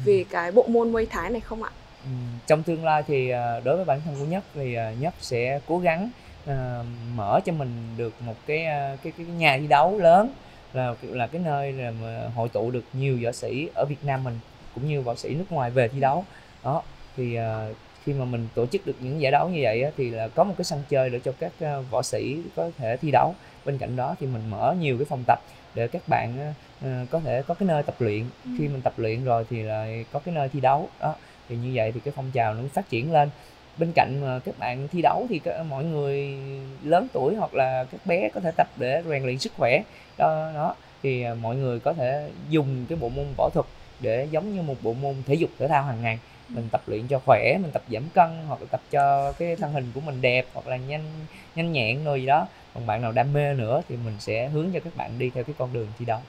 về 0.05 0.17
ừ. 0.17 0.23
cái 0.29 0.51
bộ 0.51 0.65
môn 0.67 0.91
Muay 0.91 1.05
Thái 1.05 1.29
này 1.29 1.41
không 1.41 1.63
ạ? 1.63 1.71
Ừ, 2.03 2.09
trong 2.47 2.63
tương 2.63 2.85
lai 2.85 3.03
thì 3.07 3.29
ờ, 3.29 3.61
đối 3.63 3.75
với 3.75 3.85
bản 3.85 4.01
thân 4.05 4.15
của 4.19 4.25
Nhất 4.25 4.43
thì 4.53 4.73
ờ, 4.73 4.91
Nhất 4.99 5.13
sẽ 5.21 5.59
cố 5.67 5.79
gắng 5.79 6.09
uh, 6.43 6.51
mở 7.15 7.39
cho 7.45 7.53
mình 7.53 7.97
được 7.97 8.21
một 8.21 8.35
cái 8.45 8.65
cái 9.03 9.13
cái 9.17 9.25
nhà 9.25 9.57
thi 9.61 9.67
đấu 9.67 9.99
lớn 9.99 10.33
là 10.73 10.95
là 11.01 11.27
cái 11.27 11.41
nơi 11.45 11.71
là 11.73 11.91
mà 12.01 12.29
hội 12.35 12.49
tụ 12.49 12.71
được 12.71 12.83
nhiều 12.93 13.19
võ 13.23 13.31
sĩ 13.31 13.69
ở 13.75 13.85
Việt 13.85 14.03
Nam 14.03 14.23
mình 14.23 14.39
cũng 14.75 14.87
như 14.87 15.01
võ 15.01 15.15
sĩ 15.15 15.35
nước 15.35 15.51
ngoài 15.51 15.71
về 15.71 15.87
thi 15.87 15.99
đấu. 15.99 16.25
Đó 16.63 16.83
thì 17.17 17.37
uh, 17.39 17.75
khi 18.03 18.13
mà 18.13 18.25
mình 18.25 18.47
tổ 18.55 18.65
chức 18.65 18.85
được 18.87 18.95
những 18.99 19.21
giải 19.21 19.31
đấu 19.31 19.49
như 19.49 19.59
vậy 19.63 19.83
á, 19.83 19.91
thì 19.97 20.09
là 20.09 20.27
có 20.27 20.43
một 20.43 20.53
cái 20.57 20.65
sân 20.65 20.83
chơi 20.89 21.09
để 21.09 21.19
cho 21.19 21.31
các 21.39 21.51
uh, 21.63 21.91
võ 21.91 22.01
sĩ 22.01 22.37
có 22.55 22.69
thể 22.77 22.97
thi 22.97 23.11
đấu. 23.11 23.35
Bên 23.65 23.77
cạnh 23.77 23.95
đó 23.95 24.15
thì 24.19 24.27
mình 24.27 24.49
mở 24.49 24.75
nhiều 24.79 24.97
cái 24.97 25.05
phòng 25.05 25.23
tập 25.27 25.39
để 25.75 25.87
các 25.87 26.01
bạn 26.07 26.53
uh, 26.85 26.89
có 27.09 27.19
thể 27.19 27.41
có 27.47 27.53
cái 27.53 27.67
nơi 27.67 27.83
tập 27.83 27.95
luyện. 27.99 28.23
Ừ. 28.45 28.51
khi 28.57 28.67
mình 28.67 28.81
tập 28.81 28.93
luyện 28.97 29.25
rồi 29.25 29.45
thì 29.49 29.63
là 29.63 29.87
có 30.11 30.19
cái 30.19 30.35
nơi 30.35 30.49
thi 30.49 30.59
đấu. 30.59 30.89
Đó 30.99 31.15
thì 31.49 31.55
như 31.55 31.71
vậy 31.73 31.91
thì 31.91 31.99
cái 32.05 32.13
phong 32.15 32.31
trào 32.33 32.53
nó 32.53 32.63
phát 32.73 32.89
triển 32.89 33.11
lên 33.11 33.29
bên 33.77 33.91
cạnh 33.95 34.21
mà 34.21 34.39
các 34.39 34.59
bạn 34.59 34.87
thi 34.87 35.01
đấu 35.01 35.27
thì 35.29 35.39
các, 35.39 35.63
mọi 35.63 35.83
người 35.83 36.37
lớn 36.83 37.07
tuổi 37.13 37.35
hoặc 37.35 37.53
là 37.53 37.85
các 37.91 38.05
bé 38.05 38.29
có 38.29 38.39
thể 38.39 38.51
tập 38.57 38.67
để 38.77 39.03
rèn 39.09 39.23
luyện 39.23 39.39
sức 39.39 39.53
khỏe 39.57 39.83
đó, 40.17 40.51
đó 40.53 40.75
thì 41.03 41.23
à, 41.23 41.33
mọi 41.33 41.55
người 41.55 41.79
có 41.79 41.93
thể 41.93 42.29
dùng 42.49 42.85
cái 42.89 42.97
bộ 43.01 43.09
môn 43.09 43.25
võ 43.37 43.49
thuật 43.53 43.65
để 43.99 44.27
giống 44.31 44.55
như 44.55 44.61
một 44.61 44.75
bộ 44.81 44.93
môn 44.93 45.15
thể 45.25 45.33
dục 45.33 45.49
thể 45.59 45.67
thao 45.67 45.83
hàng 45.83 46.01
ngày 46.01 46.19
mình 46.49 46.69
tập 46.71 46.81
luyện 46.87 47.07
cho 47.07 47.19
khỏe 47.25 47.57
mình 47.61 47.71
tập 47.71 47.83
giảm 47.91 48.09
cân 48.13 48.29
hoặc 48.47 48.61
là 48.61 48.67
tập 48.71 48.81
cho 48.91 49.31
cái 49.31 49.55
thân 49.55 49.73
hình 49.73 49.91
của 49.95 50.01
mình 50.01 50.21
đẹp 50.21 50.47
hoặc 50.53 50.67
là 50.67 50.77
nhanh 50.77 51.03
nhanh 51.55 51.71
nhẹn 51.71 52.03
rồi 52.03 52.21
gì 52.21 52.25
đó 52.25 52.47
còn 52.73 52.85
bạn 52.85 53.01
nào 53.01 53.11
đam 53.11 53.33
mê 53.33 53.53
nữa 53.53 53.81
thì 53.89 53.95
mình 54.05 54.15
sẽ 54.19 54.47
hướng 54.47 54.71
cho 54.73 54.79
các 54.79 54.95
bạn 54.95 55.19
đi 55.19 55.29
theo 55.29 55.43
cái 55.43 55.55
con 55.57 55.73
đường 55.73 55.87
thi 55.99 56.05
đấu 56.05 56.19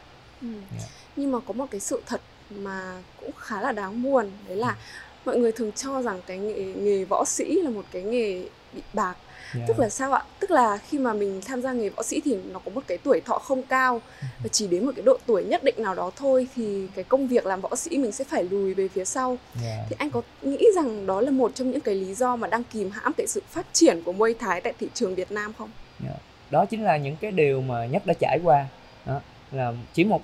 ừ. 0.42 0.48
yeah. 0.52 0.82
Dạ. 0.82 0.86
nhưng 1.16 1.32
mà 1.32 1.38
có 1.46 1.52
một 1.52 1.66
cái 1.70 1.80
sự 1.80 2.02
thật 2.06 2.20
mà 2.50 3.02
cũng 3.20 3.30
khá 3.38 3.60
là 3.60 3.72
đáng 3.72 4.02
buồn 4.02 4.30
đấy 4.48 4.56
là 4.56 4.68
ừ 4.68 4.76
mọi 5.24 5.38
người 5.38 5.52
thường 5.52 5.72
cho 5.72 6.02
rằng 6.02 6.20
cái 6.26 6.38
nghề, 6.38 6.62
nghề 6.62 7.04
võ 7.04 7.24
sĩ 7.24 7.60
là 7.62 7.70
một 7.70 7.84
cái 7.92 8.02
nghề 8.02 8.42
bị 8.72 8.82
bạc. 8.92 9.16
Yeah. 9.54 9.68
tức 9.68 9.78
là 9.78 9.88
sao 9.88 10.12
ạ? 10.12 10.22
Tức 10.40 10.50
là 10.50 10.78
khi 10.88 10.98
mà 10.98 11.12
mình 11.12 11.40
tham 11.46 11.62
gia 11.62 11.72
nghề 11.72 11.88
võ 11.88 12.02
sĩ 12.02 12.20
thì 12.24 12.36
nó 12.52 12.58
có 12.64 12.70
một 12.74 12.80
cái 12.86 12.98
tuổi 12.98 13.20
thọ 13.24 13.38
không 13.38 13.62
cao. 13.62 14.00
Và 14.20 14.48
chỉ 14.52 14.66
đến 14.66 14.86
một 14.86 14.92
cái 14.96 15.02
độ 15.02 15.18
tuổi 15.26 15.44
nhất 15.44 15.64
định 15.64 15.74
nào 15.78 15.94
đó 15.94 16.10
thôi 16.16 16.46
thì 16.56 16.86
cái 16.94 17.04
công 17.04 17.28
việc 17.28 17.46
làm 17.46 17.60
võ 17.60 17.76
sĩ 17.76 17.98
mình 17.98 18.12
sẽ 18.12 18.24
phải 18.24 18.44
lùi 18.44 18.74
về 18.74 18.88
phía 18.88 19.04
sau. 19.04 19.38
Yeah. 19.64 19.86
thì 19.90 19.96
anh 19.98 20.10
có 20.10 20.22
nghĩ 20.42 20.66
rằng 20.76 21.06
đó 21.06 21.20
là 21.20 21.30
một 21.30 21.52
trong 21.54 21.70
những 21.70 21.80
cái 21.80 21.94
lý 21.94 22.14
do 22.14 22.36
mà 22.36 22.48
đang 22.48 22.64
kìm 22.64 22.90
hãm 22.90 23.12
cái 23.12 23.26
sự 23.26 23.42
phát 23.50 23.66
triển 23.72 24.02
của 24.04 24.12
môi 24.12 24.34
thái 24.34 24.60
tại 24.60 24.72
thị 24.80 24.88
trường 24.94 25.14
Việt 25.14 25.32
Nam 25.32 25.52
không? 25.58 25.70
Yeah. 26.04 26.20
đó 26.50 26.64
chính 26.64 26.84
là 26.84 26.96
những 26.96 27.16
cái 27.16 27.30
điều 27.30 27.60
mà 27.60 27.86
nhất 27.86 28.06
đã 28.06 28.14
trải 28.20 28.38
qua. 28.44 28.66
Đó 29.06 29.20
là 29.52 29.72
chỉ 29.92 30.04
một 30.04 30.22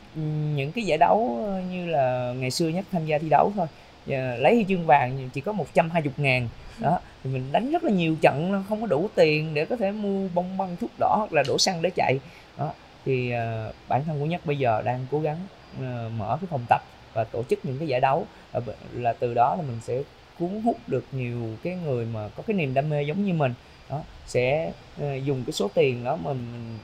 những 0.55 0.73
cái 0.73 0.85
giải 0.85 0.99
đấu 0.99 1.49
như 1.71 1.87
là 1.87 2.35
ngày 2.37 2.51
xưa 2.51 2.69
nhất 2.69 2.85
tham 2.93 3.07
gia 3.07 3.19
thi 3.19 3.29
đấu 3.29 3.53
thôi 3.57 3.67
lấy 4.17 4.55
huy 4.55 4.65
chương 4.69 4.87
vàng 4.87 5.31
chỉ 5.33 5.41
có 5.41 5.53
120 5.53 6.13
ngàn. 6.17 6.49
Đó 6.79 7.01
thì 7.25 7.31
mình 7.31 7.53
đánh 7.53 7.71
rất 7.71 7.85
là 7.85 7.91
nhiều 7.91 8.17
trận 8.21 8.65
không 8.69 8.81
có 8.81 8.87
đủ 8.87 9.09
tiền 9.15 9.55
để 9.55 9.65
có 9.65 9.77
thể 9.77 9.93
mua 9.93 10.29
bông 10.35 10.57
băng 10.59 10.77
thuốc 10.77 10.91
đỏ 10.99 11.15
hoặc 11.19 11.33
là 11.33 11.43
đổ 11.47 11.59
xăng 11.59 11.83
để 11.83 11.91
chạy. 11.91 12.19
Đó 12.59 12.73
thì 13.05 13.33
uh, 13.35 13.75
bản 13.89 14.05
thân 14.05 14.21
của 14.21 14.27
nhất 14.27 14.47
bây 14.47 14.59
giờ 14.59 14.83
đang 14.83 15.07
cố 15.11 15.21
gắng 15.21 15.37
uh, 15.77 16.13
mở 16.19 16.39
cái 16.41 16.49
phòng 16.51 16.65
tập 16.69 16.83
và 17.13 17.25
tổ 17.25 17.43
chức 17.43 17.65
những 17.65 17.79
cái 17.79 17.89
giải 17.89 18.01
đấu. 18.01 18.27
Uh, 18.59 18.65
là 18.93 19.13
từ 19.13 19.35
đó 19.35 19.57
là 19.57 19.63
mình 19.63 19.79
sẽ 19.83 20.03
cuốn 20.39 20.61
hút 20.65 20.77
được 20.87 21.05
nhiều 21.13 21.41
cái 21.63 21.77
người 21.85 22.07
mà 22.07 22.29
có 22.37 22.43
cái 22.47 22.55
niềm 22.57 22.75
đam 22.75 22.89
mê 22.89 23.03
giống 23.03 23.25
như 23.25 23.35
mình. 23.35 23.55
Đó 23.91 24.03
sẽ 24.27 24.73
uh, 25.03 25.25
dùng 25.25 25.45
cái 25.47 25.53
số 25.53 25.71
tiền 25.75 26.05
đó 26.05 26.17
mà 26.17 26.33
mình 26.33 26.79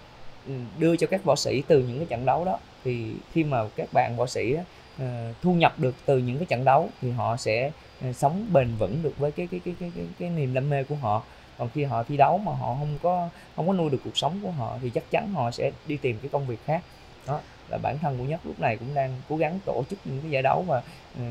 ừ, 0.46 0.52
đưa 0.78 0.96
cho 0.96 1.06
các 1.06 1.24
võ 1.24 1.36
sĩ 1.36 1.62
từ 1.68 1.78
những 1.78 1.98
cái 1.98 2.06
trận 2.06 2.26
đấu 2.26 2.44
đó. 2.44 2.58
Thì 2.84 3.12
khi 3.32 3.44
mà 3.44 3.68
các 3.76 3.92
bạn 3.92 4.16
võ 4.16 4.26
sĩ 4.26 4.56
Ờ, 4.56 4.62
Ờ, 4.98 5.32
thu 5.42 5.54
nhập 5.54 5.74
được 5.78 5.94
từ 6.06 6.18
những 6.18 6.38
cái 6.38 6.46
trận 6.46 6.64
đấu 6.64 6.88
thì 7.00 7.10
họ 7.10 7.36
sẽ 7.36 7.70
ờ, 8.02 8.12
sống 8.12 8.46
bền 8.52 8.76
vững 8.78 9.02
được 9.02 9.18
với 9.18 9.32
cái 9.32 9.48
cái 9.50 9.60
cái 9.64 9.74
cái 9.80 9.92
cái, 9.96 10.04
cái 10.18 10.30
niềm 10.30 10.54
đam 10.54 10.70
mê 10.70 10.84
của 10.84 10.94
họ. 10.94 11.22
Còn 11.58 11.68
khi 11.74 11.84
họ 11.84 12.02
thi 12.02 12.16
đấu 12.16 12.38
mà 12.38 12.52
họ 12.52 12.76
không 12.78 12.98
có 13.02 13.28
không 13.56 13.66
có 13.66 13.72
nuôi 13.72 13.90
được 13.90 13.98
cuộc 14.04 14.16
sống 14.16 14.40
của 14.42 14.50
họ 14.50 14.78
thì 14.82 14.90
chắc 14.90 15.04
chắn 15.10 15.32
họ 15.32 15.50
sẽ 15.50 15.70
đi 15.86 15.96
tìm 15.96 16.18
cái 16.22 16.28
công 16.28 16.46
việc 16.46 16.58
khác. 16.66 16.82
Đó 17.26 17.40
là 17.68 17.78
bản 17.82 17.98
thân 17.98 18.18
của 18.18 18.24
nhất 18.24 18.40
lúc 18.44 18.60
này 18.60 18.76
cũng 18.76 18.94
đang 18.94 19.10
cố 19.28 19.36
gắng 19.36 19.58
tổ 19.66 19.84
chức 19.90 19.98
những 20.04 20.20
cái 20.20 20.30
giải 20.30 20.42
đấu 20.42 20.64
và 20.66 20.82
ờ, 21.18 21.24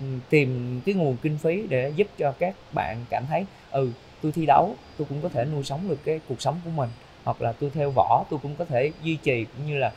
ừ, 0.00 0.06
tìm 0.30 0.80
cái 0.86 0.94
nguồn 0.94 1.16
kinh 1.22 1.38
phí 1.38 1.66
để 1.68 1.92
giúp 1.96 2.06
cho 2.18 2.32
các 2.38 2.54
bạn 2.74 2.96
cảm 3.10 3.24
thấy 3.28 3.44
ừ 3.70 3.90
tôi 4.22 4.32
thi 4.32 4.46
đấu 4.46 4.74
tôi 4.98 5.06
cũng 5.08 5.22
có 5.22 5.28
thể 5.28 5.44
nuôi 5.44 5.64
sống 5.64 5.88
được 5.88 5.98
cái 6.04 6.20
cuộc 6.28 6.42
sống 6.42 6.60
của 6.64 6.70
mình. 6.70 6.90
Hoặc 7.24 7.42
là 7.42 7.52
tôi 7.52 7.70
theo 7.74 7.90
võ 7.90 8.24
tôi 8.30 8.38
cũng 8.42 8.56
có 8.56 8.64
thể 8.64 8.92
duy 9.02 9.16
trì 9.16 9.44
cũng 9.44 9.66
như 9.66 9.78
là 9.78 9.92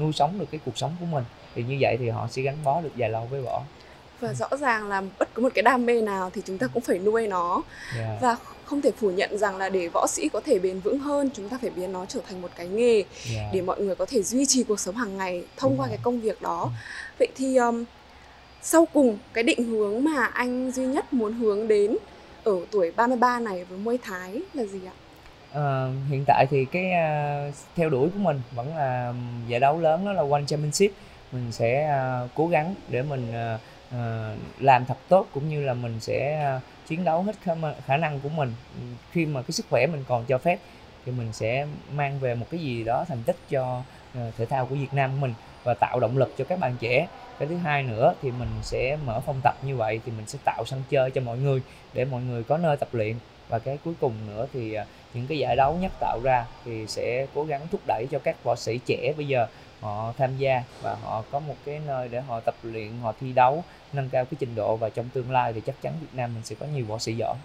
nuôi 0.00 0.12
sống 0.12 0.38
được 0.38 0.50
cái 0.50 0.60
cuộc 0.64 0.78
sống 0.78 0.92
của 1.00 1.06
mình 1.06 1.24
thì 1.58 1.64
như 1.68 1.76
vậy 1.80 1.96
thì 2.00 2.08
họ 2.08 2.28
sẽ 2.30 2.42
gắn 2.42 2.56
bó 2.64 2.80
được 2.80 2.96
dài 2.96 3.10
lâu 3.10 3.28
với 3.30 3.40
võ 3.40 3.62
và 4.20 4.34
rõ 4.34 4.48
ràng 4.56 4.88
là 4.88 5.02
bất 5.18 5.34
cứ 5.34 5.42
một 5.42 5.48
cái 5.54 5.62
đam 5.62 5.86
mê 5.86 6.00
nào 6.00 6.30
thì 6.34 6.42
chúng 6.44 6.58
ta 6.58 6.66
cũng 6.66 6.82
phải 6.82 6.98
nuôi 6.98 7.26
nó 7.26 7.62
yeah. 7.96 8.08
Dạ. 8.08 8.18
và 8.20 8.36
không 8.64 8.82
thể 8.82 8.90
phủ 9.00 9.10
nhận 9.10 9.38
rằng 9.38 9.56
là 9.56 9.68
để 9.68 9.88
võ 9.88 10.06
sĩ 10.06 10.28
có 10.28 10.40
thể 10.40 10.58
bền 10.58 10.80
vững 10.80 10.98
hơn 10.98 11.30
chúng 11.34 11.48
ta 11.48 11.58
phải 11.60 11.70
biến 11.70 11.92
nó 11.92 12.06
trở 12.06 12.20
thành 12.28 12.42
một 12.42 12.50
cái 12.56 12.68
nghề 12.68 12.94
yeah. 12.94 13.06
Dạ. 13.34 13.50
để 13.52 13.60
mọi 13.60 13.80
người 13.80 13.94
có 13.94 14.06
thể 14.06 14.22
duy 14.22 14.46
trì 14.46 14.64
cuộc 14.64 14.80
sống 14.80 14.94
hàng 14.94 15.16
ngày 15.16 15.44
thông 15.56 15.70
Đúng 15.70 15.80
qua 15.80 15.86
rồi. 15.86 15.96
cái 15.96 16.02
công 16.02 16.20
việc 16.20 16.42
đó 16.42 16.70
vậy 17.18 17.28
thì 17.36 17.56
um, 17.56 17.84
sau 18.62 18.86
cùng 18.92 19.18
cái 19.32 19.44
định 19.44 19.64
hướng 19.64 20.04
mà 20.04 20.24
anh 20.24 20.70
duy 20.70 20.86
nhất 20.86 21.12
muốn 21.12 21.32
hướng 21.32 21.68
đến 21.68 21.96
ở 22.44 22.56
tuổi 22.70 22.92
33 22.96 23.40
này 23.40 23.64
với 23.64 23.78
Muay 23.78 23.98
Thái 24.02 24.40
là 24.54 24.64
gì 24.64 24.80
ạ? 24.86 24.94
Uh, 25.50 26.10
hiện 26.10 26.24
tại 26.26 26.46
thì 26.50 26.64
cái 26.64 26.84
uh, 27.48 27.54
theo 27.76 27.90
đuổi 27.90 28.08
của 28.14 28.18
mình 28.18 28.40
vẫn 28.54 28.76
là 28.76 29.14
giải 29.48 29.60
đấu 29.60 29.80
lớn 29.80 30.04
đó 30.04 30.12
là 30.12 30.22
One 30.30 30.42
Championship 30.46 30.90
mình 31.32 31.52
sẽ 31.52 31.84
à, 31.84 32.28
cố 32.34 32.48
gắng 32.48 32.74
để 32.88 33.02
mình 33.02 33.32
à, 33.32 33.58
à, 33.92 34.34
làm 34.58 34.84
thật 34.86 34.98
tốt 35.08 35.26
cũng 35.32 35.48
như 35.48 35.64
là 35.64 35.74
mình 35.74 36.00
sẽ 36.00 36.50
chiến 36.86 37.04
đấu 37.04 37.22
hết 37.22 37.36
khả, 37.42 37.54
khả 37.86 37.96
năng 37.96 38.20
của 38.20 38.28
mình. 38.28 38.52
Khi 39.12 39.26
mà 39.26 39.42
cái 39.42 39.50
sức 39.50 39.66
khỏe 39.70 39.86
mình 39.86 40.04
còn 40.08 40.24
cho 40.24 40.38
phép 40.38 40.58
thì 41.06 41.12
mình 41.12 41.32
sẽ 41.32 41.66
mang 41.92 42.18
về 42.18 42.34
một 42.34 42.46
cái 42.50 42.60
gì 42.60 42.84
đó 42.84 43.04
thành 43.08 43.22
tích 43.22 43.36
cho 43.50 43.82
thể 44.14 44.46
thao 44.46 44.66
của 44.66 44.74
Việt 44.74 44.92
Nam 44.94 45.10
của 45.10 45.20
mình 45.20 45.34
và 45.64 45.74
tạo 45.74 46.00
động 46.00 46.18
lực 46.18 46.34
cho 46.38 46.44
các 46.44 46.58
bạn 46.58 46.76
trẻ. 46.80 47.08
Cái 47.38 47.48
thứ 47.48 47.56
hai 47.56 47.82
nữa 47.82 48.14
thì 48.22 48.30
mình 48.30 48.48
sẽ 48.62 48.96
mở 49.06 49.20
phòng 49.20 49.40
tập 49.42 49.54
như 49.62 49.76
vậy 49.76 50.00
thì 50.06 50.12
mình 50.16 50.26
sẽ 50.26 50.38
tạo 50.44 50.64
sân 50.66 50.82
chơi 50.90 51.10
cho 51.10 51.20
mọi 51.20 51.38
người 51.38 51.62
để 51.92 52.04
mọi 52.04 52.22
người 52.22 52.42
có 52.42 52.58
nơi 52.58 52.76
tập 52.76 52.88
luyện. 52.92 53.16
Và 53.48 53.58
cái 53.58 53.78
cuối 53.84 53.94
cùng 54.00 54.12
nữa 54.26 54.46
thì 54.52 54.76
những 55.14 55.26
cái 55.26 55.38
giải 55.38 55.56
đấu 55.56 55.78
nhất 55.80 55.92
tạo 56.00 56.20
ra 56.22 56.44
thì 56.64 56.86
sẽ 56.86 57.26
cố 57.34 57.44
gắng 57.44 57.60
thúc 57.70 57.80
đẩy 57.86 58.06
cho 58.10 58.18
các 58.18 58.36
võ 58.44 58.56
sĩ 58.56 58.78
trẻ 58.86 59.12
bây 59.16 59.26
giờ 59.26 59.46
họ 59.80 60.12
tham 60.18 60.38
gia 60.38 60.62
và 60.82 60.94
họ 60.94 61.24
có 61.30 61.38
một 61.38 61.56
cái 61.64 61.80
nơi 61.86 62.08
để 62.08 62.20
họ 62.20 62.40
tập 62.40 62.54
luyện 62.62 62.90
họ 63.02 63.12
thi 63.20 63.32
đấu 63.32 63.64
nâng 63.92 64.08
cao 64.08 64.24
cái 64.24 64.36
trình 64.38 64.54
độ 64.54 64.76
và 64.76 64.88
trong 64.88 65.08
tương 65.08 65.30
lai 65.30 65.52
thì 65.52 65.60
chắc 65.60 65.74
chắn 65.82 65.92
Việt 66.00 66.12
Nam 66.12 66.34
mình 66.34 66.44
sẽ 66.44 66.56
có 66.60 66.66
nhiều 66.66 66.84
võ 66.84 66.98
sĩ 66.98 67.14
giỏi 67.14 67.36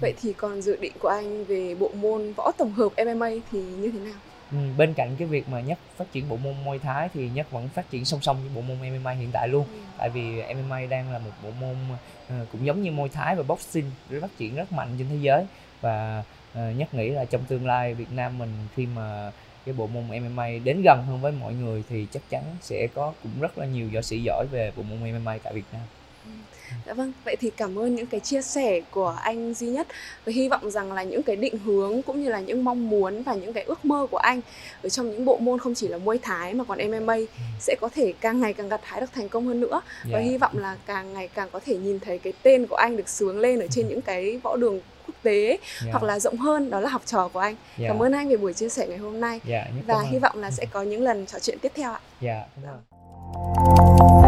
Vậy 0.00 0.14
thì 0.22 0.32
còn 0.32 0.62
dự 0.62 0.76
định 0.76 0.92
của 1.00 1.08
anh 1.08 1.44
về 1.44 1.74
bộ 1.74 1.90
môn 1.94 2.32
võ 2.32 2.52
tổng 2.58 2.72
hợp 2.72 2.92
MMA 3.04 3.30
thì 3.52 3.60
như 3.60 3.90
thế 3.90 3.98
nào? 3.98 4.14
Ừ, 4.52 4.58
bên 4.76 4.94
cạnh 4.94 5.16
cái 5.18 5.28
việc 5.28 5.48
mà 5.48 5.60
nhất 5.60 5.78
phát 5.96 6.12
triển 6.12 6.28
bộ 6.28 6.36
môn 6.36 6.54
Muay 6.64 6.78
Thái 6.78 7.08
thì 7.14 7.28
nhất 7.28 7.50
vẫn 7.50 7.68
phát 7.68 7.90
triển 7.90 8.04
song 8.04 8.20
song 8.22 8.36
với 8.40 8.50
bộ 8.54 8.60
môn 8.60 8.76
MMA 8.90 9.10
hiện 9.10 9.30
tại 9.32 9.48
luôn. 9.48 9.64
Ừ. 9.72 9.78
Tại 9.98 10.10
vì 10.10 10.42
MMA 10.54 10.80
đang 10.90 11.12
là 11.12 11.18
một 11.18 11.30
bộ 11.42 11.50
môn 11.60 11.76
uh, 12.26 12.48
cũng 12.52 12.66
giống 12.66 12.82
như 12.82 12.90
Muay 12.90 13.08
Thái 13.08 13.36
và 13.36 13.42
boxing 13.42 13.90
phát 14.20 14.30
triển 14.38 14.56
rất 14.56 14.72
mạnh 14.72 14.88
trên 14.98 15.08
thế 15.10 15.16
giới 15.20 15.46
và 15.80 16.24
uh, 16.52 16.76
nhất 16.76 16.94
nghĩ 16.94 17.10
là 17.10 17.24
trong 17.24 17.44
tương 17.44 17.66
lai 17.66 17.94
Việt 17.94 18.12
Nam 18.12 18.38
mình 18.38 18.50
khi 18.76 18.86
mà 18.86 19.32
cái 19.66 19.74
bộ 19.78 19.86
môn 19.86 20.04
MMA 20.22 20.48
đến 20.64 20.82
gần 20.82 21.04
hơn 21.06 21.20
với 21.20 21.32
mọi 21.32 21.54
người 21.54 21.82
thì 21.88 22.06
chắc 22.12 22.22
chắn 22.30 22.42
sẽ 22.60 22.88
có 22.94 23.12
cũng 23.22 23.32
rất 23.40 23.58
là 23.58 23.66
nhiều 23.66 23.88
võ 23.94 24.02
sĩ 24.02 24.20
giỏi 24.24 24.46
về 24.52 24.72
bộ 24.76 24.82
môn 24.82 24.98
MMA 25.12 25.38
tại 25.42 25.52
Việt 25.52 25.64
Nam. 25.72 25.82
Ừ. 26.24 26.30
Dạ 26.86 26.94
vâng, 26.94 27.12
vậy 27.24 27.36
thì 27.40 27.50
cảm 27.50 27.78
ơn 27.78 27.94
những 27.94 28.06
cái 28.06 28.20
chia 28.20 28.42
sẻ 28.42 28.80
của 28.90 29.16
anh 29.22 29.54
duy 29.54 29.66
nhất 29.66 29.86
và 30.24 30.32
hy 30.32 30.48
vọng 30.48 30.70
rằng 30.70 30.92
là 30.92 31.02
những 31.02 31.22
cái 31.22 31.36
định 31.36 31.58
hướng 31.58 32.02
cũng 32.02 32.22
như 32.22 32.28
là 32.28 32.40
những 32.40 32.64
mong 32.64 32.90
muốn 32.90 33.22
và 33.22 33.34
những 33.34 33.52
cái 33.52 33.64
ước 33.64 33.84
mơ 33.84 34.06
của 34.10 34.16
anh 34.16 34.40
ở 34.82 34.88
trong 34.88 35.10
những 35.10 35.24
bộ 35.24 35.38
môn 35.38 35.58
không 35.58 35.74
chỉ 35.74 35.88
là 35.88 35.98
môi 35.98 36.18
thái 36.18 36.54
mà 36.54 36.64
còn 36.64 36.78
MMA 36.90 37.14
ừ. 37.14 37.26
sẽ 37.60 37.74
có 37.80 37.88
thể 37.94 38.12
càng 38.20 38.40
ngày 38.40 38.52
càng 38.52 38.68
gặt 38.68 38.80
hái 38.84 39.00
được 39.00 39.12
thành 39.14 39.28
công 39.28 39.46
hơn 39.46 39.60
nữa 39.60 39.80
yeah. 39.80 40.12
và 40.12 40.18
dạ. 40.18 40.30
hy 40.30 40.38
vọng 40.38 40.58
là 40.58 40.76
càng 40.86 41.14
ngày 41.14 41.28
càng 41.34 41.48
có 41.52 41.60
thể 41.66 41.76
nhìn 41.76 42.00
thấy 42.00 42.18
cái 42.18 42.32
tên 42.42 42.66
của 42.66 42.76
anh 42.76 42.96
được 42.96 43.08
sướng 43.08 43.40
lên 43.40 43.60
ở 43.60 43.66
trên 43.70 43.86
ừ. 43.86 43.90
những 43.90 44.02
cái 44.02 44.40
võ 44.42 44.56
đường 44.56 44.80
quốc 45.08 45.16
tế 45.22 45.46
yeah. 45.46 45.60
Dạ. 45.84 45.90
hoặc 45.92 46.02
là 46.02 46.18
rộng 46.18 46.36
hơn 46.36 46.70
đó 46.70 46.80
là 46.80 46.88
học 46.88 47.02
trò 47.06 47.28
của 47.28 47.40
anh. 47.40 47.56
Yeah. 47.78 47.88
Cảm 47.88 48.02
ơn 48.02 48.12
anh 48.12 48.28
về 48.28 48.36
buổi 48.36 48.52
chia 48.52 48.68
sẻ 48.68 48.86
ngày 48.86 48.98
hôm 48.98 49.20
nay 49.20 49.40
yeah, 49.48 49.66
và 49.86 50.00
hy 50.10 50.18
vọng 50.18 50.38
là 50.38 50.50
sẽ 50.50 50.64
có 50.72 50.82
những 50.82 51.02
lần 51.02 51.26
trò 51.26 51.38
chuyện 51.38 51.58
tiếp 51.62 51.72
theo 51.74 51.92
ạ. 51.92 52.00
Dạ, 52.20 52.44
yeah, 52.64 54.27